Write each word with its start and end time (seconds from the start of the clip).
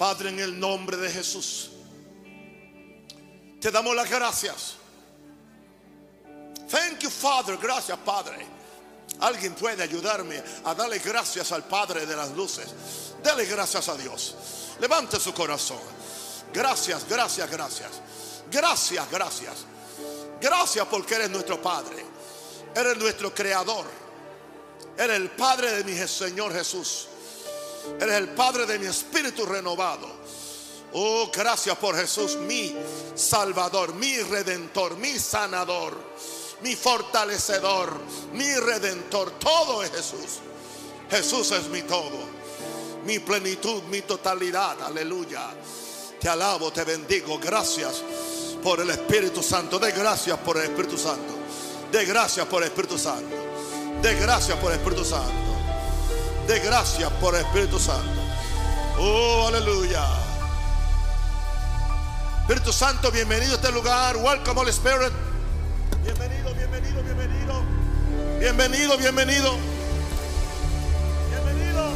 Padre, 0.00 0.30
en 0.30 0.38
el 0.40 0.58
nombre 0.58 0.96
de 0.96 1.10
Jesús, 1.10 1.72
te 3.60 3.70
damos 3.70 3.94
las 3.94 4.08
gracias. 4.08 4.76
Thank 6.70 7.00
you, 7.00 7.10
Father. 7.10 7.58
Gracias, 7.58 7.98
Padre. 7.98 8.46
Alguien 9.18 9.52
puede 9.52 9.82
ayudarme 9.82 10.42
a 10.64 10.74
darle 10.74 11.00
gracias 11.00 11.52
al 11.52 11.64
Padre 11.64 12.06
de 12.06 12.16
las 12.16 12.30
luces. 12.30 12.68
Dale 13.22 13.44
gracias 13.44 13.90
a 13.90 13.96
Dios. 13.98 14.36
Levante 14.80 15.20
su 15.20 15.34
corazón. 15.34 15.82
Gracias, 16.50 17.06
gracias, 17.06 17.50
gracias. 17.50 17.90
Gracias, 18.50 19.10
gracias. 19.10 19.54
Gracias 20.40 20.86
porque 20.86 21.16
eres 21.16 21.28
nuestro 21.28 21.60
Padre. 21.60 22.06
Eres 22.74 22.96
nuestro 22.96 23.34
Creador. 23.34 23.84
Eres 24.96 25.16
el 25.18 25.28
Padre 25.32 25.72
de 25.72 25.84
mi 25.84 26.08
Señor 26.08 26.54
Jesús. 26.54 27.06
Eres 28.00 28.16
el 28.16 28.28
Padre 28.30 28.66
de 28.66 28.78
mi 28.78 28.86
espíritu 28.86 29.46
renovado. 29.46 30.08
Oh, 30.92 31.30
gracias 31.32 31.76
por 31.76 31.96
Jesús, 31.96 32.36
mi 32.36 32.74
Salvador, 33.14 33.94
mi 33.94 34.18
Redentor, 34.18 34.96
mi 34.96 35.18
Sanador, 35.18 35.96
mi 36.62 36.74
fortalecedor, 36.74 37.92
mi 38.32 38.52
Redentor. 38.54 39.32
Todo 39.38 39.82
es 39.82 39.90
Jesús. 39.90 40.40
Jesús 41.10 41.50
es 41.52 41.68
mi 41.68 41.82
todo, 41.82 42.18
mi 43.04 43.18
plenitud, 43.18 43.82
mi 43.84 44.02
totalidad. 44.02 44.80
Aleluya. 44.82 45.50
Te 46.20 46.28
alabo, 46.28 46.72
te 46.72 46.84
bendigo. 46.84 47.38
Gracias 47.38 48.02
por 48.62 48.80
el 48.80 48.90
Espíritu 48.90 49.42
Santo. 49.42 49.78
De 49.78 49.90
gracias 49.92 50.38
por 50.38 50.56
el 50.58 50.64
Espíritu 50.64 50.98
Santo. 50.98 51.34
De 51.90 52.04
gracias 52.04 52.46
por 52.46 52.62
el 52.62 52.68
Espíritu 52.68 52.98
Santo. 52.98 53.36
De 54.02 54.14
gracias 54.14 54.58
por 54.58 54.72
el 54.72 54.78
Espíritu 54.78 55.04
Santo. 55.04 55.49
De 56.50 56.58
gracias 56.58 57.08
por 57.20 57.32
el 57.36 57.42
Espíritu 57.42 57.78
Santo. 57.78 58.20
Oh, 58.98 59.46
aleluya. 59.46 60.02
Espíritu 62.40 62.72
Santo, 62.72 63.12
bienvenido 63.12 63.52
a 63.52 63.54
este 63.54 63.70
lugar. 63.70 64.16
Welcome, 64.16 64.60
Holy 64.60 64.70
Spirit. 64.70 65.12
Bienvenido, 66.02 66.52
bienvenido, 66.52 67.02
bienvenido. 67.04 67.62
Bienvenido, 68.40 68.98
bienvenido. 68.98 69.56
Bienvenido. 71.30 71.92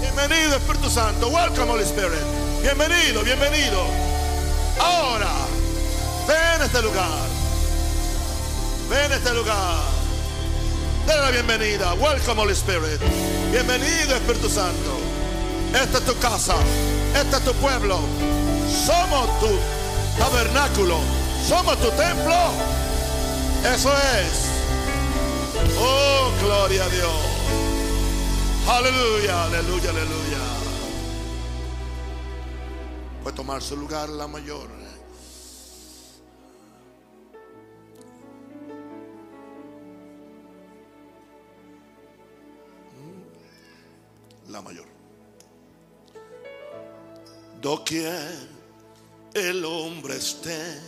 Bienvenido, 0.00 0.56
Espíritu 0.58 0.88
Santo. 0.88 1.26
Welcome, 1.26 1.72
Holy 1.72 1.82
Spirit. 1.82 2.22
Bienvenido, 2.62 3.24
bienvenido. 3.24 3.84
Ahora, 4.78 5.32
ven 6.28 6.62
a 6.62 6.64
este 6.66 6.82
lugar. 6.82 7.26
Ven 8.90 9.10
a 9.10 9.16
este 9.16 9.34
lugar. 9.34 9.95
Dale 11.06 11.22
la 11.22 11.30
bienvenida. 11.30 11.94
Welcome, 11.94 12.40
Holy 12.40 12.52
Spirit. 12.52 13.00
Bienvenido, 13.52 14.16
Espíritu 14.16 14.48
Santo. 14.48 14.98
Esta 15.72 15.98
es 15.98 16.04
tu 16.04 16.18
casa. 16.18 16.56
Este 17.14 17.36
es 17.36 17.44
tu 17.44 17.52
pueblo. 17.54 18.00
Somos 18.68 19.38
tu 19.38 19.48
tabernáculo. 20.18 20.98
Somos 21.46 21.78
tu 21.78 21.90
templo. 21.90 22.36
Eso 23.72 23.92
es. 23.92 24.46
Oh, 25.78 26.32
gloria 26.42 26.84
a 26.84 26.88
Dios. 26.88 27.36
Aleluya, 28.68 29.44
aleluya, 29.44 29.90
aleluya. 29.90 30.38
Puede 33.22 33.36
tomar 33.36 33.62
su 33.62 33.76
lugar 33.76 34.08
la 34.08 34.26
mayor. 34.26 34.75
La 44.48 44.62
mayor. 44.62 44.86
Doquier 47.60 48.56
el 49.34 49.64
hombre 49.64 50.16
esté, 50.16 50.80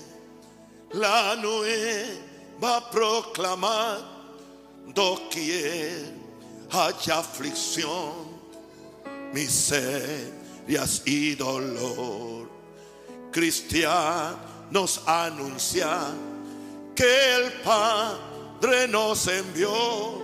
la 0.92 1.36
nueva 1.36 2.76
a 2.76 2.90
proclamar. 2.90 4.18
Doquier 4.94 6.14
haya 6.70 7.18
aflicción, 7.18 8.40
miserias 9.32 11.02
y 11.04 11.34
dolor. 11.34 12.48
Cristianos 13.30 15.02
anuncian 15.06 16.16
que 16.94 17.36
el 17.36 17.52
Padre 17.62 18.88
nos 18.88 19.26
envió 19.28 20.22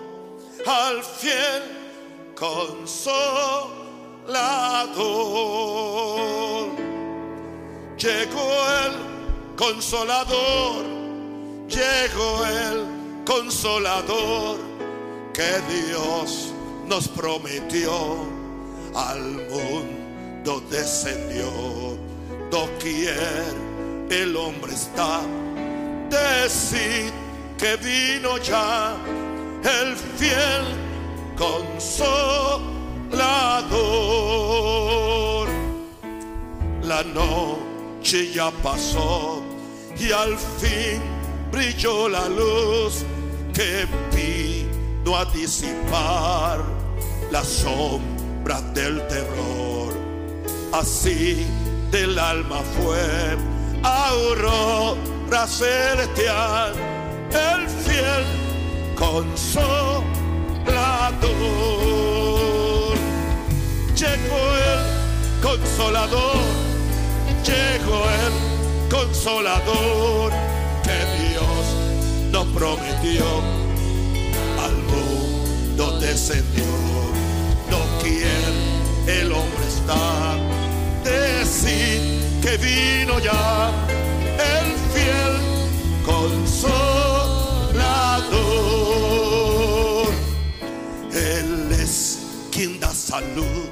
al 0.67 1.03
fiel 1.03 1.84
consolador. 2.34 3.55
Llegó 7.97 8.50
el 8.84 8.93
consolador, 9.56 10.84
llegó 11.69 12.44
el 12.44 13.25
consolador 13.25 14.59
que 15.33 15.61
Dios 15.73 16.53
nos 16.87 17.09
prometió. 17.09 18.27
Al 18.94 19.21
mundo 19.49 20.62
descendió, 20.71 21.50
doquier 22.50 23.55
el 24.11 24.37
hombre 24.37 24.73
está. 24.75 25.23
Decid 26.11 27.11
que 27.59 27.77
vino 27.77 28.39
ya 28.39 28.94
el 29.65 29.97
fiel 29.97 30.84
consolador. 31.37 32.69
La 36.83 37.03
noche 37.03 38.33
ya 38.33 38.50
pasó 38.62 39.43
y 39.99 40.12
al 40.12 40.37
fin 40.37 41.00
brilló 41.50 42.09
la 42.09 42.28
luz 42.28 43.05
que 43.53 43.87
vino 44.15 45.17
a 45.17 45.25
disipar 45.27 46.62
las 47.31 47.47
sombras 47.47 48.75
del 48.75 49.06
terror. 49.09 49.94
Así 50.73 51.47
del 51.91 52.19
alma 52.19 52.61
fue 52.77 53.37
aurora 53.83 55.47
celestial, 55.47 56.75
el 57.31 57.69
fiel 57.69 58.25
consolador. 58.97 60.24
Llegó 63.95 64.41
el 64.57 64.81
consolador, 65.43 66.37
llegó 67.45 68.01
el 68.09 68.33
consolador 68.91 70.33
que 70.83 70.99
Dios 71.29 71.65
nos 72.33 72.47
prometió. 72.47 73.27
Al 74.65 74.73
mundo 74.73 75.99
descendió, 76.01 76.65
no 77.71 77.81
quiere 78.03 79.21
el 79.21 79.31
hombre 79.31 79.67
estar. 79.69 80.39
Decir 81.05 82.01
que 82.41 82.57
vino 82.57 83.19
ya 83.19 83.71
el 84.39 84.75
fiel 84.95 85.35
consolador. 86.07 86.85
Salud 93.15 93.69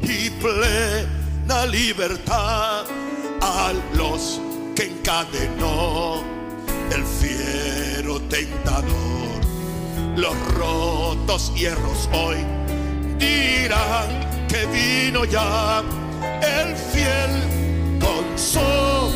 y 0.00 0.30
plena 0.30 1.66
libertad 1.66 2.86
a 3.42 3.72
los 3.94 4.40
que 4.74 4.84
encadenó 4.84 6.22
el 6.90 7.04
fiero 7.04 8.18
tentador. 8.30 9.42
Los 10.16 10.34
rotos 10.54 11.52
hierros 11.54 12.08
hoy 12.14 12.38
dirán 13.18 14.08
que 14.48 14.64
vino 14.66 15.26
ya 15.26 15.82
el 16.40 16.74
fiel 16.74 17.30
consolador. 18.00 19.12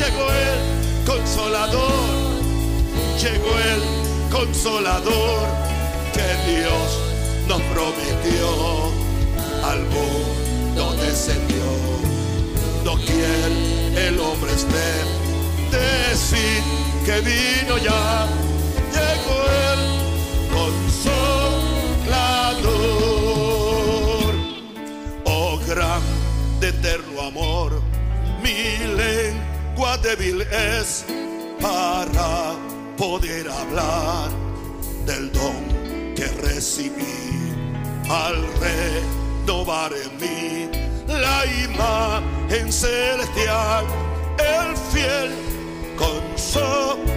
Llegó 0.00 0.26
el 0.48 0.58
consolador, 1.06 1.92
llegó 3.22 3.52
el 3.72 3.80
consolador 4.30 5.69
que 6.12 6.28
Dios 6.50 6.88
nos 7.48 7.60
prometió. 7.62 8.48
Al 9.64 9.80
mundo 9.86 10.94
descendió, 10.96 11.64
no 12.84 12.94
quiere 12.96 14.08
el 14.08 14.20
hombre 14.20 14.52
esté. 14.52 14.90
Decir 15.70 16.62
que 17.04 17.20
vino 17.20 17.78
ya, 17.78 18.26
llegó 18.94 19.38
el 19.70 19.80
consolador. 20.54 21.20
Oh 25.24 25.58
grande 25.66 26.68
eterno 26.68 27.20
amor, 27.22 27.82
mi 28.42 28.78
lengua 28.96 29.98
débil 29.98 30.42
es 30.42 31.04
para 31.60 32.56
poder 32.96 33.48
hablar 33.48 34.30
del 35.06 35.30
don 35.32 35.59
que 36.20 36.26
recibí 36.26 37.16
al 38.10 38.36
renovar 38.60 39.90
en 39.94 40.10
mí 40.20 40.68
la 41.08 41.46
imagen 41.64 42.70
celestial, 42.70 43.86
el 44.36 44.76
fiel 44.92 45.30
consolador. 45.96 47.16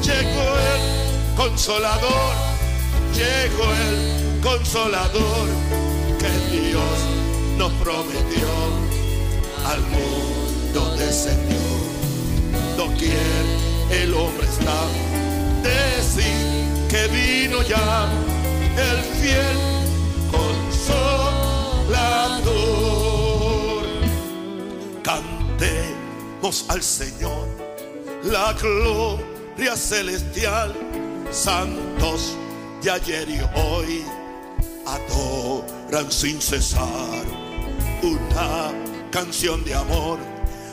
Llegó 0.00 0.46
el 0.72 0.82
consolador, 1.36 2.34
llegó 3.12 3.66
el 3.90 4.40
consolador 4.40 5.48
que 6.18 6.32
Dios 6.56 6.98
nos 7.58 7.72
prometió 7.74 8.48
al 9.66 9.80
mundo 9.82 10.96
descendió. 10.96 11.58
Doquier 12.78 13.72
el 13.90 14.14
hombre 14.14 14.46
está, 14.46 15.11
decir 15.62 16.88
que 16.88 17.08
vino 17.08 17.62
ya 17.62 18.08
el 18.76 18.98
fiel 19.20 19.56
consolador. 20.30 21.02
Cantemos 25.02 26.66
al 26.68 26.82
Señor 26.82 27.48
la 28.24 28.52
gloria 28.52 29.76
celestial, 29.76 30.74
santos 31.30 32.36
de 32.82 32.90
ayer 32.90 33.28
y 33.28 33.40
hoy 33.58 34.04
adoran 34.86 36.10
sin 36.10 36.40
cesar 36.40 37.24
una 38.02 38.72
canción 39.10 39.64
de 39.64 39.74
amor 39.74 40.18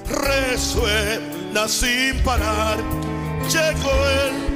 resuena 0.09 1.67
sin 1.67 2.17
parar. 2.23 2.77
Llegó 3.49 3.91
el 4.25 4.48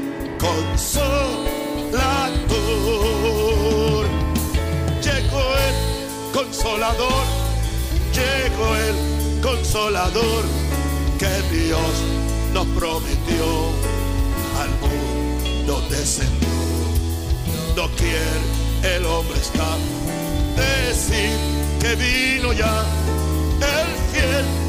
consolador. 0.43 2.35
Llegó 5.01 5.43
el 5.67 5.75
consolador. 6.33 7.23
Llegó 8.13 8.75
el 8.75 8.95
consolador 9.41 10.43
que 11.17 11.55
Dios 11.55 11.93
nos 12.53 12.67
prometió. 12.67 13.45
Al 14.61 14.69
mundo 14.81 15.81
descendió. 15.89 16.49
No 17.75 17.87
quiere 17.95 18.95
el 18.95 19.05
hombre 19.05 19.39
está. 19.39 19.77
Decir 20.55 21.37
que 21.79 21.95
vino 21.95 22.53
ya 22.53 22.83
el 23.61 23.87
fiel. 24.11 24.62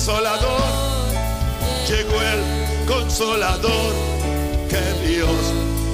Consolador. 0.00 0.62
Llegó 1.86 2.22
el 2.22 2.86
consolador 2.86 3.92
que 4.70 5.06
Dios 5.06 5.28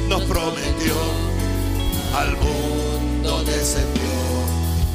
nos 0.09 0.23
prometió. 0.23 0.95
Al 2.15 2.37
mundo 2.37 3.43
descendió. 3.43 4.03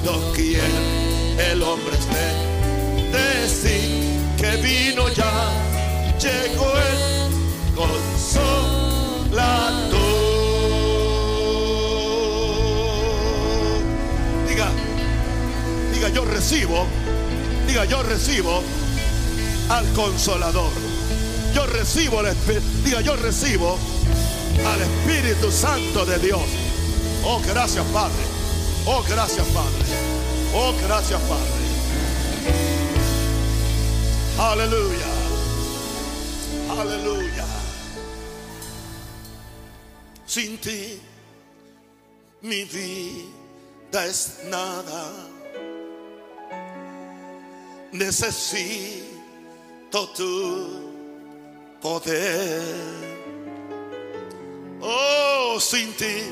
Doquier 0.06 0.64
el 1.52 1.62
hombre 1.62 1.94
esté. 1.94 2.32
Decir 3.12 4.02
que 4.38 4.56
vino 4.62 5.10
ya. 5.10 5.50
Llegó 6.18 6.72
el 6.72 7.76
consolador. 7.76 8.62
Diga, 14.48 14.72
diga 15.94 16.10
yo 16.10 16.24
recibo, 16.24 16.86
diga 17.68 17.84
yo 17.84 18.04
recibo 18.04 18.64
al 19.72 19.94
consolador. 19.94 20.72
Yo 21.54 21.66
recibo 21.66 22.20
al 22.20 22.28
Espíritu, 22.28 23.02
yo 23.04 23.16
recibo 23.16 23.78
al 24.66 24.82
Espíritu 24.82 25.52
Santo 25.52 26.06
de 26.06 26.20
Dios. 26.20 26.42
Oh, 27.24 27.42
gracias 27.48 27.86
Padre. 27.88 28.24
Oh, 28.86 29.04
gracias 29.08 29.46
Padre. 29.48 29.86
Oh, 30.54 30.74
gracias 30.86 31.22
Padre. 31.22 31.62
Aleluya. 34.40 35.08
Aleluya. 36.80 37.46
Sin 40.26 40.58
ti 40.58 41.00
mi 42.42 42.64
vida 42.66 44.06
es 44.06 44.40
nada. 44.50 45.12
Necesito 47.94 49.11
tu 49.92 50.68
poder. 51.82 52.62
Oh, 54.82 55.60
sin 55.60 55.94
ti 55.94 56.24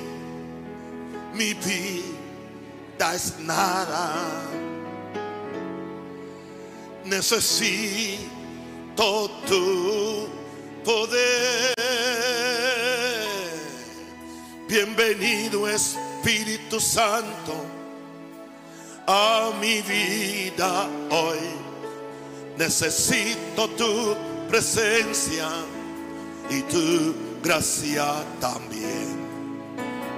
mi 1.33 1.53
vida 1.53 3.13
es 3.13 3.37
nada. 3.39 4.15
Necesito 7.03 8.19
tu 9.47 10.27
poder. 10.83 11.75
Bienvenido 14.67 15.67
Espíritu 15.67 16.79
Santo 16.79 17.65
a 19.07 19.51
mi 19.59 19.81
vida 19.81 20.87
hoy. 21.09 21.68
Necesito 22.59 23.69
tu 23.69 24.17
presencia 24.49 25.47
y 26.49 26.61
tu 26.63 27.15
gracia 27.41 28.05
también. 28.41 29.17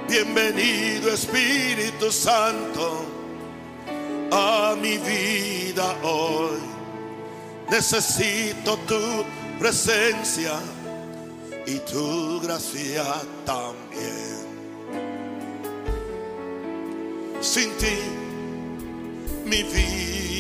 Bienvenido 0.10 1.14
Espíritu 1.14 2.12
Santo 2.12 3.06
a 4.32 4.76
mi 4.82 4.98
vida 4.98 5.96
hoy. 6.02 6.58
Necesito 7.70 8.76
tu 8.88 9.24
presencia 9.60 10.54
y 11.68 11.78
tu 11.92 12.42
gracia 12.42 13.04
también. 13.46 14.42
Sin 17.40 17.70
ti 17.78 18.00
mi 19.46 19.62
vida 19.62 20.32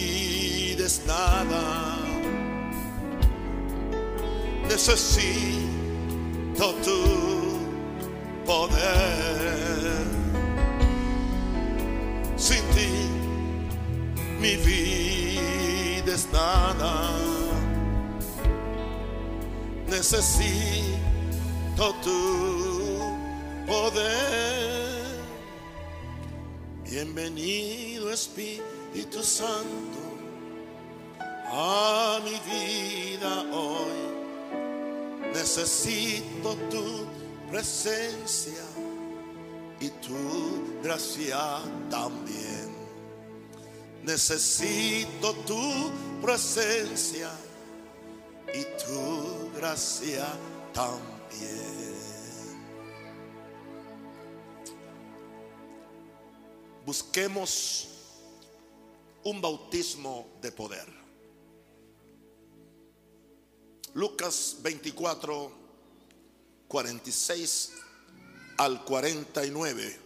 es 0.84 1.06
nada. 1.06 1.91
Necesito 4.72 5.68
tu 6.82 7.04
poder. 8.46 10.08
Sin 12.38 12.64
ti 12.74 12.88
mi 14.40 14.56
vida 14.56 16.14
es 16.14 16.26
nada. 16.32 17.12
Necesito 19.88 20.96
tu 22.02 22.22
poder. 23.68 25.20
Bienvenido 26.86 28.10
Espíritu 28.10 29.22
Santo 29.22 30.00
a 31.52 32.22
mi 32.24 32.40
vida 32.50 33.44
hoy. 33.52 34.21
Necesito 35.34 36.56
tu 36.70 37.06
presencia 37.50 38.64
y 39.80 39.90
tu 39.90 40.82
gracia 40.84 41.60
también. 41.90 42.70
Necesito 44.04 45.34
tu 45.46 45.92
presencia 46.22 47.30
y 48.54 48.64
tu 48.84 49.52
gracia 49.56 50.28
también. 50.74 51.92
Busquemos 56.86 57.90
un 59.24 59.40
bautismo 59.40 60.28
de 60.42 60.52
poder. 60.52 61.01
Lucas 63.94 64.58
24, 64.62 65.52
46 66.68 67.72
al 68.58 68.86
49. 68.86 70.00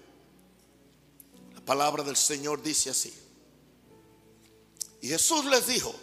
La 1.53 1.61
palabra 1.61 2.03
del 2.03 2.15
Señor 2.15 2.63
dice 2.63 2.89
así. 2.89 3.13
Y 5.01 5.09
Jesús 5.09 5.45
les 5.45 5.67
dijo, 5.67 5.93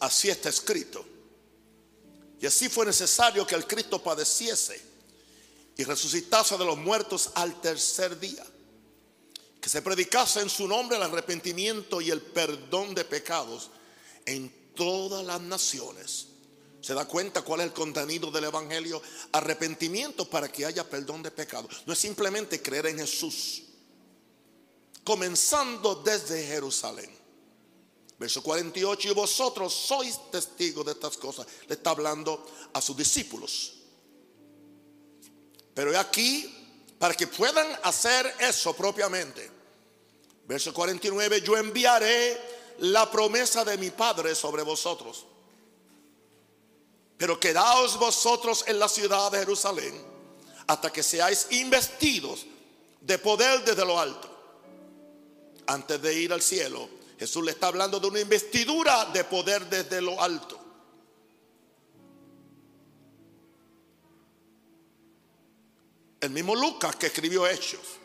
así 0.00 0.28
está 0.28 0.50
escrito. 0.50 1.04
Y 2.38 2.46
así 2.46 2.68
fue 2.68 2.84
necesario 2.84 3.46
que 3.46 3.54
el 3.54 3.66
Cristo 3.66 4.02
padeciese 4.02 4.78
y 5.76 5.84
resucitase 5.84 6.58
de 6.58 6.64
los 6.64 6.76
muertos 6.76 7.30
al 7.34 7.60
tercer 7.62 8.18
día. 8.20 8.44
Que 9.60 9.70
se 9.70 9.80
predicase 9.80 10.40
en 10.40 10.50
su 10.50 10.66
nombre 10.68 10.98
el 10.98 11.02
arrepentimiento 11.04 12.00
y 12.00 12.10
el 12.10 12.20
perdón 12.20 12.94
de 12.94 13.04
pecados 13.04 13.70
en 14.26 14.52
todas 14.74 15.24
las 15.24 15.40
naciones. 15.40 16.31
¿Se 16.82 16.94
da 16.94 17.04
cuenta 17.04 17.42
cuál 17.42 17.60
es 17.60 17.66
el 17.66 17.72
contenido 17.72 18.32
del 18.32 18.44
Evangelio? 18.44 19.00
Arrepentimiento 19.30 20.28
para 20.28 20.50
que 20.50 20.66
haya 20.66 20.82
perdón 20.82 21.22
de 21.22 21.30
pecado. 21.30 21.68
No 21.86 21.92
es 21.92 21.98
simplemente 21.98 22.60
creer 22.60 22.86
en 22.86 22.98
Jesús. 22.98 23.62
Comenzando 25.04 25.94
desde 25.94 26.44
Jerusalén. 26.44 27.10
Verso 28.18 28.42
48, 28.42 29.08
y 29.08 29.14
vosotros 29.14 29.72
sois 29.72 30.18
testigos 30.32 30.84
de 30.84 30.92
estas 30.92 31.16
cosas. 31.16 31.46
Le 31.68 31.74
está 31.76 31.90
hablando 31.90 32.44
a 32.72 32.80
sus 32.80 32.96
discípulos. 32.96 33.74
Pero 35.74 35.96
aquí, 35.98 36.52
para 36.98 37.14
que 37.14 37.28
puedan 37.28 37.66
hacer 37.84 38.34
eso 38.40 38.74
propiamente. 38.74 39.48
Verso 40.46 40.74
49, 40.74 41.42
yo 41.42 41.56
enviaré 41.56 42.40
la 42.78 43.08
promesa 43.08 43.64
de 43.64 43.78
mi 43.78 43.90
Padre 43.90 44.34
sobre 44.34 44.62
vosotros. 44.62 45.26
Pero 47.22 47.38
quedaos 47.38 48.00
vosotros 48.00 48.64
en 48.66 48.80
la 48.80 48.88
ciudad 48.88 49.30
de 49.30 49.38
Jerusalén 49.38 49.94
hasta 50.66 50.92
que 50.92 51.04
seáis 51.04 51.46
investidos 51.50 52.44
de 53.00 53.16
poder 53.16 53.62
desde 53.62 53.84
lo 53.84 53.96
alto. 53.96 54.28
Antes 55.68 56.02
de 56.02 56.14
ir 56.14 56.32
al 56.32 56.42
cielo, 56.42 56.88
Jesús 57.16 57.44
le 57.44 57.52
está 57.52 57.68
hablando 57.68 58.00
de 58.00 58.08
una 58.08 58.18
investidura 58.18 59.04
de 59.04 59.22
poder 59.22 59.70
desde 59.70 60.00
lo 60.00 60.20
alto. 60.20 60.58
El 66.20 66.30
mismo 66.30 66.56
Lucas 66.56 66.96
que 66.96 67.06
escribió 67.06 67.46
Hechos 67.46 68.00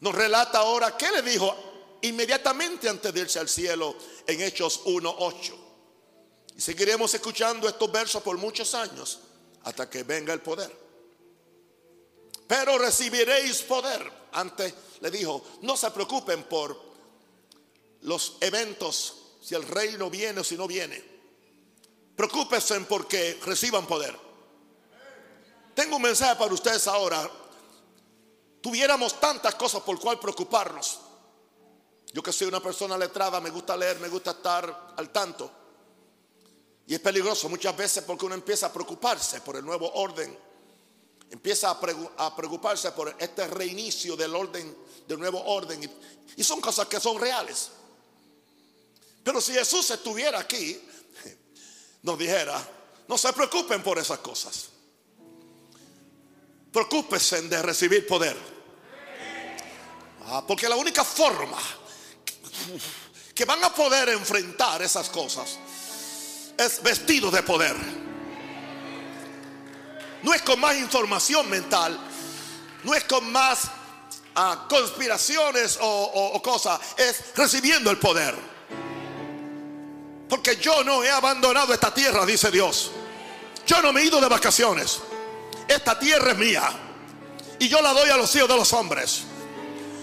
nos 0.00 0.14
relata 0.14 0.60
ahora 0.60 0.96
qué 0.96 1.10
le 1.10 1.20
dijo 1.20 1.54
inmediatamente 2.00 2.88
antes 2.88 3.12
de 3.12 3.20
irse 3.20 3.38
al 3.38 3.50
cielo 3.50 3.94
en 4.26 4.40
Hechos 4.40 4.82
1.8. 4.86 5.69
Y 6.60 6.62
seguiremos 6.62 7.14
escuchando 7.14 7.66
estos 7.66 7.90
versos 7.90 8.22
por 8.22 8.36
muchos 8.36 8.74
años 8.74 9.20
hasta 9.62 9.88
que 9.88 10.02
venga 10.02 10.34
el 10.34 10.42
poder. 10.42 10.70
Pero 12.46 12.76
recibiréis 12.76 13.62
poder. 13.62 14.12
Antes 14.32 14.74
le 15.00 15.10
dijo, 15.10 15.42
no 15.62 15.74
se 15.74 15.90
preocupen 15.90 16.42
por 16.42 16.78
los 18.02 18.36
eventos, 18.42 19.38
si 19.40 19.54
el 19.54 19.66
reino 19.66 20.10
viene 20.10 20.40
o 20.40 20.44
si 20.44 20.54
no 20.58 20.66
viene. 20.66 21.02
Preocúpense 22.14 22.78
porque 22.80 23.40
reciban 23.46 23.86
poder. 23.86 24.14
Tengo 25.74 25.96
un 25.96 26.02
mensaje 26.02 26.36
para 26.36 26.52
ustedes 26.52 26.86
ahora. 26.88 27.26
Tuviéramos 28.60 29.18
tantas 29.18 29.54
cosas 29.54 29.80
por 29.80 29.98
cual 29.98 30.20
preocuparnos. 30.20 31.00
Yo 32.12 32.22
que 32.22 32.34
soy 32.34 32.48
una 32.48 32.60
persona 32.60 32.98
letrada, 32.98 33.40
me 33.40 33.48
gusta 33.48 33.78
leer, 33.78 33.98
me 33.98 34.10
gusta 34.10 34.32
estar 34.32 34.92
al 34.98 35.08
tanto. 35.08 35.59
Y 36.90 36.94
es 36.94 37.00
peligroso 37.00 37.48
muchas 37.48 37.76
veces 37.76 38.02
porque 38.02 38.26
uno 38.26 38.34
empieza 38.34 38.66
a 38.66 38.72
preocuparse 38.72 39.40
por 39.42 39.54
el 39.54 39.64
nuevo 39.64 39.92
orden. 39.92 40.36
Empieza 41.30 41.70
a 41.70 42.34
preocuparse 42.34 42.90
por 42.90 43.14
este 43.16 43.46
reinicio 43.46 44.16
del 44.16 44.34
orden, 44.34 44.76
del 45.06 45.20
nuevo 45.20 45.40
orden. 45.40 45.88
Y 46.36 46.42
son 46.42 46.60
cosas 46.60 46.88
que 46.88 46.98
son 46.98 47.20
reales. 47.20 47.70
Pero 49.22 49.40
si 49.40 49.52
Jesús 49.52 49.88
estuviera 49.92 50.40
aquí, 50.40 50.82
nos 52.02 52.18
dijera, 52.18 52.60
no 53.06 53.16
se 53.16 53.32
preocupen 53.34 53.84
por 53.84 53.96
esas 53.96 54.18
cosas. 54.18 54.70
Preocúpense 56.72 57.40
de 57.42 57.62
recibir 57.62 58.04
poder. 58.04 58.36
Ah, 60.24 60.44
porque 60.44 60.68
la 60.68 60.74
única 60.74 61.04
forma 61.04 61.58
que 63.32 63.44
van 63.44 63.62
a 63.62 63.72
poder 63.72 64.08
enfrentar 64.08 64.82
esas 64.82 65.08
cosas 65.08 65.56
es 66.64 66.82
vestido 66.82 67.30
de 67.30 67.42
poder. 67.42 67.76
No 70.22 70.34
es 70.34 70.42
con 70.42 70.60
más 70.60 70.76
información 70.76 71.48
mental, 71.48 71.98
no 72.84 72.94
es 72.94 73.04
con 73.04 73.30
más 73.32 73.70
ah, 74.34 74.66
conspiraciones 74.68 75.78
o 75.80 76.40
cosas, 76.42 76.78
es 76.96 77.34
recibiendo 77.34 77.90
el 77.90 77.98
poder. 77.98 78.34
Porque 80.28 80.56
yo 80.56 80.84
no 80.84 81.02
he 81.02 81.10
abandonado 81.10 81.74
esta 81.74 81.92
tierra, 81.92 82.24
dice 82.24 82.50
Dios. 82.52 82.92
Yo 83.66 83.82
no 83.82 83.92
me 83.92 84.00
he 84.00 84.04
ido 84.04 84.20
de 84.20 84.28
vacaciones. 84.28 85.00
Esta 85.66 85.98
tierra 85.98 86.32
es 86.32 86.38
mía. 86.38 86.70
Y 87.58 87.68
yo 87.68 87.82
la 87.82 87.92
doy 87.92 88.08
a 88.10 88.16
los 88.16 88.34
hijos 88.36 88.48
de 88.48 88.56
los 88.56 88.72
hombres. 88.72 89.22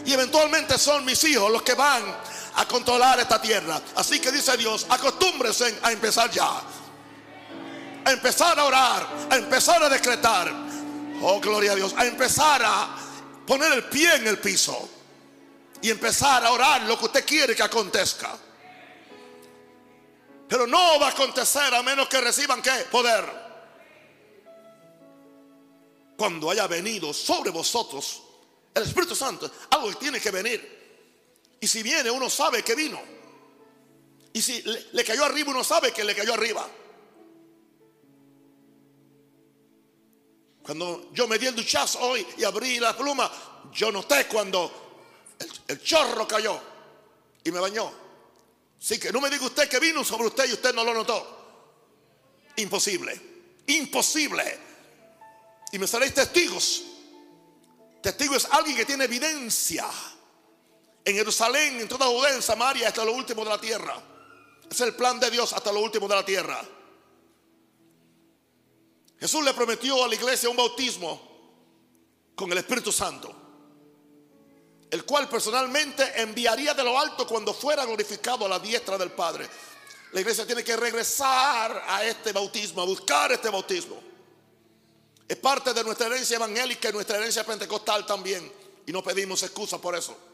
Y 0.06 0.14
eventualmente 0.14 0.78
son 0.78 1.06
mis 1.06 1.24
hijos 1.24 1.50
los 1.52 1.62
que 1.62 1.74
van 1.76 2.04
a 2.58 2.66
controlar 2.66 3.20
esta 3.20 3.40
tierra. 3.40 3.80
Así 3.96 4.20
que 4.20 4.32
dice 4.32 4.58
Dios, 4.58 4.86
acostúmbrense 4.90 5.80
a 5.84 5.92
empezar 5.92 6.30
ya. 6.32 6.62
A 8.04 8.12
empezar 8.12 8.60
a 8.60 8.66
orar, 8.66 9.08
a 9.30 9.36
empezar 9.36 9.82
a 9.84 9.90
decretar. 9.90 10.52
Oh, 11.22 11.40
gloria 11.40 11.74
a 11.74 11.76
Dios. 11.76 11.94
A 11.96 12.06
empezar 12.06 12.62
a 12.64 12.96
poner 13.46 13.72
el 13.74 13.84
pie 13.86 14.16
en 14.16 14.28
el 14.28 14.40
piso. 14.40 14.90
Y 15.82 15.92
empezar 15.92 16.44
a 16.44 16.52
orar 16.52 16.82
lo 16.84 16.98
que 16.98 17.06
usted 17.06 17.26
quiere 17.26 17.56
que 17.56 17.62
acontezca. 17.62 18.36
Pero 20.50 20.66
no 20.66 21.00
va 21.00 21.08
a 21.08 21.12
acontecer 21.12 21.74
a 21.76 21.84
menos 21.84 22.08
que 22.08 22.20
reciban 22.22 22.62
qué? 22.62 22.88
Poder. 22.90 23.48
Cuando 26.18 26.50
haya 26.50 26.66
venido 26.66 27.14
sobre 27.14 27.52
vosotros 27.52 28.24
el 28.74 28.82
Espíritu 28.82 29.16
Santo, 29.16 29.52
algo 29.70 29.90
que 29.90 29.96
tiene 29.96 30.20
que 30.20 30.32
venir. 30.32 30.76
Y 31.60 31.68
si 31.68 31.84
viene, 31.84 32.12
uno 32.12 32.30
sabe 32.30 32.64
que 32.64 32.76
vino. 32.76 33.02
Y 34.34 34.42
si 34.42 34.62
le, 34.62 35.04
cayó 35.04 35.26
arriba, 35.26 35.52
uno 35.52 35.64
sabe 35.64 35.92
que 35.92 36.04
le 36.04 36.14
cayó 36.14 36.34
arriba. 36.34 36.68
Cuando 40.62 41.10
yo 41.14 41.28
me 41.28 41.40
di 41.40 41.48
el 41.48 41.56
duchazo 41.56 42.00
hoy 42.00 42.28
y 42.38 42.44
abrí 42.44 42.80
la 42.80 42.96
pluma, 42.96 43.32
yo 43.74 43.92
noté 43.92 44.28
cuando 44.28 45.36
el, 45.68 45.82
chorro 45.82 46.28
cayó 46.28 46.60
y 47.44 47.52
me 47.52 47.60
bañó. 47.60 47.92
Así 48.80 49.00
que 49.00 49.12
no 49.12 49.22
me 49.22 49.30
diga 49.30 49.46
usted 49.46 49.68
que 49.68 49.80
vino 49.80 50.04
sobre 50.04 50.28
usted 50.28 50.48
y 50.50 50.54
usted 50.54 50.76
no 50.76 50.84
lo 50.84 50.94
notó. 50.94 51.36
Imposible. 52.58 53.20
Imposible. 53.68 54.60
Y 55.72 55.80
me 55.80 55.88
seréis 55.88 56.14
testigos. 56.14 56.84
Testigo 58.04 58.36
es 58.36 58.46
alguien 58.46 58.78
que 58.78 58.86
tiene 58.86 59.06
evidencia 59.06 59.90
en 61.08 61.16
Jerusalén, 61.16 61.80
en 61.80 61.88
toda 61.88 62.06
Judea, 62.06 62.36
en 62.36 62.42
Samaria, 62.42 62.90
hasta 62.90 63.06
lo 63.06 63.14
último 63.14 63.42
de 63.46 63.50
la 63.50 63.62
tierra. 63.62 63.98
Es 64.70 64.82
el 64.82 64.94
plan 64.94 65.18
de 65.22 65.32
Dios 65.32 65.54
hasta 65.54 65.72
lo 65.72 65.80
último 65.80 66.06
de 66.06 66.16
la 66.16 66.26
tierra. 66.26 66.62
Jesús 69.18 69.42
le 69.42 69.54
prometió 69.54 70.04
a 70.04 70.08
la 70.10 70.16
iglesia 70.16 70.50
un 70.50 70.58
bautismo 70.58 71.22
con 72.36 72.52
el 72.52 72.58
Espíritu 72.58 72.92
Santo, 72.92 73.34
el 74.92 75.06
cual 75.06 75.30
personalmente 75.30 76.22
enviaría 76.22 76.74
de 76.74 76.84
lo 76.84 77.00
alto 77.00 77.26
cuando 77.26 77.54
fuera 77.54 77.86
glorificado 77.86 78.46
a 78.46 78.50
la 78.50 78.60
diestra 78.60 78.98
del 78.98 79.12
Padre. 79.12 79.48
La 80.12 80.20
iglesia 80.20 80.46
tiene 80.46 80.62
que 80.62 80.76
regresar 80.76 81.86
a 81.88 82.04
este 82.04 82.34
bautismo, 82.34 82.82
a 82.82 82.86
buscar 82.86 83.32
este 83.32 83.50
bautismo. 83.50 83.98
Es 85.26 85.38
parte 85.38 85.74
de 85.74 85.86
nuestra 85.86 86.08
herencia 86.08 86.36
evangélica 86.36 86.90
y 86.90 86.92
nuestra 86.92 87.16
herencia 87.16 87.46
pentecostal 87.46 88.06
también. 88.06 88.52
Y 88.86 88.92
no 88.92 89.02
pedimos 89.02 89.42
excusa 89.44 89.78
por 89.80 89.96
eso. 89.96 90.26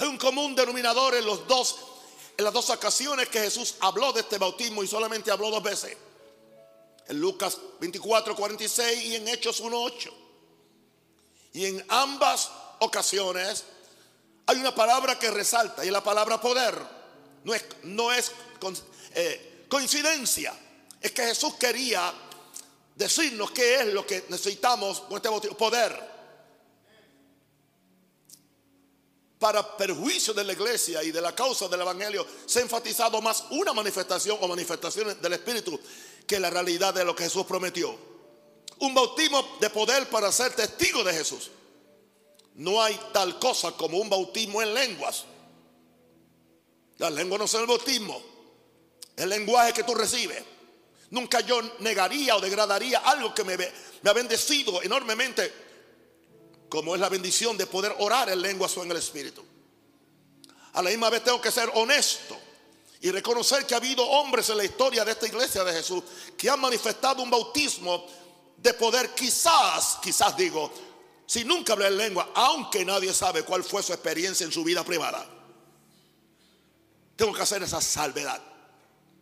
Hay 0.00 0.08
un 0.08 0.16
común 0.16 0.54
denominador 0.54 1.14
en 1.14 1.26
los 1.26 1.46
dos, 1.46 1.76
en 2.38 2.42
las 2.42 2.54
dos 2.54 2.70
ocasiones 2.70 3.28
que 3.28 3.38
Jesús 3.38 3.74
habló 3.80 4.14
de 4.14 4.20
este 4.20 4.38
bautismo 4.38 4.82
y 4.82 4.88
solamente 4.88 5.30
habló 5.30 5.50
dos 5.50 5.62
veces. 5.62 5.94
En 7.06 7.20
Lucas 7.20 7.58
24, 7.78 8.34
46 8.34 9.04
y 9.04 9.16
en 9.16 9.28
Hechos 9.28 9.60
1, 9.60 9.78
8. 9.78 10.14
Y 11.52 11.66
en 11.66 11.84
ambas 11.88 12.50
ocasiones 12.78 13.64
hay 14.46 14.56
una 14.56 14.74
palabra 14.74 15.18
que 15.18 15.30
resalta 15.30 15.84
y 15.84 15.90
la 15.90 16.02
palabra 16.02 16.40
poder. 16.40 16.74
No 17.44 17.54
es, 17.54 17.66
no 17.82 18.10
es 18.10 18.32
eh, 19.14 19.66
coincidencia. 19.68 20.58
Es 20.98 21.12
que 21.12 21.26
Jesús 21.26 21.56
quería 21.56 22.10
decirnos 22.96 23.50
qué 23.50 23.80
es 23.80 23.86
lo 23.92 24.06
que 24.06 24.24
necesitamos 24.30 25.00
con 25.00 25.16
este 25.16 25.28
bautismo. 25.28 25.58
Poder. 25.58 26.09
Para 29.40 29.74
perjuicio 29.74 30.34
de 30.34 30.44
la 30.44 30.52
iglesia 30.52 31.02
y 31.02 31.10
de 31.10 31.20
la 31.20 31.34
causa 31.34 31.66
del 31.66 31.80
Evangelio, 31.80 32.26
se 32.44 32.58
ha 32.58 32.62
enfatizado 32.62 33.22
más 33.22 33.44
una 33.50 33.72
manifestación 33.72 34.36
o 34.38 34.46
manifestaciones 34.46 35.20
del 35.20 35.32
Espíritu 35.32 35.80
que 36.26 36.38
la 36.38 36.50
realidad 36.50 36.92
de 36.92 37.06
lo 37.06 37.16
que 37.16 37.24
Jesús 37.24 37.46
prometió. 37.46 37.96
Un 38.80 38.92
bautismo 38.92 39.56
de 39.58 39.70
poder 39.70 40.10
para 40.10 40.30
ser 40.30 40.52
testigo 40.52 41.02
de 41.02 41.14
Jesús. 41.14 41.50
No 42.56 42.82
hay 42.82 43.00
tal 43.14 43.38
cosa 43.38 43.72
como 43.72 43.96
un 43.96 44.10
bautismo 44.10 44.60
en 44.60 44.74
lenguas. 44.74 45.24
Las 46.98 47.10
lenguas 47.10 47.40
no 47.40 47.48
son 47.48 47.62
el 47.62 47.66
bautismo, 47.66 48.20
el 49.16 49.30
lenguaje 49.30 49.72
que 49.72 49.84
tú 49.84 49.94
recibes. 49.94 50.44
Nunca 51.08 51.40
yo 51.40 51.62
negaría 51.78 52.36
o 52.36 52.40
degradaría 52.40 52.98
algo 52.98 53.34
que 53.34 53.44
me, 53.44 53.56
me 53.56 54.10
ha 54.10 54.12
bendecido 54.12 54.82
enormemente 54.82 55.69
como 56.70 56.94
es 56.94 57.00
la 57.00 57.08
bendición 57.10 57.58
de 57.58 57.66
poder 57.66 57.94
orar 57.98 58.30
en 58.30 58.40
lenguas 58.40 58.74
o 58.78 58.82
en 58.82 58.92
el 58.92 58.96
Espíritu. 58.96 59.44
A 60.72 60.82
la 60.82 60.88
misma 60.88 61.10
vez 61.10 61.24
tengo 61.24 61.40
que 61.40 61.50
ser 61.50 61.70
honesto 61.74 62.38
y 63.00 63.10
reconocer 63.10 63.66
que 63.66 63.74
ha 63.74 63.78
habido 63.78 64.06
hombres 64.08 64.48
en 64.50 64.56
la 64.56 64.64
historia 64.64 65.04
de 65.04 65.12
esta 65.12 65.26
iglesia 65.26 65.64
de 65.64 65.72
Jesús 65.72 66.02
que 66.38 66.48
han 66.48 66.60
manifestado 66.60 67.22
un 67.22 67.30
bautismo 67.30 68.06
de 68.56 68.72
poder, 68.74 69.14
quizás, 69.14 69.98
quizás 70.02 70.36
digo, 70.36 70.70
si 71.26 71.44
nunca 71.44 71.72
hablé 71.72 71.88
en 71.88 71.96
lengua, 71.96 72.30
aunque 72.34 72.84
nadie 72.84 73.12
sabe 73.12 73.42
cuál 73.42 73.64
fue 73.64 73.82
su 73.82 73.92
experiencia 73.92 74.44
en 74.44 74.52
su 74.52 74.62
vida 74.62 74.84
privada. 74.84 75.26
Tengo 77.16 77.32
que 77.32 77.42
hacer 77.42 77.62
esa 77.62 77.80
salvedad. 77.80 78.40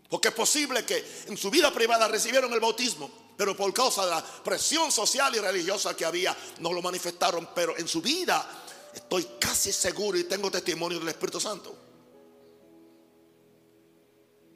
Porque 0.08 0.28
es 0.28 0.34
posible 0.34 0.84
que 0.84 1.24
en 1.26 1.36
su 1.36 1.50
vida 1.50 1.72
privada 1.72 2.08
recibieron 2.08 2.52
el 2.52 2.60
bautismo, 2.60 3.10
pero 3.38 3.56
por 3.56 3.72
causa 3.72 4.04
de 4.04 4.10
la 4.10 4.24
presión 4.24 4.90
social 4.90 5.32
y 5.36 5.38
religiosa 5.38 5.94
que 5.94 6.04
había, 6.04 6.36
no 6.58 6.72
lo 6.72 6.82
manifestaron. 6.82 7.50
Pero 7.54 7.78
en 7.78 7.86
su 7.86 8.02
vida 8.02 8.44
estoy 8.92 9.28
casi 9.38 9.72
seguro 9.72 10.18
y 10.18 10.24
tengo 10.24 10.50
testimonio 10.50 10.98
del 10.98 11.10
Espíritu 11.10 11.38
Santo. 11.38 11.72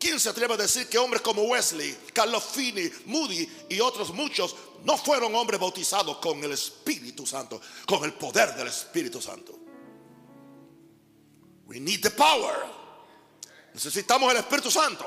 ¿Quién 0.01 0.19
se 0.19 0.31
atreve 0.31 0.55
a 0.55 0.57
decir 0.57 0.89
que 0.89 0.99
hombres 0.99 1.23
como 1.23 1.43
Wesley, 1.43 1.97
Carlos 2.13 2.43
Finney, 2.43 2.93
Moody 3.07 3.49
y 3.69 3.79
otros 3.79 4.13
muchos 4.13 4.57
no 4.83 4.99
fueron 4.99 5.33
hombres 5.37 5.61
bautizados 5.61 6.17
con 6.17 6.43
el 6.43 6.51
Espíritu 6.51 7.25
Santo, 7.25 7.61
con 7.87 8.03
el 8.03 8.15
poder 8.15 8.53
del 8.57 8.67
Espíritu 8.67 9.23
Santo? 9.23 9.57
We 11.67 11.79
need 11.79 12.03
the 12.03 12.11
power. 12.11 12.57
Necesitamos 13.75 14.33
el 14.33 14.39
Espíritu 14.39 14.73
Santo. 14.73 15.07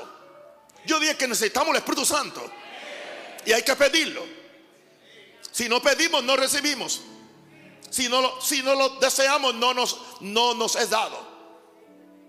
Yo 0.86 0.98
dije 0.98 1.18
que 1.18 1.28
necesitamos 1.28 1.72
el 1.72 1.76
Espíritu 1.76 2.06
Santo. 2.06 2.50
Y 3.46 3.52
hay 3.52 3.62
que 3.62 3.76
pedirlo. 3.76 4.24
Si 5.52 5.68
no 5.68 5.80
pedimos, 5.80 6.22
no 6.24 6.36
recibimos. 6.36 7.00
Si 7.88 8.08
no 8.08 8.20
lo, 8.20 8.42
si 8.42 8.62
no 8.62 8.74
lo 8.74 8.98
deseamos, 8.98 9.54
no 9.54 9.72
nos, 9.72 9.98
no 10.20 10.52
nos 10.54 10.76
es 10.76 10.90
dado. 10.90 11.16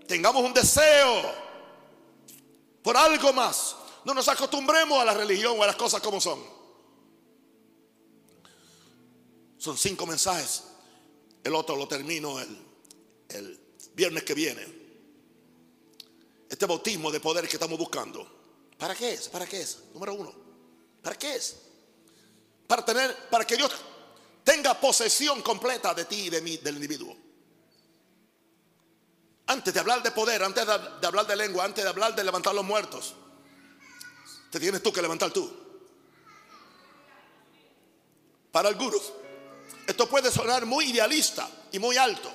Tengamos 0.06 0.42
un 0.42 0.54
deseo 0.54 1.34
por 2.82 2.96
algo 2.96 3.32
más. 3.32 3.76
No 4.04 4.14
nos 4.14 4.28
acostumbremos 4.28 4.98
a 4.98 5.04
la 5.04 5.12
religión 5.12 5.58
o 5.58 5.62
a 5.62 5.66
las 5.66 5.76
cosas 5.76 6.00
como 6.00 6.20
son. 6.20 6.40
Son 9.58 9.76
cinco 9.76 10.06
mensajes. 10.06 10.64
El 11.42 11.54
otro 11.54 11.76
lo 11.76 11.88
termino 11.88 12.40
el, 12.40 12.58
el 13.30 13.60
viernes 13.94 14.22
que 14.22 14.34
viene. 14.34 14.64
Este 16.48 16.64
bautismo 16.64 17.10
de 17.10 17.20
poder 17.20 17.46
que 17.48 17.56
estamos 17.56 17.78
buscando. 17.78 18.26
¿Para 18.78 18.94
qué 18.94 19.14
es? 19.14 19.28
¿Para 19.28 19.46
qué 19.46 19.60
es? 19.60 19.80
Número 19.92 20.14
uno. 20.14 20.47
¿Para 21.02 21.16
qué 21.16 21.36
es? 21.36 21.56
Para 22.66 22.84
tener, 22.84 23.14
para 23.30 23.46
que 23.46 23.56
Dios 23.56 23.72
tenga 24.44 24.78
posesión 24.80 25.42
completa 25.42 25.92
de 25.92 26.06
ti 26.06 26.26
y 26.26 26.30
de 26.30 26.40
mí, 26.40 26.56
del 26.56 26.76
individuo. 26.76 27.14
Antes 29.46 29.72
de 29.72 29.80
hablar 29.80 30.02
de 30.02 30.10
poder, 30.10 30.42
antes 30.42 30.66
de, 30.66 31.06
hablar 31.06 31.26
de 31.26 31.36
lengua, 31.36 31.64
antes 31.64 31.84
de 31.84 31.90
hablar 31.90 32.14
de 32.14 32.24
levantar 32.24 32.54
los 32.54 32.64
muertos, 32.64 33.14
te 34.50 34.58
tienes 34.58 34.82
tú 34.82 34.92
que 34.92 35.02
levantar 35.02 35.30
tú. 35.30 35.50
Para 38.50 38.70
algunos, 38.70 39.12
esto 39.86 40.08
puede 40.08 40.30
sonar 40.30 40.64
muy 40.64 40.86
idealista 40.86 41.48
y 41.72 41.78
muy 41.78 41.98
alto. 41.98 42.30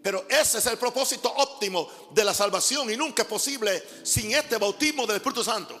Pero 0.00 0.26
ese 0.28 0.58
es 0.58 0.66
el 0.66 0.78
propósito 0.78 1.32
óptimo 1.32 2.08
de 2.12 2.24
la 2.24 2.34
salvación 2.34 2.88
y 2.90 2.96
nunca 2.96 3.22
es 3.22 3.28
posible 3.28 3.82
sin 4.04 4.32
este 4.32 4.58
bautismo 4.58 5.06
del 5.06 5.16
Espíritu 5.16 5.42
Santo. 5.42 5.80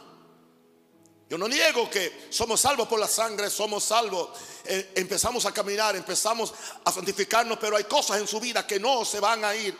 Yo 1.32 1.38
no 1.38 1.48
niego 1.48 1.88
que 1.88 2.26
somos 2.28 2.60
salvos 2.60 2.86
por 2.86 3.00
la 3.00 3.08
sangre, 3.08 3.48
somos 3.48 3.84
salvos, 3.84 4.38
eh, 4.66 4.92
empezamos 4.96 5.46
a 5.46 5.54
caminar, 5.54 5.96
empezamos 5.96 6.52
a 6.84 6.92
santificarnos, 6.92 7.56
pero 7.58 7.74
hay 7.74 7.84
cosas 7.84 8.20
en 8.20 8.26
su 8.26 8.38
vida 8.38 8.66
que 8.66 8.78
no 8.78 9.02
se 9.06 9.18
van 9.18 9.42
a 9.42 9.54
ir, 9.54 9.74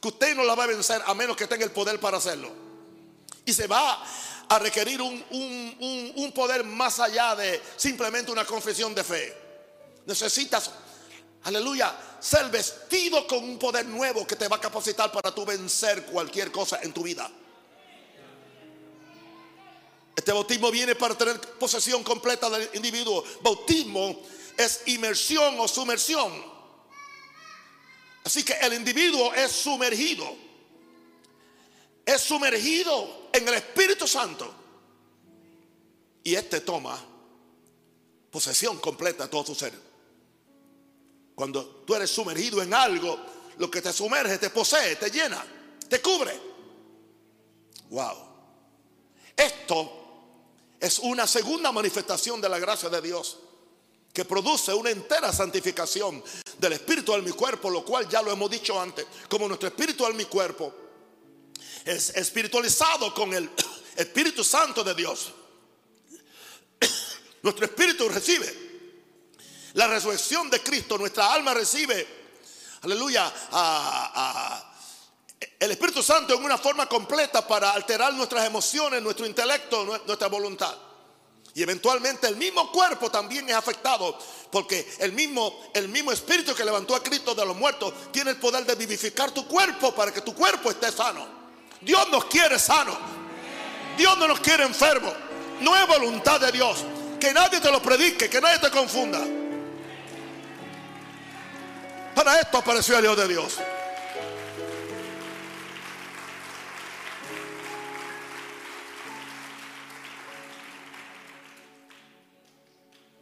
que 0.00 0.08
usted 0.08 0.34
no 0.34 0.44
la 0.44 0.54
va 0.54 0.64
a 0.64 0.68
vencer 0.68 1.02
a 1.04 1.12
menos 1.12 1.36
que 1.36 1.46
tenga 1.46 1.62
el 1.62 1.72
poder 1.72 2.00
para 2.00 2.16
hacerlo. 2.16 2.50
Y 3.44 3.52
se 3.52 3.66
va 3.66 4.02
a 4.48 4.58
requerir 4.58 5.02
un, 5.02 5.22
un 6.16 6.32
poder 6.32 6.64
más 6.64 6.98
allá 6.98 7.36
de 7.36 7.60
simplemente 7.76 8.32
una 8.32 8.46
confesión 8.46 8.94
de 8.94 9.04
fe. 9.04 9.36
Necesitas, 10.06 10.70
aleluya, 11.42 11.94
ser 12.18 12.48
vestido 12.48 13.26
con 13.26 13.44
un 13.44 13.58
poder 13.58 13.84
nuevo 13.84 14.26
que 14.26 14.36
te 14.36 14.48
va 14.48 14.56
a 14.56 14.60
capacitar 14.60 15.12
para 15.12 15.34
tú 15.34 15.44
vencer 15.44 16.06
cualquier 16.06 16.50
cosa 16.50 16.80
en 16.82 16.94
tu 16.94 17.02
vida. 17.02 17.30
Este 20.16 20.32
bautismo 20.32 20.70
viene 20.70 20.94
para 20.94 21.16
tener 21.16 21.40
posesión 21.58 22.02
completa 22.04 22.48
del 22.48 22.70
individuo. 22.74 23.24
Bautismo 23.42 24.22
es 24.56 24.82
inmersión 24.86 25.58
o 25.58 25.66
sumersión. 25.66 26.32
Así 28.24 28.44
que 28.44 28.54
el 28.54 28.74
individuo 28.74 29.34
es 29.34 29.50
sumergido. 29.50 30.24
Es 32.06 32.20
sumergido 32.20 33.28
en 33.32 33.48
el 33.48 33.54
Espíritu 33.54 34.06
Santo. 34.06 34.54
Y 36.22 36.34
este 36.34 36.60
toma 36.60 36.98
posesión 38.30 38.78
completa 38.78 39.24
de 39.24 39.30
todo 39.30 39.44
su 39.44 39.54
ser. 39.54 39.74
Cuando 41.34 41.66
tú 41.84 41.94
eres 41.94 42.10
sumergido 42.10 42.62
en 42.62 42.72
algo, 42.72 43.18
lo 43.58 43.70
que 43.70 43.82
te 43.82 43.92
sumerge, 43.92 44.38
te 44.38 44.50
posee, 44.50 44.96
te 44.96 45.10
llena, 45.10 45.44
te 45.88 46.00
cubre. 46.00 46.40
Wow. 47.90 48.16
Esto 49.36 50.03
es 50.84 50.98
una 50.98 51.26
segunda 51.26 51.72
manifestación 51.72 52.42
de 52.42 52.48
la 52.48 52.58
gracia 52.58 52.90
de 52.90 53.00
Dios 53.00 53.38
que 54.12 54.26
produce 54.26 54.74
una 54.74 54.90
entera 54.90 55.32
santificación 55.32 56.22
del 56.58 56.74
espíritu 56.74 57.14
al 57.14 57.22
mi 57.22 57.30
cuerpo, 57.32 57.70
lo 57.70 57.82
cual 57.82 58.06
ya 58.06 58.20
lo 58.20 58.30
hemos 58.30 58.50
dicho 58.50 58.78
antes, 58.78 59.06
como 59.28 59.48
nuestro 59.48 59.68
espíritu 59.68 60.04
al 60.04 60.12
mi 60.12 60.26
cuerpo 60.26 60.74
es 61.86 62.10
espiritualizado 62.10 63.14
con 63.14 63.32
el 63.32 63.50
Espíritu 63.96 64.44
Santo 64.44 64.84
de 64.84 64.94
Dios. 64.94 65.32
Nuestro 67.42 67.64
espíritu 67.64 68.08
recibe 68.08 68.64
la 69.74 69.86
resurrección 69.86 70.50
de 70.50 70.60
Cristo, 70.62 70.98
nuestra 70.98 71.32
alma 71.32 71.54
recibe, 71.54 72.06
aleluya, 72.82 73.32
el 75.64 75.70
Espíritu 75.70 76.02
Santo 76.02 76.34
en 76.34 76.44
una 76.44 76.58
forma 76.58 76.86
completa 76.86 77.46
para 77.46 77.70
alterar 77.70 78.12
nuestras 78.12 78.46
emociones, 78.46 79.02
nuestro 79.02 79.26
intelecto, 79.26 80.02
nuestra 80.06 80.28
voluntad. 80.28 80.74
Y 81.54 81.62
eventualmente 81.62 82.26
el 82.26 82.36
mismo 82.36 82.70
cuerpo 82.70 83.10
también 83.10 83.48
es 83.48 83.54
afectado 83.54 84.18
porque 84.50 84.86
el 84.98 85.12
mismo, 85.12 85.62
el 85.72 85.88
mismo 85.88 86.12
espíritu 86.12 86.54
que 86.54 86.64
levantó 86.64 86.94
a 86.94 87.02
Cristo 87.02 87.34
de 87.34 87.46
los 87.46 87.56
muertos 87.56 87.94
tiene 88.10 88.32
el 88.32 88.36
poder 88.36 88.66
de 88.66 88.74
vivificar 88.74 89.30
tu 89.30 89.46
cuerpo 89.46 89.94
para 89.94 90.12
que 90.12 90.20
tu 90.20 90.34
cuerpo 90.34 90.70
esté 90.70 90.92
sano. 90.92 91.26
Dios 91.80 92.08
nos 92.10 92.26
quiere 92.26 92.58
sano. 92.58 92.98
Dios 93.96 94.18
no 94.18 94.28
nos 94.28 94.40
quiere 94.40 94.64
enfermo. 94.64 95.12
No 95.60 95.74
es 95.76 95.86
voluntad 95.86 96.40
de 96.40 96.52
Dios. 96.52 96.84
Que 97.18 97.32
nadie 97.32 97.60
te 97.60 97.70
lo 97.70 97.80
predique, 97.80 98.28
que 98.28 98.40
nadie 98.40 98.58
te 98.58 98.70
confunda. 98.70 99.20
Para 102.14 102.40
esto 102.40 102.58
apareció 102.58 102.96
el 102.96 103.02
Dios 103.02 103.16
de 103.16 103.28
Dios. 103.28 103.58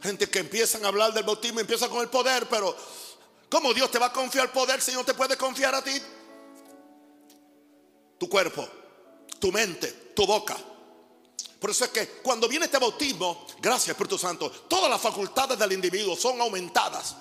Gente 0.03 0.29
que 0.29 0.41
empiezan 0.41 0.85
a 0.85 0.89
hablar 0.89 1.13
del 1.13 1.23
bautismo, 1.23 1.61
empieza 1.61 1.89
con 1.89 2.01
el 2.01 2.09
poder, 2.09 2.49
pero 2.49 2.77
¿cómo 3.49 3.73
Dios 3.73 3.91
te 3.91 3.99
va 3.99 4.07
a 4.07 4.13
confiar 4.13 4.53
poder 4.53 4.81
si 4.81 4.93
no 4.93 5.05
te 5.05 5.15
puede 5.15 5.37
confiar 5.37 5.75
a 5.75 5.83
ti? 5.83 5.93
Tu 8.19 8.29
cuerpo, 8.29 8.69
tu 9.39 9.53
mente, 9.53 10.13
tu 10.15 10.27
boca. 10.27 10.57
Por 11.61 11.71
eso 11.71 11.85
es 11.85 11.91
que 11.93 12.09
cuando 12.21 12.49
viene 12.49 12.65
este 12.65 12.79
bautismo, 12.79 13.47
gracias 13.61 13.91
Espíritu 13.91 14.19
Santo, 14.19 14.51
todas 14.51 14.91
las 14.91 15.01
facultades 15.01 15.57
del 15.57 15.73
individuo 15.73 16.17
son 16.17 16.41
aumentadas 16.41 17.15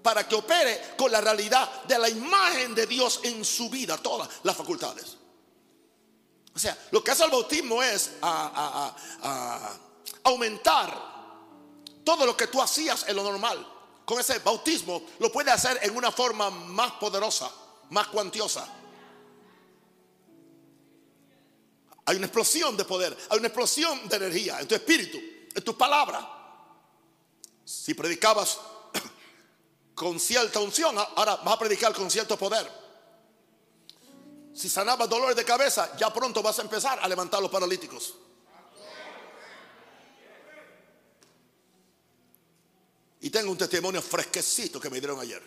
para 0.00 0.28
que 0.28 0.36
opere 0.36 0.94
con 0.96 1.10
la 1.10 1.20
realidad 1.20 1.82
de 1.82 1.98
la 1.98 2.08
imagen 2.08 2.74
de 2.76 2.86
Dios 2.86 3.20
en 3.24 3.44
su 3.44 3.68
vida, 3.68 3.98
todas 3.98 4.28
las 4.44 4.56
facultades. 4.56 5.16
O 6.54 6.58
sea, 6.58 6.78
lo 6.92 7.02
que 7.02 7.10
hace 7.10 7.24
el 7.24 7.30
bautismo 7.30 7.82
es 7.82 8.12
aumentar 10.22 11.19
todo 12.10 12.26
lo 12.26 12.36
que 12.36 12.48
tú 12.48 12.60
hacías 12.60 13.04
en 13.06 13.14
lo 13.14 13.22
normal, 13.22 13.64
con 14.04 14.18
ese 14.18 14.40
bautismo, 14.40 15.00
lo 15.20 15.30
puedes 15.30 15.54
hacer 15.54 15.78
en 15.80 15.96
una 15.96 16.10
forma 16.10 16.50
más 16.50 16.90
poderosa, 16.94 17.48
más 17.90 18.08
cuantiosa. 18.08 18.66
Hay 22.06 22.16
una 22.16 22.26
explosión 22.26 22.76
de 22.76 22.84
poder, 22.84 23.16
hay 23.28 23.38
una 23.38 23.46
explosión 23.46 24.08
de 24.08 24.16
energía 24.16 24.58
en 24.58 24.66
tu 24.66 24.74
espíritu, 24.74 25.18
en 25.54 25.62
tu 25.62 25.78
palabra. 25.78 26.28
Si 27.64 27.94
predicabas 27.94 28.58
con 29.94 30.18
cierta 30.18 30.58
unción, 30.58 30.98
ahora 30.98 31.36
vas 31.36 31.54
a 31.54 31.58
predicar 31.60 31.94
con 31.94 32.10
cierto 32.10 32.36
poder. 32.36 32.68
Si 34.52 34.68
sanabas 34.68 35.08
dolores 35.08 35.36
de 35.36 35.44
cabeza, 35.44 35.96
ya 35.96 36.12
pronto 36.12 36.42
vas 36.42 36.58
a 36.58 36.62
empezar 36.62 36.98
a 37.00 37.06
levantar 37.06 37.40
los 37.40 37.52
paralíticos. 37.52 38.14
Y 43.20 43.30
tengo 43.30 43.50
un 43.50 43.58
testimonio 43.58 44.00
fresquecito 44.00 44.80
que 44.80 44.90
me 44.90 44.98
dieron 44.98 45.20
ayer. 45.20 45.42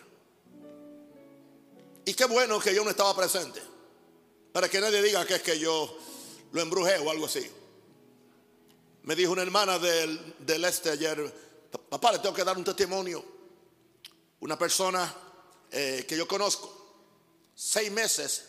Y 2.04 2.14
qué 2.14 2.24
bueno 2.26 2.60
que 2.60 2.74
yo 2.74 2.84
no 2.84 2.90
estaba 2.90 3.14
presente. 3.16 3.60
Para 4.52 4.68
que 4.68 4.80
nadie 4.80 5.02
diga 5.02 5.26
que 5.26 5.36
es 5.36 5.42
que 5.42 5.58
yo 5.58 5.98
lo 6.52 6.60
embrujé 6.60 6.98
o 6.98 7.10
algo 7.10 7.26
así. 7.26 7.50
Me 9.02 9.16
dijo 9.16 9.32
una 9.32 9.42
hermana 9.42 9.78
del, 9.78 10.36
del 10.38 10.64
este 10.64 10.90
ayer, 10.90 11.32
papá, 11.88 12.12
le 12.12 12.20
tengo 12.20 12.34
que 12.34 12.44
dar 12.44 12.56
un 12.56 12.64
testimonio. 12.64 13.24
Una 14.40 14.58
persona 14.58 15.12
eh, 15.70 16.04
que 16.06 16.16
yo 16.16 16.28
conozco, 16.28 16.72
seis 17.54 17.90
meses 17.90 18.44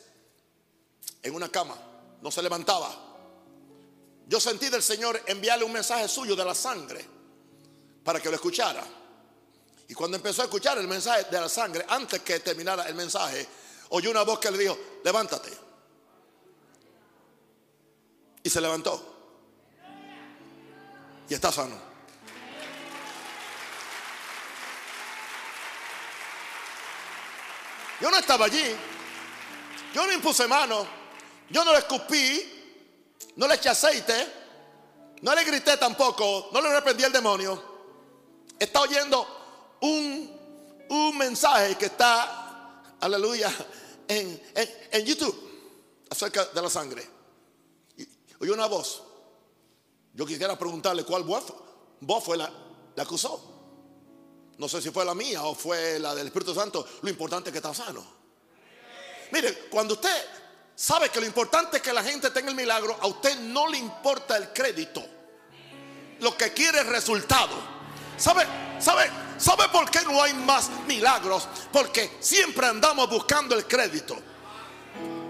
en 1.23 1.33
una 1.33 1.49
cama, 1.49 1.75
no 2.21 2.29
se 2.29 2.43
levantaba. 2.43 2.95
Yo 4.27 4.39
sentí 4.39 4.69
del 4.69 4.83
Señor 4.83 5.19
enviarle 5.25 5.65
un 5.65 5.71
mensaje 5.71 6.07
suyo 6.07 6.35
de 6.35 6.45
la 6.45 6.53
sangre 6.53 7.03
para 8.03 8.19
que 8.19 8.29
lo 8.29 8.35
escuchara. 8.35 8.85
Y 9.87 9.93
cuando 9.93 10.17
empezó 10.17 10.41
a 10.41 10.45
escuchar 10.45 10.77
el 10.77 10.87
mensaje 10.87 11.25
de 11.25 11.39
la 11.39 11.49
sangre, 11.49 11.85
antes 11.87 12.21
que 12.21 12.39
terminara 12.39 12.83
el 12.83 12.95
mensaje, 12.95 13.47
oyó 13.89 14.09
una 14.09 14.23
voz 14.23 14.39
que 14.39 14.49
le 14.49 14.57
dijo, 14.57 14.77
levántate. 15.03 15.51
Y 18.41 18.49
se 18.49 18.61
levantó. 18.61 19.13
Y 21.29 21.33
está 21.33 21.51
sano. 21.51 21.75
Yo 28.01 28.11
no 28.11 28.17
estaba 28.17 28.45
allí. 28.45 28.75
Yo 29.93 30.05
no 30.05 30.13
impuse 30.13 30.47
mano. 30.47 30.85
Yo 31.49 31.63
no 31.63 31.71
le 31.71 31.79
escupí. 31.79 32.51
No 33.37 33.47
le 33.47 33.55
eché 33.55 33.69
aceite. 33.69 34.33
No 35.21 35.33
le 35.33 35.43
grité 35.43 35.77
tampoco. 35.77 36.49
No 36.51 36.61
le 36.61 36.69
reprendí 36.69 37.03
el 37.03 37.11
demonio. 37.11 37.63
Está 38.59 38.81
oyendo 38.81 39.34
un, 39.81 40.31
un 40.89 41.17
mensaje 41.17 41.75
que 41.75 41.85
está, 41.85 42.83
aleluya, 42.99 43.51
en, 44.07 44.41
en, 44.91 45.05
YouTube 45.05 45.35
acerca 46.09 46.45
de 46.45 46.61
la 46.61 46.69
sangre. 46.69 47.07
Y, 47.97 48.07
oyó 48.39 48.53
una 48.53 48.67
voz. 48.67 49.03
Yo 50.13 50.25
quisiera 50.25 50.57
preguntarle 50.57 51.03
cuál 51.03 51.23
voz, 51.23 51.53
voz 51.99 52.23
fue 52.23 52.37
la, 52.37 52.51
la 52.95 53.03
acusó. 53.03 53.53
No 54.57 54.69
sé 54.69 54.81
si 54.81 54.89
fue 54.89 55.03
la 55.03 55.13
mía 55.13 55.43
o 55.43 55.53
fue 55.53 55.99
la 55.99 56.15
del 56.15 56.27
Espíritu 56.27 56.53
Santo. 56.53 56.85
Lo 57.01 57.09
importante 57.09 57.49
es 57.49 57.51
que 57.51 57.57
está 57.57 57.73
sano. 57.73 58.05
Mire, 59.31 59.67
cuando 59.69 59.95
usted 59.95 60.25
sabe 60.75 61.09
que 61.09 61.19
lo 61.19 61.25
importante 61.25 61.77
es 61.77 61.83
que 61.83 61.91
la 61.91 62.03
gente 62.03 62.29
tenga 62.29 62.49
el 62.49 62.55
milagro, 62.55 62.97
a 63.01 63.07
usted 63.07 63.37
no 63.39 63.67
le 63.67 63.77
importa 63.77 64.37
el 64.37 64.53
crédito. 64.53 65.03
Lo 66.19 66.37
que 66.37 66.53
quiere 66.53 66.79
es 66.79 66.85
resultado. 66.85 67.55
¿Sabe? 68.17 68.45
¿Sabe? 68.79 69.24
¿Sabe 69.37 69.67
por 69.69 69.89
qué 69.91 70.01
no 70.03 70.21
hay 70.21 70.33
más 70.33 70.69
milagros? 70.87 71.47
Porque 71.71 72.17
siempre 72.19 72.67
andamos 72.67 73.09
buscando 73.09 73.55
el 73.55 73.65
crédito. 73.65 74.17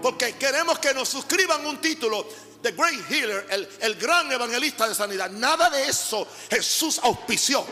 Porque 0.02 0.36
queremos 0.36 0.78
que 0.78 0.94
nos 0.94 1.08
suscriban 1.08 1.64
un 1.66 1.80
título. 1.80 2.26
The 2.62 2.72
Great 2.72 3.10
Healer, 3.10 3.46
el, 3.50 3.68
el 3.80 3.94
gran 3.96 4.30
evangelista 4.32 4.88
de 4.88 4.94
sanidad. 4.94 5.30
Nada 5.30 5.70
de 5.70 5.88
eso 5.88 6.26
Jesús 6.50 6.98
auspició. 7.02 7.64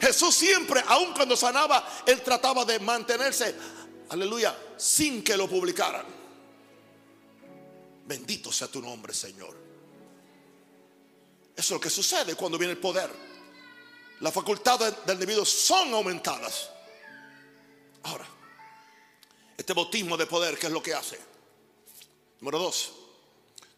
Jesús 0.00 0.34
siempre, 0.34 0.82
aun 0.86 1.12
cuando 1.12 1.36
sanaba, 1.36 2.02
él 2.06 2.22
trataba 2.22 2.64
de 2.64 2.78
mantenerse, 2.78 3.54
aleluya, 4.10 4.56
sin 4.76 5.22
que 5.22 5.36
lo 5.36 5.48
publicaran. 5.48 6.06
Bendito 8.06 8.52
sea 8.52 8.68
tu 8.68 8.80
nombre, 8.80 9.12
Señor. 9.12 9.56
Eso 11.54 11.62
es 11.66 11.70
lo 11.70 11.80
que 11.80 11.90
sucede 11.90 12.36
cuando 12.36 12.56
viene 12.56 12.72
el 12.72 12.78
poder. 12.78 13.27
Las 14.20 14.34
facultades 14.34 14.94
del 15.06 15.14
individuo 15.14 15.44
son 15.44 15.92
aumentadas. 15.94 16.70
Ahora, 18.02 18.26
este 19.56 19.72
bautismo 19.72 20.16
de 20.16 20.26
poder, 20.26 20.58
¿qué 20.58 20.66
es 20.66 20.72
lo 20.72 20.82
que 20.82 20.94
hace? 20.94 21.18
Número 22.40 22.58
dos, 22.58 22.92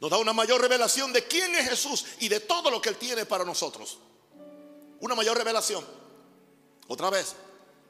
nos 0.00 0.10
da 0.10 0.16
una 0.18 0.32
mayor 0.32 0.60
revelación 0.60 1.12
de 1.12 1.26
quién 1.26 1.54
es 1.54 1.68
Jesús 1.68 2.06
y 2.20 2.28
de 2.28 2.40
todo 2.40 2.70
lo 2.70 2.80
que 2.80 2.88
Él 2.88 2.96
tiene 2.96 3.26
para 3.26 3.44
nosotros. 3.44 3.98
Una 5.00 5.14
mayor 5.14 5.36
revelación. 5.36 5.86
Otra 6.88 7.10
vez, 7.10 7.34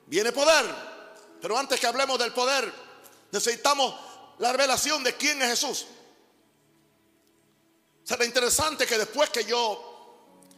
viene 0.06 0.32
poder. 0.32 0.66
Pero 1.40 1.56
antes 1.56 1.78
que 1.78 1.86
hablemos 1.86 2.18
del 2.18 2.32
poder, 2.32 2.72
necesitamos 3.30 3.94
la 4.38 4.52
revelación 4.52 5.02
de 5.04 5.16
quién 5.16 5.40
es 5.42 5.50
Jesús. 5.50 5.86
Será 8.04 8.24
interesante 8.24 8.86
que 8.86 8.98
después 8.98 9.30
que 9.30 9.44
yo 9.44 9.89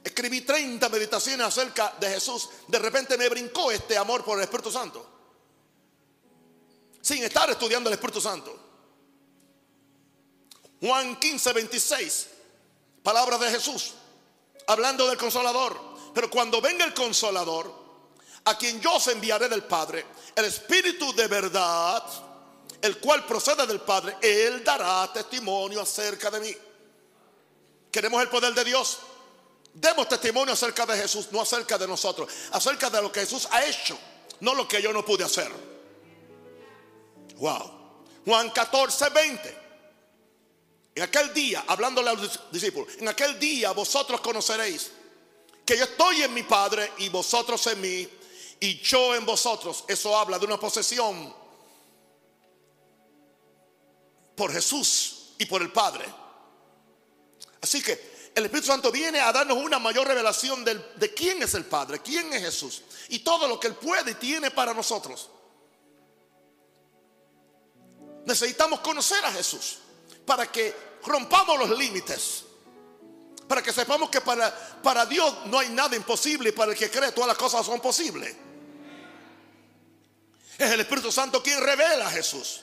escribí 0.04 0.40
30 0.40 0.88
meditaciones 0.88 1.46
acerca 1.46 1.94
de 2.00 2.08
Jesús, 2.08 2.48
de 2.66 2.78
repente 2.78 3.16
me 3.16 3.28
brincó 3.28 3.70
este 3.70 3.96
amor 3.96 4.24
por 4.24 4.38
el 4.38 4.44
Espíritu 4.44 4.70
Santo. 4.70 5.06
Sin 7.00 7.22
estar 7.24 7.50
estudiando 7.50 7.88
el 7.88 7.94
Espíritu 7.94 8.20
Santo. 8.20 8.58
Juan 10.80 11.18
15, 11.18 11.52
26. 11.52 12.26
Palabras 13.02 13.40
de 13.40 13.50
Jesús. 13.50 13.94
Hablando 14.66 15.06
del 15.08 15.16
consolador. 15.16 15.92
Pero 16.14 16.30
cuando 16.30 16.60
venga 16.60 16.84
el 16.84 16.94
consolador, 16.94 17.82
a 18.44 18.58
quien 18.58 18.80
yo 18.80 18.94
os 18.94 19.06
enviaré 19.08 19.48
del 19.48 19.64
Padre, 19.64 20.04
el 20.34 20.44
Espíritu 20.44 21.12
de 21.14 21.26
verdad, 21.26 22.04
el 22.80 22.98
cual 22.98 23.24
procede 23.24 23.66
del 23.66 23.80
Padre, 23.80 24.16
Él 24.20 24.62
dará 24.64 25.10
testimonio 25.12 25.80
acerca 25.80 26.30
de 26.30 26.40
mí. 26.40 26.56
Queremos 27.90 28.20
el 28.22 28.28
poder 28.28 28.54
de 28.54 28.64
Dios. 28.64 28.98
Demos 29.74 30.08
testimonio 30.08 30.52
acerca 30.52 30.84
de 30.84 30.96
Jesús, 30.98 31.28
no 31.32 31.40
acerca 31.40 31.78
de 31.78 31.88
nosotros, 31.88 32.30
acerca 32.52 32.90
de 32.90 33.00
lo 33.00 33.10
que 33.10 33.20
Jesús 33.20 33.48
ha 33.50 33.64
hecho, 33.64 33.98
no 34.40 34.54
lo 34.54 34.68
que 34.68 34.82
yo 34.82 34.92
no 34.92 35.04
pude 35.04 35.24
hacer. 35.24 35.50
Wow. 37.36 37.82
Juan 38.24 38.50
14, 38.50 39.08
20. 39.10 39.62
En 40.94 41.02
aquel 41.02 41.32
día, 41.32 41.64
hablándole 41.66 42.10
a 42.10 42.14
los 42.14 42.52
discípulos, 42.52 42.92
en 42.98 43.08
aquel 43.08 43.38
día 43.38 43.72
vosotros 43.72 44.20
conoceréis 44.20 44.90
que 45.64 45.78
yo 45.78 45.84
estoy 45.84 46.22
en 46.22 46.34
mi 46.34 46.42
Padre 46.42 46.92
y 46.98 47.08
vosotros 47.08 47.66
en 47.68 47.80
mí 47.80 48.08
y 48.60 48.78
yo 48.80 49.14
en 49.14 49.24
vosotros. 49.24 49.84
Eso 49.88 50.16
habla 50.16 50.38
de 50.38 50.44
una 50.44 50.60
posesión 50.60 51.34
por 54.36 54.52
Jesús 54.52 55.34
y 55.38 55.46
por 55.46 55.62
el 55.62 55.72
Padre. 55.72 56.04
Así 57.62 57.82
que 57.82 58.11
el 58.34 58.44
Espíritu 58.44 58.68
Santo 58.68 58.90
viene 58.90 59.20
a 59.20 59.30
darnos 59.32 59.58
una 59.58 59.78
mayor 59.78 60.06
revelación 60.06 60.64
de 60.64 61.14
quién 61.14 61.42
es 61.42 61.54
el 61.54 61.66
Padre, 61.66 62.00
quién 62.00 62.32
es 62.32 62.42
Jesús 62.42 62.82
y 63.08 63.18
todo 63.18 63.46
lo 63.46 63.60
que 63.60 63.68
Él 63.68 63.74
puede 63.74 64.12
y 64.12 64.14
tiene 64.14 64.50
para 64.50 64.72
nosotros. 64.72 65.28
Necesitamos 68.24 68.80
conocer 68.80 69.22
a 69.24 69.32
Jesús 69.32 69.78
para 70.24 70.50
que 70.50 70.74
rompamos 71.04 71.58
los 71.58 71.78
límites. 71.78 72.44
Para 73.48 73.62
que 73.62 73.72
sepamos 73.72 74.08
que 74.08 74.20
para, 74.20 74.54
para 74.82 75.04
Dios 75.04 75.46
no 75.46 75.58
hay 75.58 75.68
nada 75.68 75.94
imposible 75.94 76.50
y 76.50 76.52
para 76.52 76.72
el 76.72 76.78
que 76.78 76.90
cree 76.90 77.12
todas 77.12 77.28
las 77.28 77.36
cosas 77.36 77.66
son 77.66 77.80
posibles. 77.80 78.34
Es 80.56 80.70
el 80.70 80.80
Espíritu 80.80 81.12
Santo 81.12 81.42
quien 81.42 81.60
revela 81.60 82.06
a 82.06 82.10
Jesús. 82.10 82.62